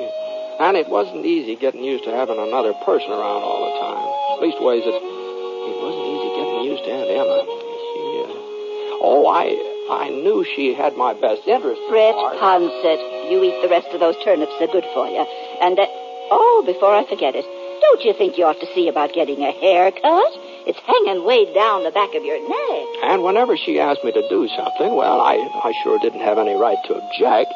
And 0.64 0.80
it 0.80 0.88
wasn't 0.88 1.28
easy 1.28 1.60
getting 1.60 1.84
used 1.84 2.08
to 2.08 2.16
having 2.16 2.40
another 2.40 2.72
person 2.88 3.12
around 3.12 3.44
all 3.44 3.68
the 3.68 3.76
time. 3.84 4.08
Leastways, 4.40 4.88
it, 4.88 4.96
it 4.96 5.76
wasn't 5.84 6.08
easy 6.08 6.30
getting 6.40 6.64
used 6.72 6.84
to 6.88 6.92
Aunt 6.96 7.10
Emma. 7.20 7.40
She, 7.52 8.00
uh, 8.32 9.04
oh, 9.04 9.28
I, 9.28 9.52
I 9.92 10.08
knew 10.08 10.48
she 10.56 10.72
had 10.72 10.96
my 10.96 11.12
best 11.12 11.44
interest. 11.44 11.84
Britt. 11.92 12.16
Ponset, 12.16 13.28
you 13.28 13.44
eat 13.44 13.60
the 13.60 13.68
rest 13.68 13.92
of 13.92 14.00
those 14.00 14.16
turnips. 14.24 14.56
They're 14.56 14.72
good 14.72 14.88
for 14.96 15.04
you. 15.12 15.28
And, 15.60 15.76
uh, 15.76 15.84
oh, 16.32 16.64
before 16.64 16.96
I 16.96 17.04
forget 17.04 17.36
it, 17.36 17.44
don't 17.84 18.08
you 18.08 18.16
think 18.16 18.40
you 18.40 18.48
ought 18.48 18.64
to 18.64 18.72
see 18.72 18.88
about 18.88 19.12
getting 19.12 19.44
a 19.44 19.52
haircut? 19.52 20.32
It's 20.66 20.80
hanging 20.80 21.26
way 21.26 21.52
down 21.54 21.84
the 21.84 21.92
back 21.92 22.16
of 22.16 22.24
your 22.24 22.40
neck. 22.40 22.88
And 23.04 23.24
whenever 23.24 23.58
she 23.58 23.80
asked 23.80 24.04
me 24.04 24.12
to 24.12 24.30
do 24.30 24.48
something, 24.56 24.96
well, 24.96 25.20
I, 25.20 25.36
I 25.64 25.74
sure 25.84 26.00
didn't 26.00 26.22
have 26.22 26.38
any 26.38 26.56
right 26.56 26.78
to 26.86 26.96
object. 26.96 27.54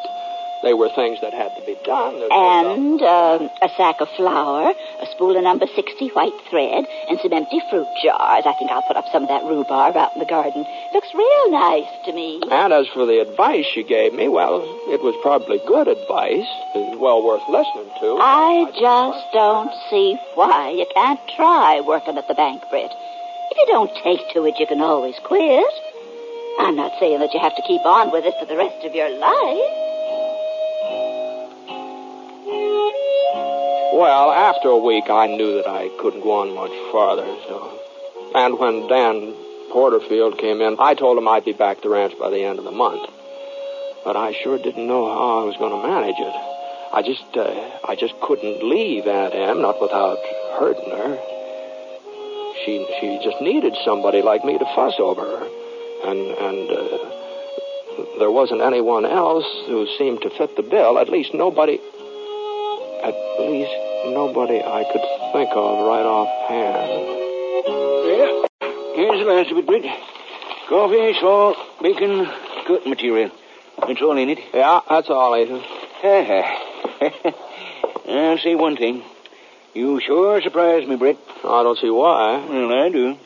They 0.62 0.74
were 0.74 0.88
things 0.90 1.20
that 1.20 1.32
had 1.32 1.54
to 1.54 1.62
be 1.64 1.76
done. 1.84 2.18
There's 2.18 2.30
no 2.30 2.34
doubt. 2.34 2.78
And 2.78 3.02
um, 3.02 3.50
a 3.62 3.68
sack 3.76 4.00
of 4.00 4.08
flour, 4.16 4.74
a 4.74 5.06
spool 5.12 5.36
of 5.36 5.42
number 5.42 5.66
60 5.66 6.08
white 6.08 6.34
thread, 6.50 6.84
and 7.08 7.18
some 7.20 7.32
empty 7.32 7.60
fruit 7.70 7.86
jars. 8.02 8.42
I 8.44 8.54
think 8.58 8.70
I'll 8.70 8.82
put 8.82 8.96
up 8.96 9.06
some 9.12 9.22
of 9.22 9.28
that 9.28 9.44
rhubarb 9.44 9.96
out 9.96 10.14
in 10.14 10.18
the 10.18 10.26
garden. 10.26 10.66
Looks 10.92 11.14
real 11.14 11.50
nice 11.50 11.88
to 12.06 12.12
me. 12.12 12.42
And 12.50 12.72
as 12.72 12.88
for 12.88 13.06
the 13.06 13.20
advice 13.20 13.66
she 13.72 13.84
gave 13.84 14.12
me, 14.12 14.26
well, 14.28 14.62
it 14.90 15.00
was 15.00 15.14
probably 15.22 15.60
good 15.66 15.86
advice, 15.86 16.48
and 16.74 16.98
well 16.98 17.22
worth 17.22 17.46
listening 17.48 17.90
to. 18.00 18.18
I 18.18 18.66
just 18.74 19.32
don't 19.32 19.72
see 19.90 20.18
why 20.34 20.70
you 20.70 20.86
can't 20.92 21.20
try 21.36 21.80
working 21.86 22.18
at 22.18 22.26
the 22.26 22.34
bank, 22.34 22.62
Britt. 22.70 22.90
If 23.50 23.56
you 23.56 23.66
don't 23.66 23.94
take 24.02 24.34
to 24.34 24.44
it, 24.46 24.58
you 24.58 24.66
can 24.66 24.80
always 24.80 25.14
quit. 25.24 25.72
I'm 26.58 26.74
not 26.74 26.98
saying 26.98 27.20
that 27.20 27.32
you 27.32 27.40
have 27.40 27.54
to 27.54 27.62
keep 27.62 27.86
on 27.86 28.10
with 28.10 28.24
it 28.26 28.34
for 28.40 28.46
the 28.46 28.56
rest 28.56 28.84
of 28.84 28.94
your 28.94 29.08
life. 29.08 29.87
Well, 33.98 34.30
after 34.30 34.68
a 34.68 34.78
week, 34.78 35.10
I 35.10 35.26
knew 35.26 35.54
that 35.54 35.66
I 35.66 35.90
couldn't 35.98 36.20
go 36.20 36.38
on 36.38 36.54
much 36.54 36.70
farther. 36.92 37.26
So, 37.48 37.80
and 38.32 38.56
when 38.56 38.86
Dan 38.86 39.34
Porterfield 39.72 40.38
came 40.38 40.60
in, 40.60 40.76
I 40.78 40.94
told 40.94 41.18
him 41.18 41.26
I'd 41.26 41.44
be 41.44 41.52
back 41.52 41.78
to 41.78 41.88
the 41.88 41.94
ranch 41.96 42.14
by 42.16 42.30
the 42.30 42.44
end 42.44 42.60
of 42.60 42.64
the 42.64 42.70
month. 42.70 43.10
But 44.04 44.14
I 44.14 44.34
sure 44.40 44.56
didn't 44.56 44.86
know 44.86 45.10
how 45.12 45.40
I 45.40 45.44
was 45.50 45.56
going 45.56 45.74
to 45.74 45.82
manage 45.82 46.14
it. 46.14 46.32
I 46.94 47.02
just, 47.02 47.26
uh, 47.36 47.50
I 47.90 47.96
just 47.96 48.14
couldn't 48.20 48.62
leave 48.62 49.08
Aunt 49.08 49.34
Em, 49.34 49.62
not 49.62 49.82
without 49.82 50.22
hurting 50.62 50.94
her. 50.94 51.18
She, 52.62 52.86
she 53.00 53.18
just 53.24 53.42
needed 53.42 53.74
somebody 53.84 54.22
like 54.22 54.44
me 54.44 54.58
to 54.58 54.64
fuss 54.76 54.94
over 55.00 55.22
her, 55.22 55.42
and 56.06 56.20
and 56.38 56.70
uh, 56.70 58.18
there 58.20 58.30
wasn't 58.30 58.60
anyone 58.60 59.04
else 59.04 59.46
who 59.66 59.88
seemed 59.98 60.22
to 60.22 60.30
fit 60.30 60.54
the 60.54 60.62
bill. 60.62 61.00
At 61.00 61.08
least 61.08 61.34
nobody. 61.34 61.80
At 63.02 63.14
least 63.40 63.87
nobody 64.12 64.60
I 64.62 64.84
could 64.84 65.02
think 65.32 65.50
of 65.54 65.86
right 65.86 66.04
offhand. 66.04 66.90
Yeah. 68.08 68.46
Here's 68.94 69.20
the 69.20 69.26
last 69.26 69.50
of 69.50 69.58
it, 69.58 69.66
Britt. 69.66 69.84
Coffee, 70.68 71.14
salt, 71.20 71.56
bacon, 71.82 72.28
cook 72.66 72.86
material. 72.86 73.30
That's 73.86 74.02
all 74.02 74.16
in 74.16 74.30
it. 74.30 74.38
Yeah, 74.52 74.80
that's 74.88 75.08
all, 75.08 75.36
Ethan. 75.36 75.62
I'll 78.08 78.38
say 78.38 78.54
one 78.54 78.76
thing. 78.76 79.02
You 79.74 80.00
sure 80.00 80.40
surprised 80.42 80.88
me, 80.88 80.96
Britt. 80.96 81.18
I 81.44 81.62
don't 81.62 81.78
see 81.78 81.90
why. 81.90 82.44
Well, 82.48 82.72
I 82.72 82.88
do. 82.88 83.18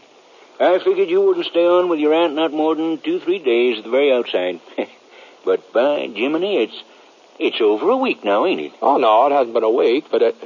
I 0.61 0.79
figured 0.79 1.09
you 1.09 1.23
wouldn't 1.23 1.47
stay 1.47 1.67
on 1.67 1.89
with 1.89 1.99
your 1.99 2.15
aunt 2.15 2.35
not 2.35 2.53
more 2.53 2.75
than 2.75 2.99
two, 2.99 3.21
three 3.21 3.39
days 3.39 3.79
at 3.79 3.85
the 3.85 3.91
very 3.91 4.13
outside. 4.13 4.61
but 5.45 5.73
by 5.73 6.07
Jiminy, 6.07 6.63
it's 6.63 6.83
it's 7.39 7.61
over 7.61 7.91
a 7.91 7.97
week 7.97 8.23
now, 8.25 8.47
ain't 8.47 8.61
it? 8.61 8.73
Oh 8.81 8.99
no, 8.99 9.27
it 9.27 9.33
hasn't 9.33 9.55
been 9.55 9.65
a 9.65 9.71
week, 9.71 10.07
but 10.11 10.23
it. 10.23 10.37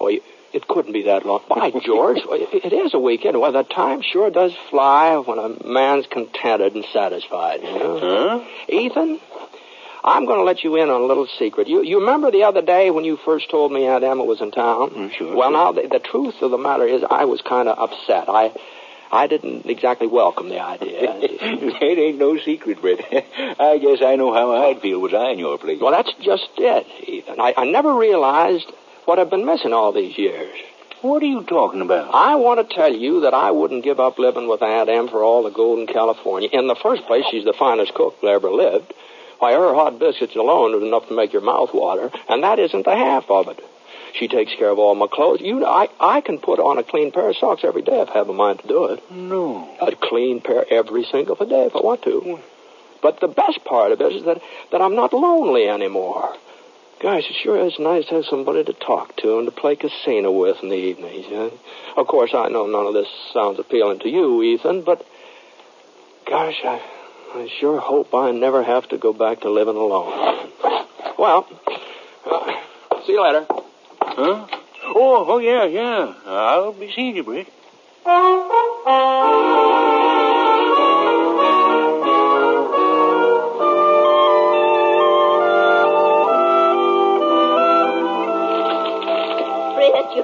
Oh, 0.00 0.08
it 0.08 0.66
couldn't 0.68 0.92
be 0.92 1.02
that 1.02 1.26
long. 1.26 1.40
By 1.48 1.70
George, 1.70 2.18
it 2.24 2.64
it 2.64 2.72
is 2.72 2.94
a 2.94 2.98
weekend. 2.98 3.38
Well, 3.40 3.52
The 3.52 3.64
time 3.64 4.02
sure 4.02 4.30
does 4.30 4.52
fly 4.70 5.16
when 5.18 5.38
a 5.38 5.66
man's 5.66 6.06
contented 6.06 6.74
and 6.74 6.84
satisfied. 6.92 7.62
You 7.62 7.78
know? 7.78 7.98
Huh? 8.00 8.44
Ethan, 8.68 9.20
I'm 10.04 10.24
going 10.26 10.38
to 10.38 10.44
let 10.44 10.64
you 10.64 10.76
in 10.76 10.88
on 10.88 11.00
a 11.02 11.04
little 11.04 11.26
secret. 11.38 11.68
You 11.68 11.82
you 11.82 12.00
remember 12.00 12.30
the 12.30 12.44
other 12.44 12.62
day 12.62 12.90
when 12.90 13.04
you 13.04 13.18
first 13.24 13.50
told 13.50 13.72
me 13.72 13.86
Aunt 13.86 14.04
Emma 14.04 14.24
was 14.24 14.40
in 14.40 14.50
town? 14.52 14.90
Mm, 14.90 15.12
sure, 15.12 15.34
Well, 15.36 15.50
sure. 15.50 15.52
now 15.52 15.72
the, 15.72 15.88
the 15.88 15.98
truth 15.98 16.40
of 16.40 16.50
the 16.50 16.58
matter 16.58 16.86
is, 16.86 17.02
I 17.10 17.24
was 17.26 17.40
kind 17.42 17.68
of 17.68 17.78
upset. 17.78 18.28
I 18.28 18.52
I 19.10 19.26
didn't 19.26 19.64
exactly 19.66 20.06
welcome 20.06 20.48
the 20.50 20.60
idea. 20.60 21.00
it 21.22 21.98
ain't 21.98 22.18
no 22.18 22.38
secret, 22.38 22.80
Britt. 22.80 23.00
I 23.12 23.78
guess 23.78 24.02
I 24.02 24.16
know 24.16 24.32
how 24.34 24.54
I'd 24.68 24.80
feel 24.82 24.98
was 25.00 25.14
I 25.14 25.30
in 25.30 25.38
your 25.38 25.56
place. 25.58 25.80
well, 25.80 25.92
that's 25.92 26.12
just 26.22 26.48
it, 26.58 26.86
Ethan. 27.08 27.40
I, 27.40 27.54
I 27.56 27.64
never 27.64 27.94
realized 27.94 28.70
what 29.08 29.18
I've 29.18 29.30
been 29.30 29.46
missing 29.46 29.72
all 29.72 29.90
these 29.90 30.18
years. 30.18 30.54
What 31.00 31.22
are 31.22 31.26
you 31.26 31.42
talking 31.42 31.80
about? 31.80 32.12
I 32.12 32.34
want 32.34 32.60
to 32.60 32.74
tell 32.74 32.92
you 32.92 33.22
that 33.22 33.32
I 33.32 33.52
wouldn't 33.52 33.82
give 33.82 33.98
up 33.98 34.18
living 34.18 34.48
with 34.48 34.60
Aunt 34.60 34.90
Em 34.90 35.08
for 35.08 35.24
all 35.24 35.42
the 35.42 35.50
gold 35.50 35.78
in 35.78 35.86
California. 35.86 36.50
In 36.52 36.66
the 36.66 36.74
first 36.74 37.06
place, 37.06 37.24
she's 37.30 37.46
the 37.46 37.54
finest 37.54 37.94
cook 37.94 38.20
that 38.20 38.26
ever 38.26 38.50
lived. 38.50 38.92
Why, 39.38 39.54
her 39.54 39.72
hot 39.72 39.98
biscuits 39.98 40.36
alone 40.36 40.74
is 40.74 40.82
enough 40.82 41.08
to 41.08 41.16
make 41.16 41.32
your 41.32 41.40
mouth 41.40 41.72
water, 41.72 42.10
and 42.28 42.42
that 42.42 42.58
isn't 42.58 42.84
the 42.84 42.94
half 42.94 43.30
of 43.30 43.48
it. 43.48 43.64
She 44.12 44.28
takes 44.28 44.54
care 44.54 44.68
of 44.68 44.78
all 44.78 44.94
my 44.94 45.06
clothes. 45.06 45.40
You, 45.40 45.64
I, 45.64 45.88
I 45.98 46.20
can 46.20 46.38
put 46.38 46.58
on 46.58 46.76
a 46.76 46.82
clean 46.82 47.10
pair 47.10 47.30
of 47.30 47.36
socks 47.36 47.62
every 47.64 47.82
day 47.82 48.02
if 48.02 48.10
I 48.10 48.18
have 48.18 48.28
a 48.28 48.34
mind 48.34 48.58
to 48.60 48.68
do 48.68 48.84
it. 48.88 49.10
No. 49.10 49.74
A 49.80 49.92
clean 49.96 50.42
pair 50.42 50.66
every 50.70 51.04
single 51.04 51.36
day 51.36 51.64
if 51.64 51.74
I 51.74 51.80
want 51.80 52.02
to. 52.02 52.40
But 53.00 53.20
the 53.20 53.28
best 53.28 53.64
part 53.64 53.92
of 53.92 54.02
it 54.02 54.12
is 54.12 54.24
that, 54.24 54.42
that 54.70 54.82
I'm 54.82 54.96
not 54.96 55.14
lonely 55.14 55.66
anymore. 55.66 56.36
Gosh, 57.00 57.30
it 57.30 57.36
sure 57.42 57.64
is 57.64 57.78
nice 57.78 58.06
to 58.06 58.16
have 58.16 58.24
somebody 58.24 58.64
to 58.64 58.72
talk 58.72 59.14
to 59.18 59.38
and 59.38 59.46
to 59.46 59.52
play 59.52 59.76
casino 59.76 60.32
with 60.32 60.56
in 60.64 60.68
the 60.68 60.74
evenings. 60.74 61.26
Yeah? 61.30 61.50
Of 61.96 62.08
course, 62.08 62.34
I 62.34 62.48
know 62.48 62.66
none 62.66 62.86
of 62.86 62.94
this 62.94 63.06
sounds 63.32 63.60
appealing 63.60 64.00
to 64.00 64.08
you, 64.08 64.42
Ethan, 64.42 64.82
but 64.82 65.06
gosh, 66.26 66.60
I, 66.64 66.82
I 67.34 67.48
sure 67.60 67.78
hope 67.78 68.12
I 68.14 68.32
never 68.32 68.64
have 68.64 68.88
to 68.88 68.98
go 68.98 69.12
back 69.12 69.42
to 69.42 69.50
living 69.50 69.76
alone. 69.76 70.50
Well, 71.16 71.46
uh, 72.26 72.52
see 73.06 73.12
you 73.12 73.22
later. 73.22 73.46
Huh? 73.48 74.46
Oh, 74.84 75.24
oh 75.28 75.38
yeah, 75.38 75.64
yeah. 75.66 76.14
I'll 76.26 76.72
be 76.72 76.90
seeing 76.92 77.14
you, 77.14 77.22
Britt. 77.22 77.46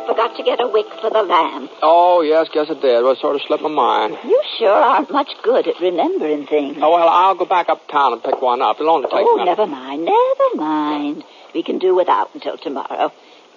Forgot 0.07 0.37
to 0.37 0.43
get 0.43 0.61
a 0.61 0.67
wick 0.69 0.87
for 1.01 1.11
the 1.11 1.23
lamp. 1.23 1.71
Oh, 1.83 2.23
yes, 2.23 2.49
guess 2.53 2.69
it 2.71 2.81
did. 2.81 3.03
Well, 3.03 3.13
it 3.13 3.19
sort 3.19 3.37
of 3.37 3.43
slipped 3.47 3.63
my 3.63 3.69
mind. 3.69 4.17
You 4.25 4.43
sure 4.59 4.71
aren't 4.73 5.11
much 5.11 5.31
good 5.43 5.67
at 5.67 5.81
remembering 5.81 6.47
things. 6.47 6.79
Oh, 6.81 6.91
well, 6.93 7.09
I'll 7.09 7.35
go 7.35 7.45
back 7.45 7.69
uptown 7.69 8.13
and 8.15 8.23
pick 8.23 8.41
one 8.41 8.63
up. 8.63 8.77
It'll 8.81 8.93
only 8.93 9.09
take 9.09 9.27
Oh, 9.27 9.43
never 9.45 9.67
mind, 9.67 10.05
never 10.05 10.55
mind. 10.57 11.25
We 11.55 11.63
can 11.63 11.79
do 11.79 11.95
without 11.95 12.35
until 12.35 12.57
tomorrow. 12.59 13.13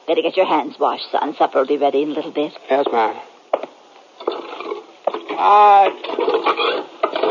Better 0.08 0.22
get 0.22 0.38
your 0.38 0.46
hands 0.46 0.78
washed, 0.80 1.12
son. 1.12 1.36
Supper 1.36 1.60
will 1.60 1.68
be 1.68 1.78
ready 1.78 2.02
in 2.04 2.12
a 2.12 2.14
little 2.14 2.32
bit. 2.32 2.54
Yes, 2.70 2.86
ma'am. 2.92 3.16
Uh, 5.40 5.90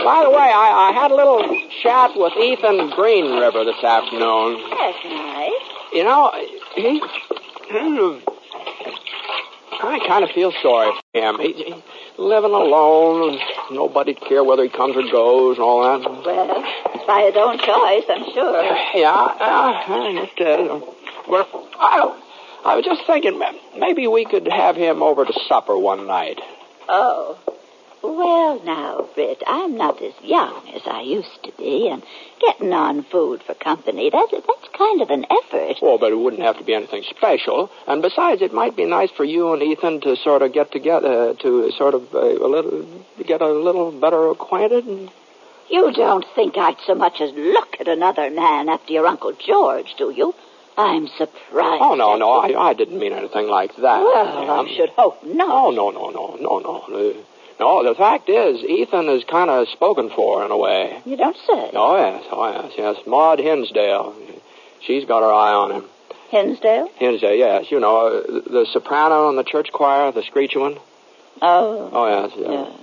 by 0.05 0.23
the 0.23 0.31
way, 0.31 0.51
I, 0.55 0.91
I 0.91 0.93
had 0.93 1.11
a 1.11 1.15
little 1.17 1.43
chat 1.83 2.13
with 2.15 2.33
Ethan 2.37 2.91
Green 2.91 3.39
River 3.39 3.65
this 3.65 3.83
afternoon. 3.83 4.63
That's 4.71 5.05
nice. 5.05 5.53
You 5.93 6.05
know, 6.05 6.31
he. 6.75 7.01
I 9.83 10.01
kind 10.07 10.25
of 10.25 10.31
feel 10.31 10.53
sorry 10.63 10.93
for 10.93 11.21
him. 11.21 11.39
He, 11.41 11.53
he 11.53 11.75
living 12.19 12.53
alone, 12.53 13.35
and 13.35 13.77
nobody 13.77 14.15
care 14.15 14.43
whether 14.43 14.63
he 14.63 14.69
comes 14.69 14.97
or 14.97 15.03
goes 15.11 15.57
and 15.57 15.65
all 15.65 15.83
that. 15.83 16.09
Well, 16.09 17.07
by 17.07 17.23
his 17.27 17.37
own 17.37 17.59
choice, 17.59 18.05
I'm 18.09 18.33
sure. 18.33 18.63
Yeah, 18.95 19.13
uh, 19.13 19.85
it 19.89 20.41
is. 20.41 20.83
Well, 21.29 21.69
I, 21.79 22.23
I 22.65 22.77
was 22.77 22.85
just 22.85 23.07
thinking 23.07 23.41
maybe 23.79 24.07
we 24.07 24.25
could 24.25 24.49
have 24.49 24.77
him 24.77 25.03
over 25.03 25.25
to 25.25 25.33
supper 25.49 25.77
one 25.77 26.07
night. 26.07 26.41
Oh. 26.89 27.39
Well, 28.03 28.63
now, 28.65 29.09
Britt, 29.15 29.43
I'm 29.47 29.77
not 29.77 30.01
as 30.03 30.13
young 30.23 30.69
as 30.75 30.83
I 30.87 31.01
used 31.01 31.43
to 31.45 31.53
be, 31.59 31.89
and 31.89 32.03
getting 32.41 32.73
on 32.73 33.03
food 33.03 33.43
for 33.43 33.55
company, 33.55 34.11
that, 34.11 34.29
that's 34.31 34.77
kind 34.77 35.03
of 35.03 35.11
an 35.11 35.27
effort. 35.31 35.79
Well, 35.83 35.99
but 35.99 36.13
it 36.13 36.17
wouldn't 36.17 36.43
have 36.43 36.59
to 36.59 36.65
be 36.65 36.75
anything 36.75 37.03
special. 37.09 37.71
And 37.87 38.03
besides, 38.03 38.43
it 38.43 38.53
might 38.53 38.77
be 38.77 38.85
nice 38.85 39.11
for 39.11 39.25
you 39.25 39.53
and 39.53 39.63
Ethan 39.63 40.01
to 40.03 40.17
sort 40.17 40.43
of 40.43 40.53
get 40.53 40.71
together, 40.73 41.35
to 41.35 41.73
sort 41.73 41.95
of 41.95 42.15
uh, 42.15 42.19
a 42.19 42.49
little, 42.49 42.87
get 43.27 43.41
a 43.41 43.49
little 43.49 43.91
better 43.91 44.29
acquainted. 44.29 44.87
And... 44.87 45.11
You 45.69 45.93
don't 45.93 46.25
think 46.35 46.57
I'd 46.57 46.77
so 46.87 46.95
much 46.95 47.21
as 47.21 47.33
look 47.33 47.81
at 47.81 47.89
another 47.89 48.31
man 48.31 48.69
after 48.69 48.93
your 48.93 49.07
Uncle 49.07 49.33
George, 49.33 49.95
do 49.99 50.11
you? 50.11 50.35
I'm 50.79 51.09
surprised. 51.09 51.83
Oh, 51.83 51.95
no, 51.95 52.17
no. 52.17 52.31
I, 52.33 52.69
I 52.69 52.75
didn't 52.75 52.99
mean 52.99 53.15
anything 53.15 53.49
like 53.49 53.75
that. 53.77 54.01
Well, 54.03 54.51
Um, 54.51 54.67
I 54.67 54.77
should 54.77 54.91
hope 54.91 55.25
not. 55.25 55.49
Oh, 55.51 55.71
no, 55.71 55.91
no, 55.91 56.11
no, 56.11 56.37
no, 56.37 56.85
no. 56.89 57.15
No, 57.59 57.83
the 57.83 57.95
fact 57.95 58.29
is, 58.29 58.63
Ethan 58.63 59.09
is 59.09 59.25
kind 59.25 59.49
of 59.49 59.69
spoken 59.69 60.11
for 60.11 60.45
in 60.45 60.51
a 60.51 60.57
way. 60.57 61.01
You 61.07 61.17
don't 61.17 61.37
say. 61.37 61.71
Oh, 61.73 61.97
yes, 61.97 62.25
oh, 62.31 62.51
yes, 62.51 62.73
yes. 62.77 63.07
Maud 63.07 63.39
Hinsdale. 63.39 64.15
She's 64.83 65.05
got 65.05 65.23
her 65.23 65.33
eye 65.33 65.55
on 65.55 65.71
him. 65.73 65.85
Hinsdale? 66.29 66.89
Hinsdale, 66.97 67.35
yes. 67.35 67.71
You 67.71 67.81
know, 67.81 68.23
the 68.23 68.67
soprano 68.73 69.31
in 69.31 69.37
the 69.37 69.45
church 69.45 69.73
choir, 69.73 70.13
the 70.13 70.23
screechy 70.23 70.59
one. 70.59 70.77
Oh. 71.41 71.91
Oh, 71.93 72.07
yes, 72.09 72.33
yes. 72.37 72.49
yes. 72.49 72.81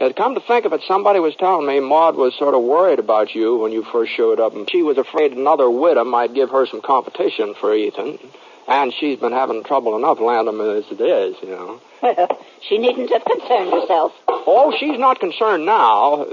And 0.00 0.16
come 0.16 0.34
to 0.34 0.40
think 0.40 0.64
of 0.64 0.72
it, 0.72 0.82
somebody 0.86 1.20
was 1.20 1.34
telling 1.36 1.66
me 1.66 1.80
Maud 1.80 2.16
was 2.16 2.34
sort 2.36 2.54
of 2.54 2.62
worried 2.62 2.98
about 2.98 3.34
you 3.34 3.56
when 3.56 3.72
you 3.72 3.84
first 3.84 4.12
showed 4.12 4.40
up, 4.40 4.54
and 4.54 4.70
she 4.70 4.82
was 4.82 4.98
afraid 4.98 5.32
another 5.32 5.68
widow 5.68 6.04
might 6.04 6.34
give 6.34 6.50
her 6.50 6.66
some 6.66 6.80
competition 6.80 7.54
for 7.54 7.74
Ethan. 7.74 8.18
And 8.68 8.92
she's 8.94 9.18
been 9.18 9.32
having 9.32 9.64
trouble 9.64 9.96
enough 9.96 10.20
landing 10.20 10.54
him 10.54 10.60
as 10.60 10.84
it 10.90 11.00
is, 11.00 11.36
you 11.42 11.50
know. 11.50 11.80
Well, 12.02 12.40
she 12.68 12.78
needn't 12.78 13.10
have 13.12 13.24
concerned 13.24 13.72
herself. 13.72 14.12
Oh, 14.28 14.74
she's 14.78 14.98
not 14.98 15.20
concerned 15.20 15.66
now. 15.66 16.26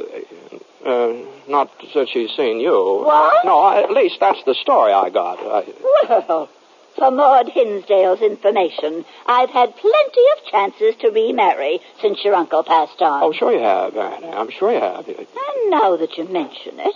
Uh, 0.86 1.14
not 1.48 1.70
since 1.94 2.10
she's 2.10 2.32
seen 2.38 2.60
you. 2.60 3.02
What? 3.04 3.46
No, 3.46 3.70
at 3.78 3.92
least 3.92 4.20
that's 4.20 4.44
the 4.46 4.54
story 4.56 4.94
I 4.94 5.10
got. 5.10 5.40
I, 5.40 5.66
Well, 6.10 6.50
for 6.96 7.12
Maud 7.12 7.50
Hinsdale's 7.50 8.22
information, 8.22 9.06
I've 9.26 9.50
had 9.50 9.76
plenty 9.76 10.22
of 10.38 10.46
chances 10.52 10.96
to 11.02 11.10
remarry 11.10 11.80
since 12.02 12.24
your 12.24 12.36
uncle 12.36 12.64
passed 12.64 13.02
on. 13.02 13.24
oh, 13.24 13.32
sure 13.34 13.52
you 13.52 13.60
have, 13.60 13.96
Annie. 13.98 14.28
I'm 14.28 14.50
sure 14.52 14.72
you 14.72 14.80
have. 14.80 15.08
And 15.08 15.70
now 15.70 15.96
that 15.98 16.18
you 16.18 16.26
mention 16.26 16.80
it, 16.80 16.96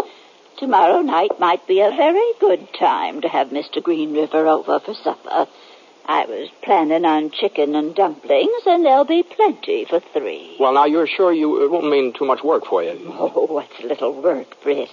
tomorrow 0.58 1.02
night 1.02 1.40
might 1.40 1.66
be 1.68 1.82
a 1.82 1.92
very 1.92 2.32
good 2.40 2.68
time 2.74 3.22
to 3.22 3.28
have 3.28 3.50
Mr. 3.50 3.82
Green 3.82 4.14
River 4.14 4.48
over 4.48 4.80
for 4.80 4.94
supper. 4.94 5.48
I 6.06 6.26
was 6.26 6.50
planning 6.62 7.06
on 7.06 7.32
chicken 7.32 7.76
and 7.76 7.96
dumplings, 7.96 8.64
and 8.66 8.86
there'll 8.86 9.06
be 9.06 9.24
plenty 9.24 9.86
for 9.86 10.02
three. 10.02 10.58
Well, 10.60 10.74
now 10.74 10.86
you're 10.86 11.08
sure 11.08 11.32
you 11.32 11.64
it 11.64 11.72
won't 11.72 11.90
mean 11.90 12.12
too 12.14 12.26
much 12.26 12.44
work 12.44 12.66
for 12.66 12.84
you. 12.84 13.00
Oh, 13.08 13.48
what's 13.48 13.80
little 13.82 14.22
work, 14.22 14.62
Britt? 14.62 14.90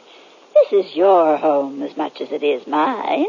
This 0.55 0.85
is 0.85 0.97
your 0.97 1.37
home 1.37 1.83
as 1.83 1.97
much 1.97 2.21
as 2.21 2.31
it 2.31 2.43
is 2.43 2.67
mine. 2.67 3.27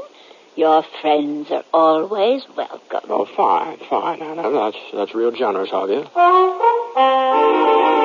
Your 0.56 0.84
friends 1.02 1.50
are 1.50 1.64
always 1.74 2.44
welcome. 2.56 3.02
Oh, 3.10 3.26
fine, 3.26 3.78
fine, 3.90 4.22
Anna. 4.22 4.52
That's 4.52 4.78
that's 4.94 5.16
real 5.16 5.32
generous 5.32 5.72
of 5.72 5.90
you. 5.90 6.06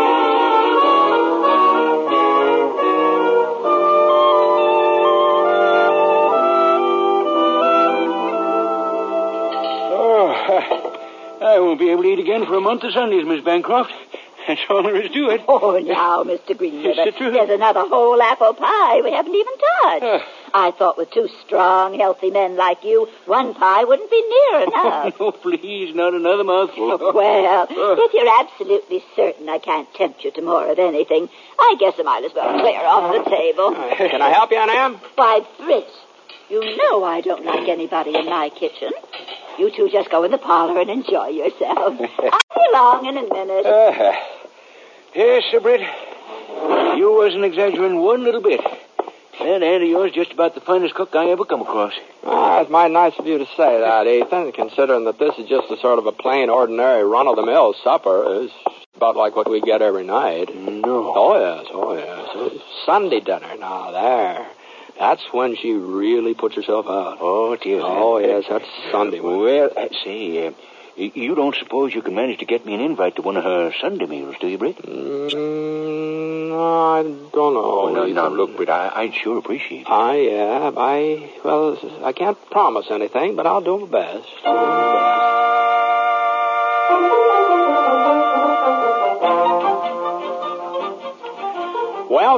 I 11.56 11.60
won't 11.60 11.78
be 11.80 11.90
able 11.90 12.02
to 12.02 12.08
eat 12.10 12.18
again 12.18 12.44
for 12.46 12.54
a 12.56 12.60
month 12.60 12.84
of 12.84 12.92
Sundays, 12.92 13.24
Miss 13.26 13.42
Bancroft. 13.42 13.92
That's 14.46 14.60
all 14.70 14.82
there 14.84 14.94
is 14.94 15.10
to 15.10 15.30
it. 15.30 15.40
Oh, 15.48 15.76
now, 15.82 16.22
Mr. 16.22 16.56
Green 16.56 16.78
Is 16.80 16.96
River, 16.96 17.08
it 17.08 17.16
true? 17.16 17.32
there's 17.32 17.50
another 17.50 17.80
whole 17.80 18.20
apple 18.22 18.54
pie 18.54 19.00
we 19.02 19.10
haven't 19.10 19.34
even 19.34 19.52
touched. 19.82 20.04
Uh. 20.04 20.20
I 20.54 20.70
thought 20.70 20.96
with 20.96 21.10
two 21.10 21.28
strong, 21.44 21.98
healthy 21.98 22.30
men 22.30 22.54
like 22.56 22.84
you, 22.84 23.08
one 23.24 23.54
pie 23.54 23.82
wouldn't 23.84 24.08
be 24.10 24.22
near 24.22 24.60
enough. 24.68 25.14
Oh, 25.18 25.30
no, 25.30 25.32
please, 25.32 25.94
not 25.96 26.14
another 26.14 26.44
mouthful. 26.44 26.96
well, 27.14 27.62
Uh. 27.62 27.66
if 27.98 28.12
you're 28.14 28.40
absolutely 28.40 29.02
certain 29.16 29.48
I 29.48 29.58
can't 29.58 29.92
tempt 29.94 30.22
you 30.24 30.30
to 30.32 30.42
more 30.42 30.70
of 30.70 30.78
anything, 30.78 31.28
I 31.58 31.74
guess 31.80 31.94
I 31.98 32.02
might 32.02 32.24
as 32.24 32.32
well 32.34 32.60
clear 32.60 32.80
off 32.84 33.24
the 33.24 33.30
table. 33.30 33.72
Can 33.96 34.22
I 34.22 34.28
help 34.30 34.50
you, 34.52 34.58
Aunt 34.58 34.70
Em? 34.70 35.00
Why, 35.16 35.40
Britt, 35.58 35.88
you 36.50 36.76
know 36.76 37.02
I 37.02 37.20
don't 37.20 37.44
like 37.44 37.66
anybody 37.68 38.14
in 38.14 38.26
my 38.26 38.50
kitchen. 38.50 38.92
You 39.58 39.70
two 39.74 39.88
just 39.90 40.10
go 40.10 40.24
in 40.24 40.30
the 40.30 40.38
parlor 40.38 40.80
and 40.80 40.90
enjoy 40.90 41.28
yourselves. 41.28 42.00
I'll 42.18 42.30
be 42.54 42.66
along 42.72 43.06
in 43.06 43.16
a 43.16 43.22
minute. 43.22 43.66
Uh, 43.66 44.12
yes, 45.14 45.44
Sir 45.50 45.60
Britt. 45.60 45.80
You 45.80 47.14
wasn't 47.14 47.44
exaggerating 47.44 47.98
one 47.98 48.22
little 48.24 48.42
bit. 48.42 48.60
That 49.38 49.62
aunt 49.62 49.82
of 49.82 49.88
yours 49.88 50.12
just 50.12 50.32
about 50.32 50.54
the 50.54 50.60
finest 50.60 50.94
cook 50.94 51.14
I 51.14 51.26
ever 51.28 51.44
come 51.44 51.60
across. 51.60 51.92
Ah, 52.24 52.60
it's 52.62 52.70
mighty 52.70 52.94
nice 52.94 53.12
of 53.18 53.26
you 53.26 53.38
to 53.38 53.46
say 53.56 53.80
that, 53.80 54.06
Ethan, 54.06 54.52
considering 54.52 55.04
that 55.04 55.18
this 55.18 55.38
is 55.38 55.48
just 55.48 55.70
a 55.70 55.76
sort 55.78 55.98
of 55.98 56.06
a 56.06 56.12
plain, 56.12 56.50
ordinary, 56.50 57.04
run-of-the-mill 57.04 57.74
supper. 57.84 58.42
It's 58.42 58.52
about 58.96 59.14
like 59.14 59.36
what 59.36 59.48
we 59.48 59.60
get 59.60 59.82
every 59.82 60.04
night. 60.04 60.54
No. 60.56 61.12
Oh, 61.14 61.38
yes, 61.38 61.66
oh, 61.70 61.96
yes. 61.96 62.28
It's 62.34 62.64
Sunday 62.86 63.20
dinner. 63.20 63.56
Now, 63.58 63.90
there. 63.92 64.48
That's 64.98 65.22
when 65.32 65.56
she 65.56 65.72
really 65.72 66.34
puts 66.34 66.56
herself 66.56 66.86
out. 66.86 67.18
Oh, 67.20 67.56
dear. 67.56 67.80
Oh, 67.82 68.18
yes, 68.18 68.44
that's 68.48 68.64
Sunday. 68.90 69.20
Well, 69.20 69.70
uh, 69.76 69.88
say, 70.04 70.46
uh, 70.46 70.52
you 70.96 71.34
don't 71.34 71.54
suppose 71.54 71.94
you 71.94 72.00
can 72.00 72.14
manage 72.14 72.38
to 72.38 72.46
get 72.46 72.64
me 72.64 72.74
an 72.74 72.80
invite 72.80 73.16
to 73.16 73.22
one 73.22 73.36
of 73.36 73.44
her 73.44 73.72
Sunday 73.80 74.06
meals, 74.06 74.36
do 74.40 74.48
you, 74.48 74.56
Britt? 74.56 74.78
Mm, 74.78 76.52
I 76.52 77.02
don't 77.02 77.54
know. 77.54 77.64
Oh, 77.64 77.92
no, 77.94 78.06
now, 78.06 78.28
look, 78.28 78.56
Britt, 78.56 78.70
I, 78.70 78.90
I'd 78.94 79.14
sure 79.14 79.36
appreciate 79.36 79.82
it. 79.82 79.90
I, 79.90 80.16
yeah, 80.16 80.72
I, 80.74 81.30
well, 81.44 81.78
I 82.02 82.12
can't 82.12 82.38
promise 82.50 82.86
anything, 82.90 83.36
but 83.36 83.46
I'll 83.46 83.60
do 83.60 83.86
my 83.86 83.86
best. 83.86 84.28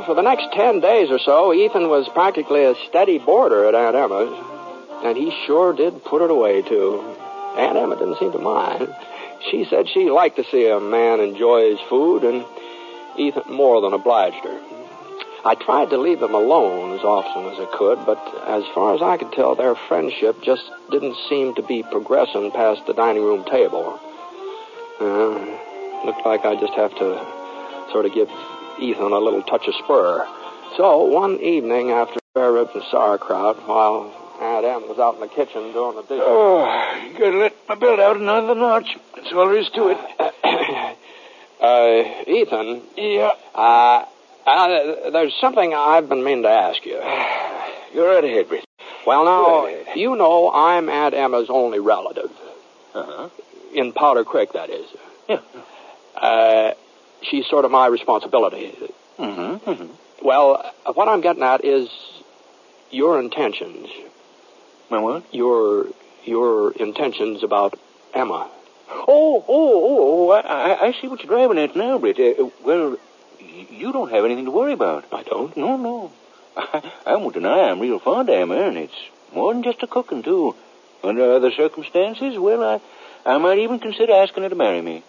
For 0.07 0.15
the 0.15 0.23
next 0.23 0.53
ten 0.53 0.81
days 0.81 1.11
or 1.11 1.19
so, 1.19 1.53
Ethan 1.53 1.89
was 1.89 2.09
practically 2.09 2.65
a 2.65 2.75
steady 2.89 3.19
boarder 3.19 3.67
at 3.67 3.75
Aunt 3.75 3.97
Emma's. 3.97 4.33
And 5.05 5.17
he 5.17 5.31
sure 5.47 5.73
did 5.73 6.05
put 6.05 6.23
it 6.23 6.31
away, 6.31 6.63
too. 6.63 7.01
Aunt 7.57 7.77
Emma 7.77 7.97
didn't 7.97 8.19
seem 8.19 8.33
to 8.33 8.39
mind. 8.39 8.95
She 9.51 9.65
said 9.65 9.89
she 9.89 10.11
liked 10.11 10.37
to 10.37 10.45
see 10.45 10.69
a 10.69 10.81
man 10.81 11.21
enjoy 11.21 11.71
his 11.71 11.81
food, 11.89 12.25
and 12.25 12.45
Ethan 13.19 13.53
more 13.53 13.81
than 13.81 13.93
obliged 13.93 14.43
her. 14.45 14.61
I 15.45 15.55
tried 15.55 15.91
to 15.91 15.99
leave 15.99 16.21
them 16.21 16.35
alone 16.35 16.99
as 16.99 17.05
often 17.05 17.45
as 17.53 17.59
I 17.59 17.67
could, 17.77 18.05
but 18.07 18.19
as 18.47 18.65
far 18.75 18.95
as 18.95 19.03
I 19.03 19.17
could 19.17 19.33
tell, 19.33 19.55
their 19.55 19.75
friendship 19.75 20.43
just 20.43 20.65
didn't 20.91 21.17
seem 21.29 21.55
to 21.57 21.63
be 21.63 21.83
progressing 21.83 22.51
past 22.51 22.87
the 22.87 22.95
dining 22.95 23.25
room 23.25 23.45
table. 23.45 24.01
Uh, 25.01 26.07
looked 26.07 26.25
like 26.25 26.45
I 26.45 26.57
just 26.59 26.75
have 26.75 26.95
to 26.97 27.27
sort 27.93 28.07
of 28.07 28.15
give 28.15 28.29
Ethan 28.81 29.13
a 29.13 29.19
little 29.19 29.43
touch 29.43 29.67
of 29.69 29.75
spur. 29.75 30.27
So 30.77 31.05
one 31.05 31.41
evening 31.41 31.91
after 31.91 32.19
spare 32.31 32.53
ribs 32.53 32.71
and 32.75 32.85
sauerkraut, 32.91 33.67
while 33.67 34.13
Aunt 34.41 34.65
Em 34.65 34.89
was 34.89 34.99
out 34.99 35.15
in 35.15 35.21
the 35.21 35.29
kitchen 35.29 35.73
doing 35.73 35.97
the 35.97 36.03
dishes. 36.03 36.23
Oh, 36.25 37.01
you 37.05 37.19
gotta 37.19 37.39
let 37.39 37.57
my 37.69 37.75
build 37.75 37.99
out 38.01 38.17
another 38.17 38.55
notch. 38.55 38.97
That's 39.17 39.33
all 39.33 39.49
there 39.49 39.59
is 39.59 39.69
to 39.71 39.89
it. 39.89 39.99
uh, 41.61 42.31
Ethan. 42.31 42.83
Yeah. 42.97 43.33
Uh, 43.55 44.05
uh, 44.47 45.11
there's 45.11 45.35
something 45.41 45.75
I've 45.75 46.09
been 46.09 46.23
meaning 46.23 46.45
to 46.45 46.49
ask 46.51 46.85
you. 46.87 46.95
You're 47.95 48.15
right 48.15 48.25
ahead, 48.25 48.49
Britt. 48.49 48.65
Well, 49.07 49.25
now, 49.25 49.45
Go 49.45 49.67
ahead. 49.67 49.97
you 49.97 50.17
know 50.17 50.51
I'm 50.53 50.89
Aunt 50.89 51.15
Emma's 51.15 51.49
only 51.49 51.81
relative. 51.81 52.31
Uh-huh. 52.95 53.29
In 53.75 53.93
Powder 53.93 54.25
Creek, 54.25 54.53
that 54.53 54.71
is. 54.71 54.87
Yeah. 55.29 55.41
Uh, 56.17 56.75
she's 57.23 57.47
sort 57.47 57.65
of 57.65 57.71
my 57.71 57.87
responsibility. 57.87 58.75
Mm-hmm. 59.19 59.71
mm-hmm. 59.71 59.93
Well, 60.23 60.73
uh, 60.87 60.93
what 60.93 61.09
I'm 61.09 61.21
getting 61.21 61.43
at 61.43 61.65
is 61.65 61.89
your 62.91 63.21
intentions. 63.21 63.89
My 64.91 64.99
what? 64.99 65.33
Your 65.33 65.87
your 66.25 66.73
intentions 66.73 67.43
about 67.43 67.79
Emma. 68.15 68.51
Oh, 68.91 69.45
oh, 69.47 69.47
oh, 69.49 70.29
oh, 70.29 70.31
I, 70.31 70.41
I- 70.41 70.87
I 70.89 70.93
see 71.01 71.09
what 71.09 71.23
you're 71.23 71.29
driving 71.35 71.59
at 71.59 71.77
now, 71.77 71.99
Britt. 71.99 72.19
Uh, 72.19 72.49
well, 72.65 72.97
you 73.71 73.93
don't 73.93 74.11
have 74.11 74.25
anything 74.25 74.47
to 74.47 74.51
worry 74.51 74.73
about. 74.73 75.05
I 75.13 75.23
don't. 75.23 75.57
No, 75.57 75.77
no. 75.77 76.13
I, 76.57 76.93
I 77.07 77.17
won't 77.17 77.35
deny 77.35 77.69
I'm 77.71 77.81
real 77.81 77.99
fond 77.99 78.29
of 78.29 78.35
Emma, 78.35 78.57
and 78.57 78.77
it's 78.79 78.95
more 79.35 79.53
than 79.53 79.63
just 79.63 79.83
a 79.83 79.87
cooking, 79.87 80.23
too. 80.23 80.55
Under 81.05 81.33
other 81.35 81.53
circumstances, 81.53 82.39
well, 82.39 82.63
I, 82.65 82.81
I 83.31 83.39
might 83.39 83.59
even 83.59 83.79
consider 83.79 84.13
asking 84.15 84.43
her 84.45 84.49
to 84.49 84.55
marry 84.57 84.81
me. 84.81 85.03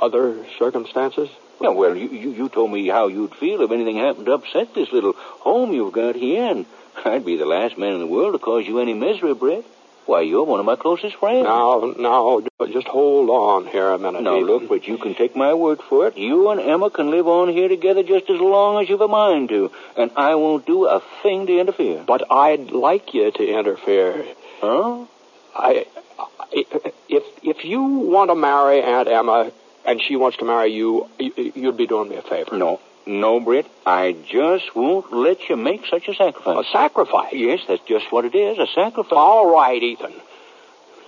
Other 0.00 0.46
circumstances? 0.58 1.28
Yeah, 1.62 1.70
well, 1.70 1.96
you, 1.96 2.08
you, 2.08 2.32
you 2.32 2.48
told 2.48 2.72
me 2.72 2.88
how 2.88 3.06
you'd 3.06 3.34
feel 3.36 3.62
if 3.62 3.70
anything 3.70 3.96
happened 3.96 4.26
to 4.26 4.32
upset 4.32 4.74
this 4.74 4.90
little 4.92 5.12
home 5.16 5.72
you've 5.72 5.92
got 5.92 6.16
here, 6.16 6.50
and 6.50 6.66
I'd 7.04 7.24
be 7.24 7.36
the 7.36 7.46
last 7.46 7.78
man 7.78 7.94
in 7.94 8.00
the 8.00 8.06
world 8.06 8.32
to 8.32 8.38
cause 8.38 8.66
you 8.66 8.80
any 8.80 8.94
misery, 8.94 9.34
Brett. 9.34 9.64
Why, 10.04 10.22
you're 10.22 10.42
one 10.42 10.58
of 10.58 10.66
my 10.66 10.74
closest 10.74 11.14
friends. 11.16 11.44
Now, 11.44 11.94
now, 11.96 12.40
just 12.66 12.88
hold 12.88 13.30
on 13.30 13.68
here 13.68 13.88
a 13.90 13.98
minute. 13.98 14.24
Now, 14.24 14.36
look, 14.38 14.68
but 14.68 14.88
you 14.88 14.98
can 14.98 15.14
take 15.14 15.36
my 15.36 15.54
word 15.54 15.80
for 15.80 16.08
it. 16.08 16.18
You 16.18 16.50
and 16.50 16.60
Emma 16.60 16.90
can 16.90 17.10
live 17.10 17.28
on 17.28 17.48
here 17.48 17.68
together 17.68 18.02
just 18.02 18.28
as 18.28 18.40
long 18.40 18.82
as 18.82 18.88
you've 18.88 19.00
a 19.00 19.06
mind 19.06 19.50
to, 19.50 19.70
and 19.96 20.10
I 20.16 20.34
won't 20.34 20.66
do 20.66 20.86
a 20.86 21.00
thing 21.22 21.46
to 21.46 21.56
interfere. 21.56 22.02
But 22.04 22.32
I'd 22.32 22.72
like 22.72 23.14
you 23.14 23.30
to 23.30 23.46
interfere. 23.46 24.24
Huh? 24.60 25.06
I, 25.54 25.86
I 26.18 26.64
if 27.08 27.24
if 27.44 27.64
you 27.64 27.82
want 27.82 28.30
to 28.30 28.34
marry 28.34 28.82
Aunt 28.82 29.06
Emma 29.06 29.52
and 29.84 30.00
she 30.02 30.16
wants 30.16 30.38
to 30.38 30.44
marry 30.44 30.72
you, 30.72 31.08
you 31.18 31.52
you'd 31.54 31.76
be 31.76 31.86
doing 31.86 32.08
me 32.08 32.16
a 32.16 32.22
favor. 32.22 32.56
No. 32.56 32.80
No, 33.04 33.40
Britt. 33.40 33.66
I 33.84 34.12
just 34.12 34.76
won't 34.76 35.12
let 35.12 35.48
you 35.48 35.56
make 35.56 35.86
such 35.86 36.06
a 36.06 36.14
sacrifice. 36.14 36.66
A 36.66 36.70
sacrifice. 36.70 36.72
sacrifice. 36.72 37.32
Yes, 37.32 37.60
that's 37.66 37.82
just 37.86 38.12
what 38.12 38.24
it 38.24 38.34
is, 38.34 38.58
a 38.58 38.66
sacrifice. 38.74 39.12
All 39.12 39.52
right, 39.52 39.82
Ethan. 39.82 40.12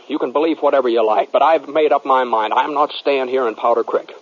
You 0.09 0.19
can 0.19 0.33
believe 0.33 0.59
whatever 0.59 0.89
you 0.89 1.07
like, 1.07 1.33
but 1.33 1.43
I've 1.43 1.69
made 1.69 1.93
up 1.93 2.05
my 2.05 2.25
mind. 2.25 2.53
I'm 2.53 2.75
not 2.75 2.93
staying 2.93 3.29
here 3.29 3.47
in 3.49 3.55
Powder 3.55 3.85
Creek. 3.85 4.13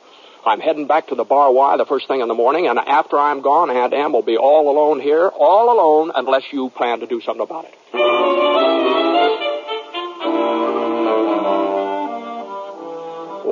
I'm 0.45 0.61
heading 0.61 0.87
back 0.87 1.09
to 1.09 1.15
the 1.15 1.25
Bar 1.25 1.53
Y 1.53 1.77
the 1.77 1.87
first 1.87 2.09
thing 2.09 2.21
in 2.21 2.29
the 2.29 2.35
morning, 2.35 2.67
and 2.67 2.79
after 2.79 3.19
I'm 3.19 3.43
gone, 3.43 3.71
Aunt 3.71 3.95
Em 3.95 4.12
will 4.12 4.23
be 4.23 4.37
all 4.37 4.71
alone 4.71 5.01
here, 5.01 5.29
all 5.29 5.73
alone, 5.73 6.12
unless 6.15 6.53
you 6.53 6.71
plan 6.71 7.01
to 7.01 7.07
do 7.07 7.21
something 7.21 7.43
about 7.43 7.65
it. 7.65 8.42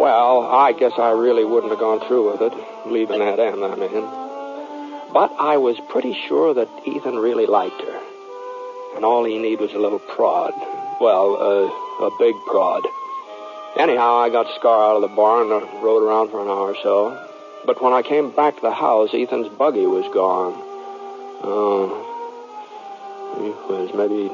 Well, 0.01 0.49
I 0.49 0.73
guess 0.73 0.93
I 0.97 1.11
really 1.11 1.45
wouldn't 1.45 1.71
have 1.73 1.79
gone 1.79 2.01
through 2.09 2.33
with 2.33 2.41
it, 2.41 2.55
leaving 2.87 3.19
that 3.19 3.39
Em, 3.39 3.63
I 3.63 3.75
mean. 3.75 4.01
But 5.13 5.31
I 5.39 5.59
was 5.59 5.79
pretty 5.91 6.17
sure 6.27 6.55
that 6.55 6.71
Ethan 6.87 7.19
really 7.19 7.45
liked 7.45 7.83
her. 7.83 8.01
And 8.97 9.05
all 9.05 9.25
he 9.25 9.37
needed 9.37 9.61
was 9.61 9.75
a 9.75 9.79
little 9.79 9.99
prod. 9.99 10.55
Well, 11.03 11.37
uh, 11.37 12.07
a 12.07 12.11
big 12.19 12.35
prod. 12.47 12.83
Anyhow, 13.77 14.15
I 14.17 14.31
got 14.31 14.47
Scar 14.57 14.89
out 14.89 14.97
of 14.97 15.03
the 15.03 15.15
barn 15.15 15.53
and 15.53 15.65
uh, 15.65 15.81
rode 15.83 16.03
around 16.03 16.31
for 16.31 16.41
an 16.41 16.49
hour 16.49 16.73
or 16.73 16.77
so. 16.83 17.29
but 17.67 17.83
when 17.83 17.93
I 17.93 18.01
came 18.01 18.31
back 18.31 18.57
to 18.57 18.63
the 18.63 18.73
house, 18.73 19.11
Ethan's 19.13 19.51
buggy 19.51 19.85
was 19.85 20.07
gone. 20.15 20.55
Oh. 21.45 22.07
He 23.37 23.51
was 23.71 23.93
maybe. 23.93 24.33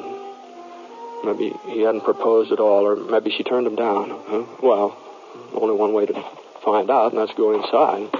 Maybe 1.24 1.58
he 1.66 1.80
hadn't 1.80 2.04
proposed 2.04 2.52
at 2.52 2.60
all, 2.60 2.86
or 2.86 2.94
maybe 2.94 3.32
she 3.32 3.42
turned 3.42 3.66
him 3.66 3.74
down. 3.74 4.10
Huh? 4.28 4.44
Well, 4.62 4.96
only 5.54 5.74
one 5.74 5.92
way 5.92 6.06
to 6.06 6.14
find 6.64 6.90
out, 6.90 7.12
and 7.12 7.20
that's 7.20 7.32
go 7.34 7.54
inside. 7.54 8.10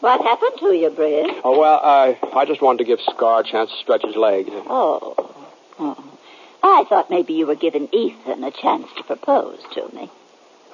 What 0.00 0.20
happened 0.20 0.58
to 0.60 0.72
you, 0.74 0.90
Britt? 0.90 1.40
Oh, 1.44 1.58
well, 1.58 1.80
I, 1.82 2.18
I 2.34 2.44
just 2.44 2.60
wanted 2.60 2.78
to 2.78 2.84
give 2.84 3.00
Scar 3.00 3.40
a 3.40 3.42
chance 3.42 3.70
to 3.70 3.76
stretch 3.78 4.04
his 4.04 4.16
legs. 4.16 4.50
Oh. 4.52 5.14
oh. 5.78 6.18
I 6.62 6.84
thought 6.88 7.08
maybe 7.08 7.32
you 7.32 7.46
were 7.46 7.54
giving 7.54 7.88
Ethan 7.90 8.44
a 8.44 8.50
chance 8.50 8.86
to 8.98 9.02
propose 9.04 9.60
to 9.72 9.88
me. 9.94 10.10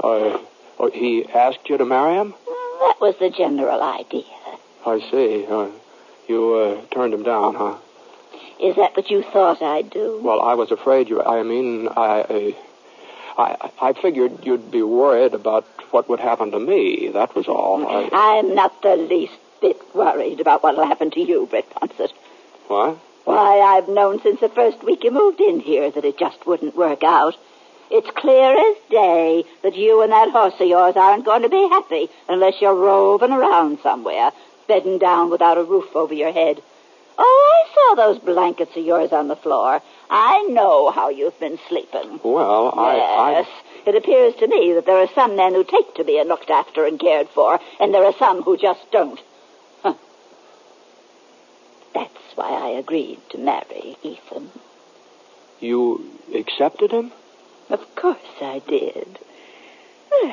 Uh, 0.03 0.39
oh, 0.81 0.91
he 0.93 1.27
asked 1.27 1.69
you 1.69 1.79
to 1.79 1.85
marry 1.85 2.17
him? 2.17 2.35
That 2.81 2.97
was 3.01 3.15
the 3.21 3.31
general 3.31 3.83
idea. 3.83 4.25
I 4.85 4.99
see. 5.11 5.47
Uh, 5.47 5.69
you 6.27 6.55
uh, 6.55 6.83
turned 6.93 7.15
him 7.15 7.23
down, 7.23 7.55
huh? 7.55 7.77
Is 8.61 8.77
that 8.77 8.97
what 8.97 9.11
you 9.11 9.23
thought 9.23 9.63
I'd 9.63 9.91
do? 9.91 10.21
Well, 10.23 10.41
I 10.41 10.55
was 10.55 10.71
afraid 10.71 11.09
you. 11.09 11.23
I 11.23 11.43
mean, 11.43 11.89
I, 11.89 12.57
I, 13.37 13.71
I 13.81 13.93
figured 13.93 14.45
you'd 14.45 14.71
be 14.71 14.83
worried 14.83 15.35
about 15.35 15.65
what 15.91 16.09
would 16.09 16.21
happen 16.21 16.51
to 16.53 16.61
me. 16.61 17.09
That 17.09 17.35
was 17.35 17.49
all. 17.49 17.87
I... 17.87 18.37
am 18.37 18.55
not 18.55 18.83
the 18.83 18.97
least 18.97 19.39
bit 19.61 19.77
worried 19.95 20.41
about 20.41 20.63
what'll 20.63 20.87
happen 20.87 21.11
to 21.13 21.21
you, 21.21 21.47
Britt 21.47 21.71
Ponset. 21.71 22.13
Why? 22.69 22.97
Why, 23.25 23.61
I've 23.61 23.89
known 23.89 24.21
since 24.23 24.41
the 24.41 24.49
first 24.49 24.83
week 24.83 25.05
you 25.05 25.11
moved 25.11 25.41
in 25.41 25.61
here 25.61 25.91
that 25.91 26.05
it 26.05 26.19
just 26.19 26.47
wouldn't 26.47 26.77
work 26.77 27.05
out. 27.05 27.37
It's 27.91 28.11
clear 28.11 28.53
as 28.53 28.77
day 28.89 29.45
that 29.63 29.77
you 29.77 30.03
and 30.03 30.13
that 30.13 30.31
horse 30.31 30.55
of 30.59 30.69
yours 30.69 30.97
aren't 30.97 31.25
going 31.25 31.43
to 31.43 31.49
be 31.49 31.69
happy 31.69 32.09
unless 32.29 32.61
you're 32.61 32.75
roving 32.75 33.33
around 33.33 33.81
somewhere, 33.81 34.31
bedding 34.69 34.99
down 34.99 35.29
without 35.29 35.59
a 35.59 35.65
roof 35.65 35.95
over 35.95 36.15
your 36.15 36.33
head. 36.33 36.63
Oh, 37.23 37.67
I 37.67 37.75
saw 37.75 37.95
those 37.97 38.19
blankets 38.19 38.75
of 38.77 38.85
yours 38.85 39.13
on 39.13 39.29
the 39.29 39.37
floor. 39.37 39.83
I 40.09 40.43
know 40.45 40.91
how 40.91 41.11
you've 41.11 41.39
been 41.39 41.59
sleeping. 41.69 42.19
Well, 42.25 42.73
I. 42.79 42.97
Yes. 42.97 43.47
I... 43.85 43.91
It 43.91 43.95
appears 43.95 44.35
to 44.37 44.47
me 44.47 44.73
that 44.73 44.87
there 44.87 44.97
are 44.97 45.15
some 45.15 45.37
men 45.37 45.53
who 45.53 45.63
take 45.63 45.95
to 45.97 46.05
being 46.05 46.29
looked 46.29 46.49
after 46.49 46.87
and 46.87 46.99
cared 46.99 47.29
for, 47.29 47.61
and 47.79 47.93
there 47.93 48.05
are 48.05 48.15
some 48.19 48.43
who 48.43 48.57
just 48.57 48.91
don't. 48.91 49.21
Huh. 49.83 49.95
That's 51.95 52.37
why 52.37 52.49
I 52.49 52.69
agreed 52.79 53.19
to 53.31 53.39
marry 53.39 53.97
Ethan. 54.03 54.51
You 55.61 56.11
accepted 56.35 56.91
him? 56.91 57.13
Of 57.69 57.95
course 57.97 58.41
I 58.41 58.63
did. 58.67 59.19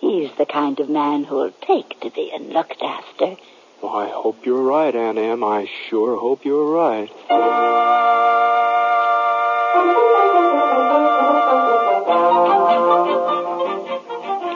He's 0.00 0.30
the 0.38 0.46
kind 0.46 0.80
of 0.80 0.88
man 0.88 1.24
who'll 1.24 1.52
take 1.60 2.00
to 2.00 2.10
being 2.10 2.50
looked 2.50 2.82
after. 2.82 3.36
Well, 3.80 3.94
I 3.94 4.08
hope 4.08 4.44
you're 4.44 4.60
right, 4.60 4.92
Aunt 4.92 5.18
Em. 5.18 5.44
I 5.44 5.70
sure 5.88 6.18
hope 6.18 6.44
you're 6.44 6.68
right. 6.68 7.08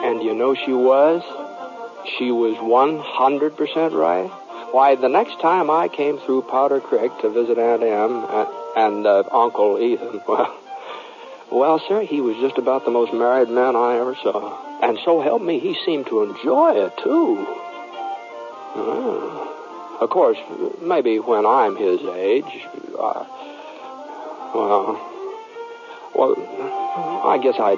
And 0.03 0.21
you 0.21 0.35
know 0.35 0.55
she 0.55 0.73
was? 0.73 1.23
She 2.17 2.31
was 2.31 2.57
100% 2.57 3.93
right. 3.93 4.29
Why, 4.73 4.95
the 4.95 5.07
next 5.07 5.39
time 5.39 5.69
I 5.69 5.87
came 5.87 6.17
through 6.17 6.41
Powder 6.41 6.81
Creek 6.81 7.17
to 7.21 7.29
visit 7.29 7.57
Aunt 7.57 7.81
Em 7.81 8.25
and, 8.25 8.49
and 8.75 9.07
uh, 9.07 9.23
Uncle 9.31 9.79
Ethan, 9.79 10.21
well, 10.27 10.53
well, 11.49 11.79
sir, 11.87 12.01
he 12.01 12.19
was 12.19 12.35
just 12.41 12.57
about 12.57 12.83
the 12.83 12.91
most 12.91 13.13
married 13.13 13.47
man 13.47 13.77
I 13.77 13.99
ever 13.99 14.15
saw. 14.15 14.81
And 14.81 14.99
so 15.05 15.21
help 15.21 15.41
me, 15.41 15.59
he 15.59 15.77
seemed 15.85 16.07
to 16.07 16.23
enjoy 16.23 16.85
it, 16.87 16.97
too. 16.97 17.62
Oh. 18.75 19.97
Of 20.01 20.09
course, 20.09 20.37
maybe 20.81 21.19
when 21.19 21.45
I'm 21.45 21.75
his 21.75 22.01
age, 22.01 22.67
uh, 22.99 23.23
well, 24.53 24.99
well, 26.15 26.35
I 27.25 27.39
guess 27.41 27.55
I 27.59 27.75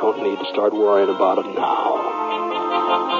don't 0.00 0.22
need 0.22 0.38
to 0.38 0.46
start 0.46 0.72
worrying 0.72 1.14
about 1.14 1.38
it 1.38 1.46
now. 1.54 3.19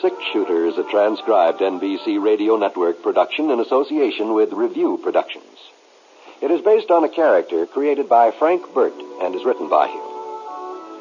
Six 0.00 0.14
Shooter 0.32 0.66
is 0.66 0.78
a 0.78 0.88
transcribed 0.88 1.58
NBC 1.58 2.22
Radio 2.22 2.56
Network 2.56 3.02
production 3.02 3.50
in 3.50 3.58
association 3.58 4.32
with 4.32 4.52
Revue 4.52 4.96
Productions. 4.96 5.58
It 6.40 6.52
is 6.52 6.60
based 6.60 6.92
on 6.92 7.02
a 7.02 7.08
character 7.08 7.66
created 7.66 8.08
by 8.08 8.30
Frank 8.30 8.72
Burt 8.72 8.94
and 9.20 9.34
is 9.34 9.44
written 9.44 9.68
by 9.68 9.88
him. 9.88 10.00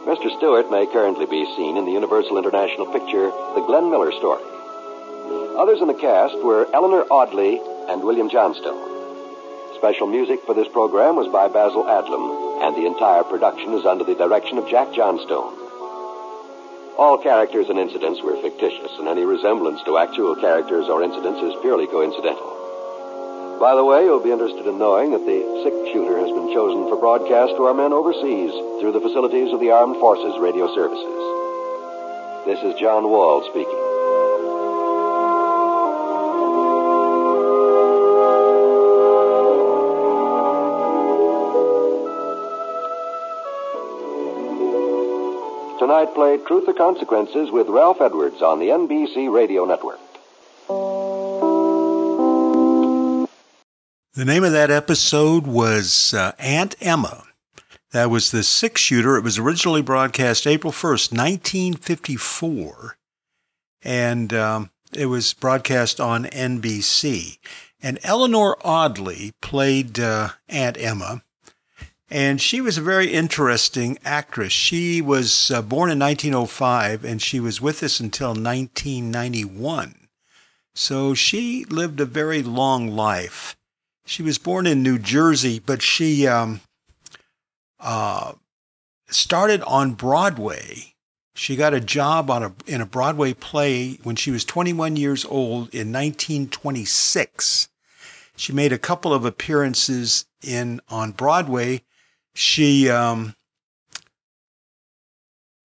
Mr. 0.09 0.35
Stewart 0.37 0.71
may 0.71 0.87
currently 0.87 1.27
be 1.27 1.45
seen 1.55 1.77
in 1.77 1.85
the 1.85 1.91
Universal 1.91 2.39
International 2.39 2.87
picture 2.87 3.29
The 3.53 3.63
Glenn 3.67 3.91
Miller 3.91 4.11
Story. 4.13 4.41
Others 5.61 5.81
in 5.81 5.87
the 5.87 6.01
cast 6.01 6.41
were 6.41 6.67
Eleanor 6.73 7.05
Audley 7.11 7.61
and 7.87 8.01
William 8.01 8.31
Johnstone. 8.31 8.81
Special 9.75 10.07
music 10.07 10.41
for 10.43 10.55
this 10.55 10.67
program 10.69 11.15
was 11.15 11.27
by 11.27 11.49
Basil 11.49 11.83
Adlam, 11.83 12.65
and 12.65 12.75
the 12.75 12.87
entire 12.87 13.23
production 13.23 13.75
is 13.75 13.85
under 13.85 14.03
the 14.03 14.15
direction 14.15 14.57
of 14.57 14.67
Jack 14.67 14.91
Johnstone. 14.95 15.66
All 16.97 17.19
characters 17.19 17.69
and 17.69 17.77
incidents 17.77 18.23
were 18.23 18.41
fictitious, 18.41 18.91
and 18.97 19.07
any 19.07 19.23
resemblance 19.23 19.83
to 19.83 19.99
actual 19.99 20.35
characters 20.35 20.89
or 20.89 21.03
incidents 21.03 21.39
is 21.41 21.61
purely 21.61 21.85
coincidental. 21.85 23.59
By 23.59 23.75
the 23.75 23.85
way, 23.85 24.03
you'll 24.05 24.19
be 24.19 24.31
interested 24.31 24.65
in 24.65 24.79
knowing 24.79 25.11
that 25.11 25.23
the 25.23 25.61
six 25.61 25.77
shooter 25.93 26.17
has 26.17 26.31
been 26.33 26.51
chosen 26.53 26.89
for 26.89 26.97
broadcast 26.97 27.53
to 27.53 27.65
our 27.65 27.75
men 27.75 27.93
overseas 27.93 28.49
through 28.81 28.93
the 28.93 29.01
facilities 29.01 29.53
of 29.53 29.59
the 29.59 29.69
Armed 29.69 29.97
Forces 29.97 30.41
Radio 30.41 30.73
Services. 30.73 31.21
This 32.49 32.63
is 32.65 32.79
John 32.81 33.05
Wald 33.09 33.45
speaking. 33.45 33.86
Tonight 45.87 46.13
played 46.13 46.45
Truth 46.45 46.67
or 46.67 46.73
Consequences 46.73 47.49
with 47.49 47.69
Ralph 47.69 48.01
Edwards 48.01 48.41
on 48.41 48.59
the 48.59 48.67
NBC 48.67 49.31
Radio 49.33 49.63
Network. 49.63 50.01
The 54.13 54.25
name 54.25 54.43
of 54.43 54.51
that 54.51 54.69
episode 54.69 55.47
was 55.47 56.13
uh, 56.13 56.33
Aunt 56.39 56.75
Emma. 56.81 57.23
That 57.93 58.09
was 58.09 58.31
the 58.31 58.43
six 58.43 58.81
shooter. 58.81 59.15
It 59.15 59.23
was 59.23 59.37
originally 59.37 59.81
broadcast 59.81 60.45
April 60.45 60.73
1st, 60.73 61.13
1954. 61.13 62.97
And 63.81 64.33
um, 64.33 64.71
it 64.93 65.05
was 65.05 65.33
broadcast 65.33 66.01
on 66.01 66.25
NBC. 66.25 67.37
And 67.81 67.97
Eleanor 68.03 68.57
Audley 68.61 69.31
played 69.41 70.01
uh, 70.01 70.31
Aunt 70.49 70.77
Emma. 70.77 71.23
And 72.09 72.39
she 72.41 72.61
was 72.61 72.77
a 72.77 72.81
very 72.81 73.07
interesting 73.07 73.97
actress. 74.05 74.53
She 74.53 75.01
was 75.01 75.51
uh, 75.51 75.61
born 75.61 75.91
in 75.91 75.99
1905 75.99 77.03
and 77.03 77.21
she 77.21 77.39
was 77.39 77.59
with 77.59 77.83
us 77.83 77.99
until 77.99 78.29
1991. 78.29 80.07
So 80.73 81.13
she 81.13 81.65
lived 81.65 81.99
a 81.99 82.05
very 82.05 82.41
long 82.41 82.87
life. 82.87 83.57
She 84.05 84.23
was 84.23 84.37
born 84.37 84.65
in 84.65 84.81
New 84.81 84.97
Jersey, 84.97 85.59
but 85.59 85.81
she 85.81 86.25
um, 86.25 86.61
uh, 87.79 88.33
started 89.09 89.61
on 89.63 89.95
Broadway. 89.95 90.93
She 91.35 91.57
got 91.57 91.73
a 91.73 91.81
job 91.81 92.29
on 92.29 92.41
a, 92.41 92.53
in 92.65 92.79
a 92.79 92.85
Broadway 92.85 93.33
play 93.33 93.95
when 94.03 94.15
she 94.15 94.31
was 94.31 94.45
21 94.45 94.95
years 94.95 95.25
old 95.25 95.73
in 95.73 95.91
1926. 95.91 97.67
She 98.37 98.53
made 98.53 98.71
a 98.71 98.77
couple 98.77 99.13
of 99.13 99.25
appearances 99.25 100.25
in 100.41 100.79
on 100.89 101.11
Broadway 101.11 101.81
she 102.37 102.87
um, 102.87 103.33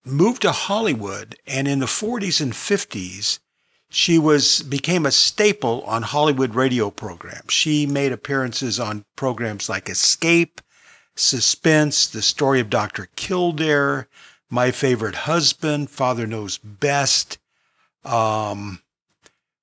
moved 0.07 0.41
to 0.41 0.53
Hollywood, 0.53 1.37
and 1.47 1.69
in 1.69 1.81
the 1.81 1.87
40s 1.87 2.41
and 2.41 2.55
50s, 2.55 3.41
she 3.91 4.19
was 4.19 4.63
became 4.63 5.05
a 5.05 5.11
staple 5.11 5.83
on 5.83 6.01
Hollywood 6.01 6.55
radio 6.55 6.91
programs. 6.91 7.53
She 7.53 7.85
made 7.85 8.11
appearances 8.11 8.81
on 8.81 9.05
programs 9.17 9.69
like 9.69 9.91
Escape, 9.91 10.63
Suspense, 11.15 12.07
The 12.07 12.23
Story 12.23 12.59
of 12.59 12.71
Dr. 12.71 13.11
Kildare, 13.17 14.09
My 14.49 14.71
Favorite 14.71 15.27
Husband, 15.27 15.91
Father 15.91 16.27
Knows 16.27 16.57
Best, 16.57 17.37
um, 18.03 18.81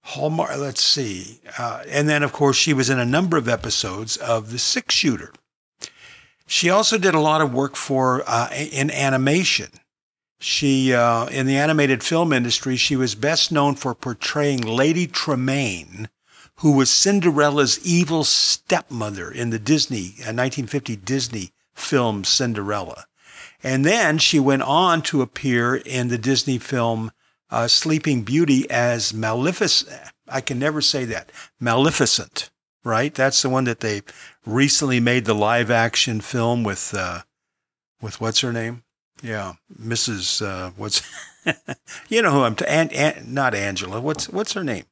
Hallmark, 0.03 0.57
let's 0.59 0.83
see. 0.83 1.39
Uh, 1.57 1.81
and 1.87 2.07
then, 2.07 2.21
of 2.21 2.33
course, 2.33 2.55
she 2.55 2.71
was 2.71 2.91
in 2.91 2.99
a 2.99 3.05
number 3.05 3.35
of 3.35 3.49
episodes 3.49 4.15
of 4.15 4.51
The 4.51 4.59
Six 4.59 4.93
Shooter. 4.93 5.33
She 6.49 6.71
also 6.71 6.97
did 6.97 7.13
a 7.13 7.19
lot 7.19 7.41
of 7.41 7.53
work 7.53 7.75
for 7.75 8.23
uh, 8.25 8.49
in 8.51 8.89
animation. 8.89 9.69
She, 10.39 10.91
uh, 10.91 11.27
in 11.27 11.45
the 11.45 11.55
animated 11.55 12.01
film 12.01 12.33
industry, 12.33 12.75
she 12.75 12.95
was 12.95 13.13
best 13.13 13.51
known 13.51 13.75
for 13.75 13.93
portraying 13.93 14.61
Lady 14.61 15.05
Tremaine, 15.05 16.09
who 16.55 16.71
was 16.71 16.89
Cinderella's 16.89 17.77
evil 17.85 18.23
stepmother 18.23 19.29
in 19.29 19.51
the 19.51 19.59
Disney, 19.59 20.15
uh, 20.21 20.33
1950 20.33 20.95
Disney 20.95 21.51
film 21.75 22.23
Cinderella. 22.23 23.05
And 23.61 23.85
then 23.85 24.17
she 24.17 24.39
went 24.39 24.63
on 24.63 25.03
to 25.03 25.21
appear 25.21 25.75
in 25.75 26.07
the 26.07 26.17
Disney 26.17 26.57
film 26.57 27.11
uh, 27.51 27.67
Sleeping 27.67 28.23
Beauty 28.23 28.67
as 28.71 29.13
Maleficent. 29.13 30.01
I 30.27 30.41
can 30.41 30.57
never 30.57 30.81
say 30.81 31.05
that. 31.05 31.31
Maleficent, 31.59 32.49
right? 32.83 33.13
That's 33.13 33.41
the 33.41 33.49
one 33.49 33.65
that 33.65 33.79
they 33.79 34.01
recently 34.45 34.99
made 34.99 35.25
the 35.25 35.35
live 35.35 35.69
action 35.71 36.21
film 36.21 36.63
with, 36.63 36.93
uh, 36.95 37.21
with 38.01 38.21
what's 38.21 38.41
her 38.41 38.53
name? 38.53 38.83
Yeah, 39.21 39.53
Mrs. 39.79 40.45
Uh, 40.45 40.71
what's, 40.77 41.01
you 42.09 42.21
know 42.21 42.31
who 42.31 42.43
I'm, 42.43 42.55
not 43.25 43.53
Angela. 43.53 43.99
What's, 43.99 44.29
what's 44.29 44.53
her 44.53 44.63
name? 44.63 44.85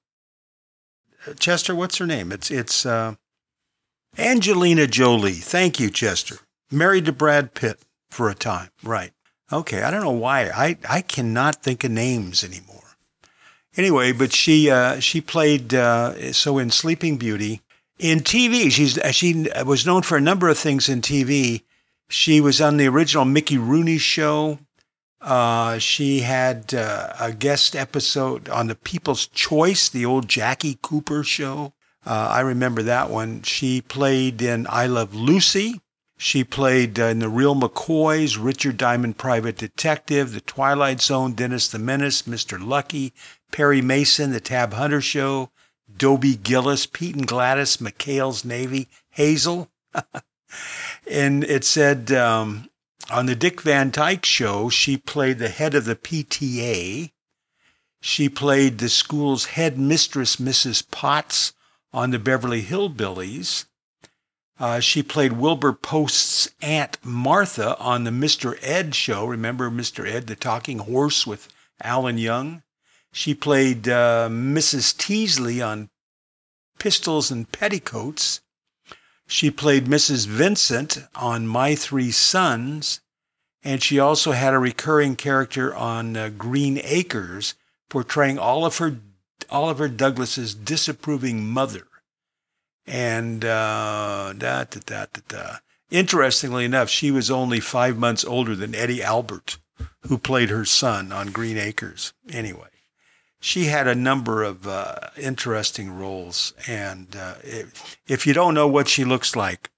Chester, 1.39 1.75
what's 1.75 1.97
her 1.97 2.05
name? 2.05 2.31
It's, 2.31 2.51
it's, 2.51 2.85
uh, 2.85 3.15
Angelina 4.17 4.87
Jolie. 4.87 5.33
Thank 5.33 5.79
you, 5.79 5.89
Chester. 5.89 6.39
Married 6.71 7.05
to 7.05 7.11
Brad 7.11 7.53
Pitt 7.53 7.79
for 8.09 8.29
a 8.29 8.35
time. 8.35 8.69
Right. 8.83 9.11
Okay. 9.51 9.83
I 9.83 9.91
don't 9.91 10.03
know 10.03 10.11
why. 10.11 10.49
I, 10.49 10.77
I 10.89 11.01
cannot 11.01 11.61
think 11.61 11.83
of 11.83 11.91
names 11.91 12.43
anymore. 12.43 12.83
Anyway, 13.75 14.11
but 14.11 14.33
she, 14.33 14.71
uh, 14.71 14.99
she 14.99 15.21
played, 15.21 15.73
uh, 15.73 16.33
so 16.33 16.57
in 16.57 16.71
Sleeping 16.71 17.17
Beauty, 17.17 17.61
in 17.99 18.19
TV, 18.19 18.71
she's, 18.71 18.99
she 19.15 19.47
was 19.65 19.85
known 19.85 20.03
for 20.03 20.17
a 20.17 20.21
number 20.21 20.49
of 20.49 20.57
things 20.57 20.89
in 20.89 21.01
TV. 21.01 21.63
She 22.09 22.39
was 22.39 22.61
on 22.61 22.77
the 22.77 22.87
original 22.87 23.25
Mickey 23.25 23.57
Rooney 23.57 23.97
show. 23.97 24.59
Uh, 25.19 25.77
she 25.79 26.21
had 26.21 26.73
uh, 26.73 27.13
a 27.19 27.33
guest 27.33 27.75
episode 27.75 28.47
on 28.49 28.67
the 28.67 28.75
People's 28.75 29.27
Choice, 29.27 29.89
the 29.89 30.05
old 30.05 30.27
Jackie 30.27 30.77
Cooper 30.81 31.23
show. 31.23 31.73
Uh, 32.05 32.29
I 32.31 32.39
remember 32.41 32.83
that 32.83 33.09
one. 33.09 33.41
She 33.41 33.81
played 33.81 34.41
in 34.41 34.67
I 34.69 34.85
Love 34.85 35.13
Lucy. 35.13 35.81
She 36.17 36.43
played 36.43 36.99
uh, 36.99 37.05
in 37.05 37.19
The 37.19 37.29
Real 37.29 37.55
McCoys, 37.55 38.37
Richard 38.41 38.77
Diamond 38.77 39.17
Private 39.17 39.57
Detective, 39.57 40.33
The 40.33 40.41
Twilight 40.41 41.01
Zone, 41.01 41.33
Dennis 41.33 41.67
the 41.67 41.79
Menace, 41.79 42.23
Mr. 42.23 42.63
Lucky, 42.65 43.13
Perry 43.51 43.81
Mason, 43.81 44.31
The 44.31 44.39
Tab 44.39 44.73
Hunter 44.73 45.01
Show, 45.01 45.51
Dobie 45.97 46.35
Gillis, 46.35 46.85
Pete 46.85 47.15
and 47.15 47.27
Gladys, 47.27 47.77
McHale's 47.77 48.45
Navy, 48.45 48.87
Hazel. 49.09 49.69
and 51.09 51.43
it 51.43 51.63
said 51.63 52.11
um, 52.11 52.69
on 53.09 53.25
the 53.25 53.35
Dick 53.35 53.61
Van 53.61 53.89
Dyke 53.89 54.25
Show, 54.25 54.69
she 54.69 54.97
played 54.97 55.39
the 55.39 55.49
head 55.49 55.73
of 55.73 55.85
the 55.85 55.95
PTA. 55.95 57.11
She 58.01 58.29
played 58.29 58.77
the 58.77 58.89
school's 58.89 59.45
head 59.45 59.77
mistress, 59.77 60.37
Mrs. 60.37 60.89
Potts, 60.89 61.53
on 61.93 62.11
the 62.11 62.19
Beverly 62.19 62.61
Hillbillies. 62.61 63.65
Uh, 64.59 64.79
she 64.79 65.03
played 65.03 65.33
Wilbur 65.33 65.73
Post's 65.73 66.49
Aunt 66.61 66.97
Martha 67.03 67.77
on 67.79 68.03
the 68.03 68.11
Mr. 68.11 68.57
Ed 68.61 68.95
show. 68.95 69.25
Remember 69.25 69.69
Mr. 69.69 70.09
Ed, 70.09 70.27
the 70.27 70.35
talking 70.35 70.79
horse 70.79 71.27
with 71.27 71.47
Alan 71.81 72.17
Young? 72.17 72.63
She 73.11 73.33
played 73.33 73.87
uh, 73.87 74.29
Mrs. 74.29 74.95
Teasley 74.95 75.61
on 75.61 75.89
Pistols 76.79 77.31
and 77.31 77.51
Petticoats. 77.51 78.41
She 79.27 79.51
played 79.51 79.85
Mrs. 79.85 80.27
Vincent 80.27 80.99
on 81.15 81.47
My 81.47 81.75
Three 81.75 82.11
Sons. 82.11 83.01
And 83.63 83.83
she 83.83 83.99
also 83.99 84.31
had 84.31 84.53
a 84.53 84.59
recurring 84.59 85.15
character 85.15 85.75
on 85.75 86.15
uh, 86.15 86.29
Green 86.29 86.79
Acres, 86.83 87.55
portraying 87.89 88.39
Oliver, 88.39 88.99
Oliver 89.49 89.89
Douglas's 89.89 90.53
disapproving 90.53 91.45
mother. 91.45 91.87
And 92.85 93.43
uh, 93.43 94.33
da, 94.37 94.63
da, 94.63 94.79
da, 94.85 95.05
da, 95.11 95.21
da. 95.27 95.55
interestingly 95.91 96.63
enough, 96.63 96.89
she 96.89 97.11
was 97.11 97.29
only 97.29 97.59
five 97.59 97.97
months 97.97 98.23
older 98.23 98.55
than 98.55 98.73
Eddie 98.73 99.03
Albert, 99.03 99.57
who 100.03 100.17
played 100.17 100.49
her 100.49 100.63
son 100.63 101.11
on 101.11 101.31
Green 101.31 101.57
Acres. 101.57 102.13
Anyway, 102.29 102.69
she 103.39 103.65
had 103.65 103.87
a 103.87 103.95
number 103.95 104.43
of 104.43 104.67
uh, 104.67 104.95
interesting 105.17 105.91
roles. 105.91 106.53
And 106.67 107.15
uh, 107.15 107.35
if, 107.43 107.97
if, 108.07 108.25
you 108.25 108.33
don't 108.33 108.53
know 108.53 108.67
what 108.67 108.87
she 108.87 109.05
looks 109.05 109.35
like, 109.35 109.69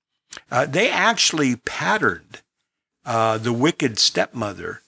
uh, 0.52 0.66
they 0.66 0.90
actually 0.90 1.56
patterned 1.56 2.42
uh, 3.06 3.38
the 3.38 3.54
Wicked 3.54 4.00
Stepmother 4.00 4.82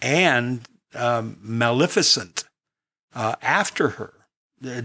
and 0.00 0.62
um, 0.94 1.38
Maleficent 1.42 2.44
uh, 3.14 3.36
after 3.42 3.90
her. 3.90 4.12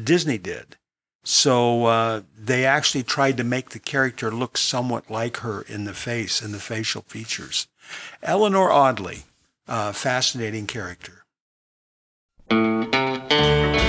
Disney 0.03 0.37
did. 0.37 0.75
So 1.23 1.85
uh, 1.85 2.21
they 2.37 2.65
actually 2.65 3.03
tried 3.03 3.37
to 3.37 3.43
make 3.43 3.69
the 3.69 3.79
character 3.79 4.31
look 4.31 4.57
somewhat 4.57 5.09
like 5.09 5.37
her 5.37 5.61
in 5.61 5.85
the 5.85 5.93
face 5.93 6.41
and 6.41 6.53
the 6.53 6.59
facial 6.59 7.03
features. 7.03 7.67
Eleanor 8.23 8.71
Audley, 8.71 9.23
uh, 9.67 9.91
fascinating 9.91 10.67
character. 10.67 11.23
Well, 13.31 13.80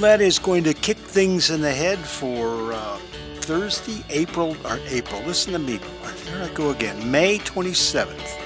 that 0.00 0.20
is 0.20 0.38
going 0.38 0.64
to 0.64 0.72
kick 0.72 0.96
things 0.96 1.50
in 1.50 1.60
the 1.60 1.72
head 1.72 1.98
for 1.98 2.72
uh, 2.72 2.96
Thursday, 3.40 4.02
April, 4.08 4.56
or 4.64 4.78
April. 4.88 5.20
Listen 5.22 5.52
to 5.52 5.58
me. 5.58 5.78
There 6.24 6.42
I 6.42 6.48
go 6.54 6.70
again. 6.70 7.10
May 7.10 7.38
27th, 7.38 8.38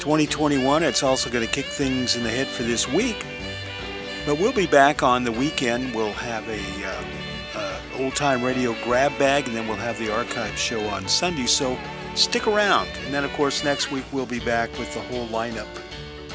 2021. 0.00 0.82
It's 0.82 1.02
also 1.02 1.30
going 1.30 1.46
to 1.46 1.52
kick 1.52 1.64
things 1.64 2.16
in 2.16 2.22
the 2.22 2.30
head 2.30 2.46
for 2.46 2.62
this 2.62 2.88
week. 2.88 3.24
But 4.26 4.38
we'll 4.38 4.52
be 4.52 4.66
back 4.66 5.02
on 5.02 5.24
the 5.24 5.32
weekend. 5.32 5.94
We'll 5.94 6.12
have 6.12 6.46
a 6.48 6.60
uh, 6.86 7.04
uh, 7.54 7.80
old 7.98 8.14
time 8.14 8.42
radio 8.42 8.74
grab 8.84 9.16
bag, 9.18 9.46
and 9.46 9.56
then 9.56 9.66
we'll 9.66 9.76
have 9.76 9.98
the 9.98 10.12
archive 10.12 10.58
show 10.58 10.80
on 10.88 11.08
Sunday. 11.08 11.46
So 11.46 11.78
stick 12.14 12.46
around. 12.46 12.88
And 13.04 13.14
then, 13.14 13.24
of 13.24 13.32
course, 13.32 13.64
next 13.64 13.90
week 13.90 14.04
we'll 14.12 14.26
be 14.26 14.40
back 14.40 14.70
with 14.78 14.92
the 14.92 15.00
whole 15.00 15.26
lineup 15.28 15.68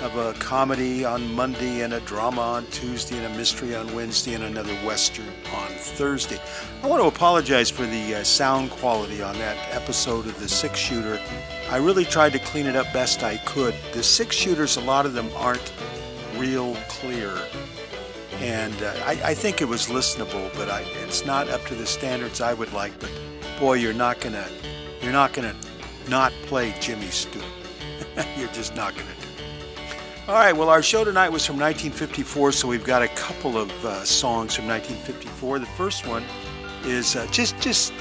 of 0.02 0.16
a 0.16 0.34
comedy 0.40 1.04
on 1.04 1.34
Monday 1.34 1.82
and 1.82 1.94
a 1.94 2.00
drama 2.02 2.42
on 2.42 2.66
Tuesday 2.68 3.18
and 3.18 3.34
a 3.34 3.38
mystery 3.38 3.76
on 3.76 3.94
Wednesday 3.96 4.34
and 4.34 4.44
another 4.44 4.74
Western 4.86 5.28
on 5.54 5.70
Thursday. 5.70 6.40
I 6.84 6.88
want 6.88 7.02
to 7.02 7.08
apologize 7.08 7.70
for 7.70 7.86
the 7.86 8.16
uh, 8.16 8.24
sound 8.24 8.70
quality 8.72 9.22
on 9.22 9.38
that 9.40 9.58
episode 9.76 10.26
of 10.26 10.40
The 10.40 10.48
Six 10.48 10.78
Shooter. 10.80 11.20
I 11.70 11.78
really 11.78 12.06
tried 12.06 12.34
to 12.34 12.40
clean 12.40 12.66
it 12.66 12.76
up 12.76 12.92
best 12.94 13.24
I 13.24 13.38
could. 13.38 13.76
The 13.92 14.02
six 14.02 14.36
shooters, 14.36 14.78
a 14.78 14.82
lot 14.82 15.06
of 15.06 15.14
them 15.14 15.30
aren't 15.36 15.74
real 16.38 16.76
clear. 16.88 17.38
And 18.36 18.82
uh, 18.82 18.94
I, 19.04 19.20
I, 19.26 19.34
think 19.34 19.62
it 19.62 19.68
was 19.68 19.88
listenable, 19.88 20.56
but 20.56 20.70
I, 20.70 20.82
it's 21.04 21.26
not 21.26 21.50
up 21.50 21.66
to 21.66 21.76
the 21.76 21.88
standards 21.88 22.40
I 22.40 22.54
would 22.54 22.72
like. 22.72 22.98
But 23.00 23.12
boy, 23.60 23.74
you're 23.74 23.94
not 23.94 24.22
gonna, 24.22 24.48
you're 25.02 25.12
not 25.12 25.34
gonna 25.34 25.56
not 26.08 26.32
play 26.44 26.74
Jimmy 26.80 27.08
Stewart. 27.08 27.46
you're 28.38 28.48
just 28.50 28.76
not 28.76 28.96
gonna. 28.96 29.17
All 30.28 30.36
right, 30.36 30.52
well, 30.52 30.68
our 30.68 30.84
show 30.84 31.06
tonight 31.06 31.30
was 31.30 31.46
from 31.46 31.56
1954, 31.56 32.52
so 32.52 32.68
we've 32.68 32.84
got 32.84 33.02
a 33.02 33.08
couple 33.08 33.58
of 33.58 33.72
uh, 33.86 34.04
songs 34.04 34.54
from 34.54 34.68
1954. 34.68 35.60
The 35.60 35.66
first 35.66 36.06
one 36.06 36.22
is 36.84 37.16
uh, 37.16 37.26
just 37.32 37.58
just 37.62 37.94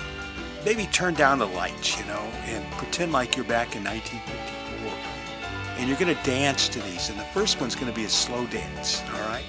maybe 0.65 0.87
turn 0.87 1.15
down 1.15 1.39
the 1.39 1.47
lights, 1.47 1.97
you 1.97 2.05
know, 2.07 2.19
and 2.47 2.69
pretend 2.73 3.13
like 3.13 3.37
you're 3.37 3.45
back 3.45 3.77
in 3.77 3.85
1954. 3.85 5.79
And 5.79 5.89
you're 5.89 5.97
going 5.97 6.17
to 6.17 6.23
dance 6.25 6.69
to 6.71 6.81
these. 6.81 7.11
And 7.11 7.21
the 7.21 7.25
first 7.27 7.61
one's 7.61 7.77
going 7.77 7.93
to 7.93 7.95
be 7.95 8.07
a 8.07 8.09
slow 8.09 8.45
dance, 8.47 9.05
all 9.15 9.21
right? 9.29 9.45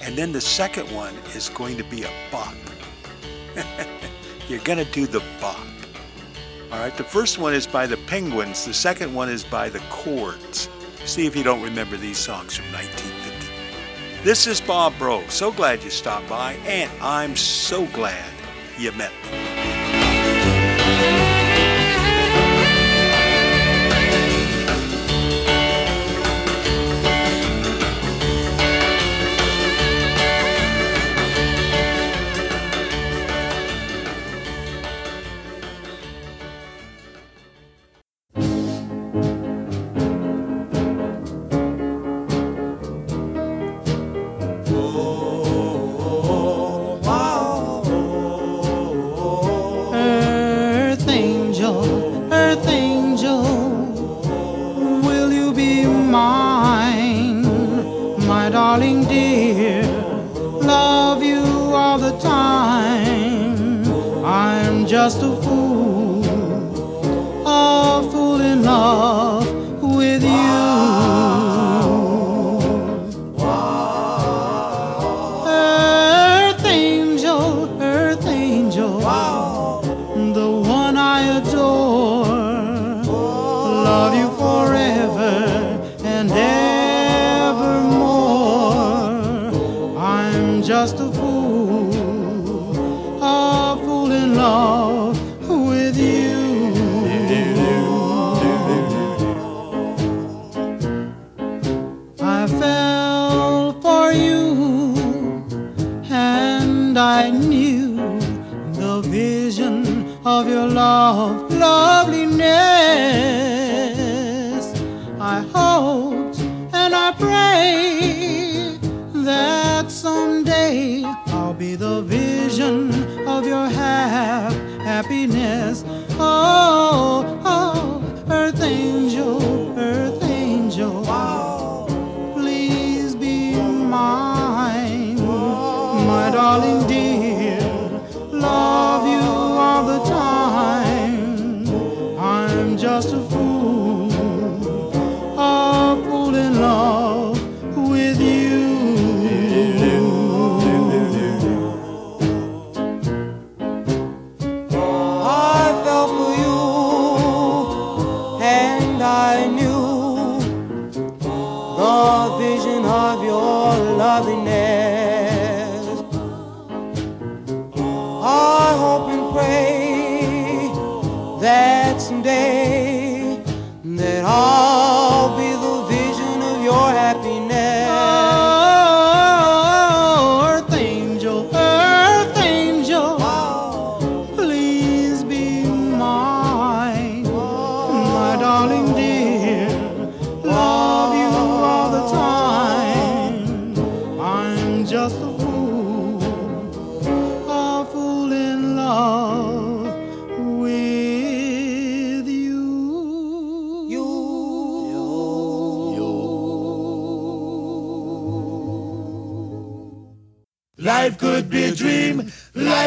And 0.00 0.16
then 0.16 0.30
the 0.30 0.40
second 0.40 0.88
one 0.92 1.16
is 1.34 1.48
going 1.48 1.76
to 1.76 1.84
be 1.84 2.04
a 2.04 2.10
bop. 2.30 2.54
you're 4.48 4.60
going 4.60 4.78
to 4.78 4.92
do 4.92 5.08
the 5.08 5.24
bop. 5.40 5.58
All 6.70 6.78
right, 6.78 6.96
the 6.96 7.02
first 7.02 7.38
one 7.38 7.52
is 7.52 7.66
by 7.66 7.88
the 7.88 7.96
Penguins, 7.96 8.64
the 8.64 8.72
second 8.72 9.12
one 9.12 9.28
is 9.28 9.42
by 9.42 9.68
the 9.68 9.80
Chords. 9.90 10.68
See 11.04 11.26
if 11.26 11.36
you 11.36 11.42
don't 11.42 11.62
remember 11.62 11.96
these 11.96 12.18
songs 12.18 12.56
from 12.56 12.66
1950. 12.72 14.22
This 14.22 14.46
is 14.46 14.60
Bob 14.60 14.96
Bro. 14.98 15.26
So 15.28 15.50
glad 15.50 15.82
you 15.82 15.90
stopped 15.90 16.28
by, 16.28 16.52
and 16.64 16.90
I'm 17.02 17.34
so 17.36 17.86
glad 17.86 18.30
you 18.78 18.92
met 18.92 19.12
me. 19.24 19.51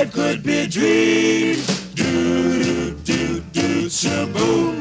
Life 0.05 0.13
could 0.13 0.43
be 0.43 0.59
a 0.59 0.67
dream. 0.67 1.55
Do 1.95 2.63
do 2.63 2.91
do 2.91 3.39
do 3.53 3.85
shaboom. 3.89 4.77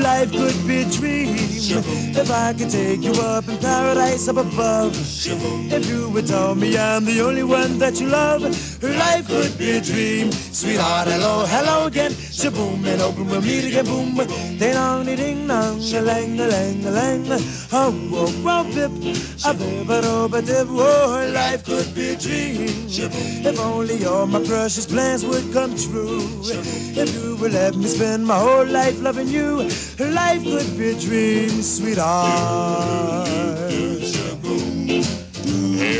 Life 0.00 0.30
could 0.30 0.66
be 0.68 0.82
a 0.82 0.84
dream. 0.84 2.11
If 2.22 2.30
I 2.30 2.52
could 2.52 2.70
take 2.70 3.02
you 3.02 3.10
up 3.14 3.48
in 3.48 3.58
paradise 3.58 4.28
up 4.28 4.36
above. 4.36 4.92
If 4.94 5.88
you 5.90 6.08
would 6.10 6.28
tell 6.28 6.54
me 6.54 6.78
I'm 6.78 7.04
the 7.04 7.20
only 7.20 7.42
one 7.42 7.78
that 7.78 8.00
you 8.00 8.06
love. 8.06 8.42
Life 8.80 9.26
could 9.26 9.58
be 9.58 9.72
a 9.72 9.80
dream. 9.80 10.30
Sweetheart, 10.30 11.08
hello, 11.08 11.44
hello 11.46 11.86
again. 11.86 12.12
Shaboom 12.12 12.86
and 12.86 13.02
open 13.02 13.26
we'll 13.26 13.42
meet 13.42 13.64
again. 13.64 13.86
Boom. 13.86 14.14
Ding 14.14 14.74
dong, 14.74 15.04
ding 15.04 15.48
dong, 15.48 15.80
a 15.80 16.00
lang, 16.00 16.38
a 16.38 16.46
lang, 16.46 16.86
a 16.86 16.90
lang. 16.92 17.26
Oh, 17.72 17.90
oh, 18.12 18.42
oh, 18.46 18.64
bip. 18.72 18.92
A 19.44 19.52
bip, 19.52 19.90
a 19.90 20.02
do, 20.02 20.28
ba 20.28 20.42
dip. 20.42 20.68
Oh, 20.70 21.28
life 21.34 21.64
could 21.64 21.92
be 21.92 22.10
a 22.10 22.16
dream. 22.16 22.68
If 22.88 23.58
only 23.58 24.04
all 24.04 24.28
my 24.28 24.44
precious 24.44 24.86
plans 24.86 25.24
would 25.26 25.52
come 25.52 25.74
true. 25.74 26.22
If 26.94 27.14
you 27.14 27.36
would 27.40 27.52
let 27.52 27.74
me 27.74 27.86
spend 27.86 28.24
my 28.26 28.38
whole 28.38 28.66
life 28.66 29.00
loving 29.02 29.28
you, 29.28 29.68
life 29.98 30.44
could 30.44 30.78
be 30.78 30.90
a 30.90 30.94
dream, 31.00 31.50
sweetheart. 31.62 32.11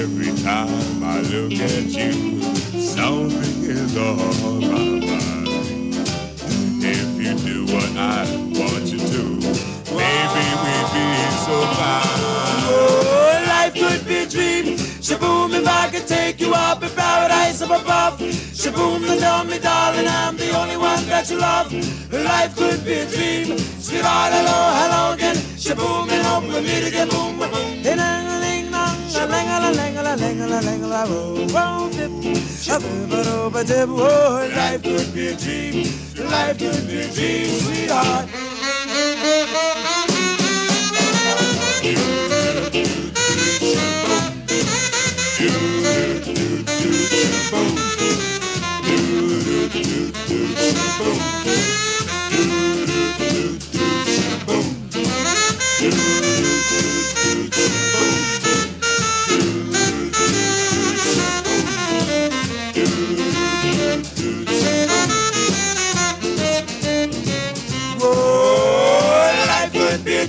Every 0.02 0.32
time 0.42 1.02
I 1.02 1.20
look 1.22 1.54
at 1.54 1.84
you, 1.84 2.42
something 2.78 3.64
is 3.64 3.96
on 3.96 4.60
my 4.60 5.06
mind. 5.06 5.48
If 6.84 7.08
you 7.18 7.32
do 7.38 7.64
what 7.72 7.96
I 7.96 8.26
want 8.52 8.84
you 8.92 8.98
to, 8.98 9.22
maybe 9.96 10.44
we'd 10.62 10.88
be 10.92 11.06
so 11.46 11.56
fine. 11.78 12.60
Oh, 12.68 13.44
life 13.46 13.72
could 13.72 14.02
be 14.06 14.16
a 14.18 14.26
dream. 14.28 14.76
Shaboom, 15.00 15.54
if 15.58 15.66
I 15.66 15.88
could 15.90 16.06
take 16.06 16.40
you 16.40 16.52
up 16.52 16.82
up 16.82 16.98
above. 17.80 18.18
Shaboom, 18.20 19.02
then 19.06 19.18
tell 19.20 19.44
me, 19.44 19.58
darling, 19.58 20.08
I'm 20.08 20.36
the 20.36 20.50
only 20.58 20.76
one 20.76 21.04
that 21.06 21.30
you 21.30 21.38
love. 21.38 21.72
Life 22.12 22.56
could 22.56 22.84
be 22.84 22.94
a 22.94 23.06
dream. 23.06 23.58
Sweetheart, 23.58 24.32
hello, 24.32 24.58
hello 24.80 25.14
again. 25.14 25.36
Shaboom, 25.56 26.10
and 26.10 26.26
hope 26.26 26.44
we 26.44 26.60
meet 26.60 26.88
again. 26.88 27.08
Boom, 27.08 27.38
boom, 27.38 27.50
boom. 27.50 27.82
Oh, 34.00 34.48
life 34.56 34.82
could 34.82 35.14
be 35.14 35.28
a 35.28 35.36
dream. 35.36 35.74
Life 36.30 36.58
could 36.58 36.86
be 36.88 37.00
a 37.02 37.08
dream, 37.12 37.48
sweetheart. 37.60 38.28
Oh, 38.32 38.38
life 38.62 38.88
could 38.92 39.22
be 39.24 39.32
a 39.40 39.46
dream. 39.92 40.01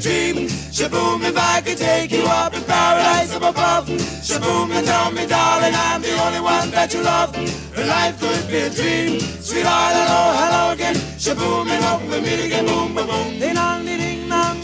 dream. 0.04 0.53
Shaboom, 0.74 1.24
if 1.24 1.38
I 1.38 1.62
could 1.62 1.78
take 1.78 2.12
you 2.12 2.24
up 2.24 2.52
in 2.56 2.64
paradise 2.64 3.32
up 3.36 3.44
above. 3.44 3.88
Shaboom, 4.26 4.72
and 4.72 4.88
tell 4.88 5.12
me, 5.12 5.28
darling, 5.28 5.72
I'm 5.76 6.02
the 6.02 6.20
only 6.26 6.40
one 6.40 6.72
that 6.72 6.92
you 6.96 7.04
love. 7.04 7.30
Life 7.78 8.20
could 8.20 8.48
be 8.48 8.58
a 8.58 8.70
dream. 8.72 9.20
Sweetheart, 9.20 9.94
hello, 9.94 10.34
hello 10.34 10.72
again. 10.74 10.96
Shaboom, 11.22 11.70
and 11.70 11.84
hope 11.84 12.02
we 12.10 12.22
meet 12.22 12.44
again. 12.44 12.66
Boom, 12.66 12.96
boom, 12.96 13.06
boom. 13.06 13.40
Ding 13.40 13.54
dong, 13.54 13.86
ding 13.86 14.00
ding 14.00 14.28
dong. 14.28 14.58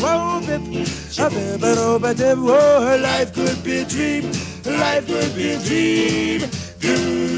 Oh, 0.00 0.40
bip. 0.46 0.62
A 1.18 1.28
bip, 1.28 1.62
a 1.62 1.74
do, 1.74 1.98
ba 1.98 2.14
dip. 2.14 2.38
Life 2.38 3.34
could 3.34 3.62
be 3.62 3.80
a 3.80 3.84
dream. 3.84 4.32
Life 4.64 5.06
could 5.06 5.36
be 5.36 5.50
a 5.50 5.58
dream. 5.58 6.40
Do 6.80 7.28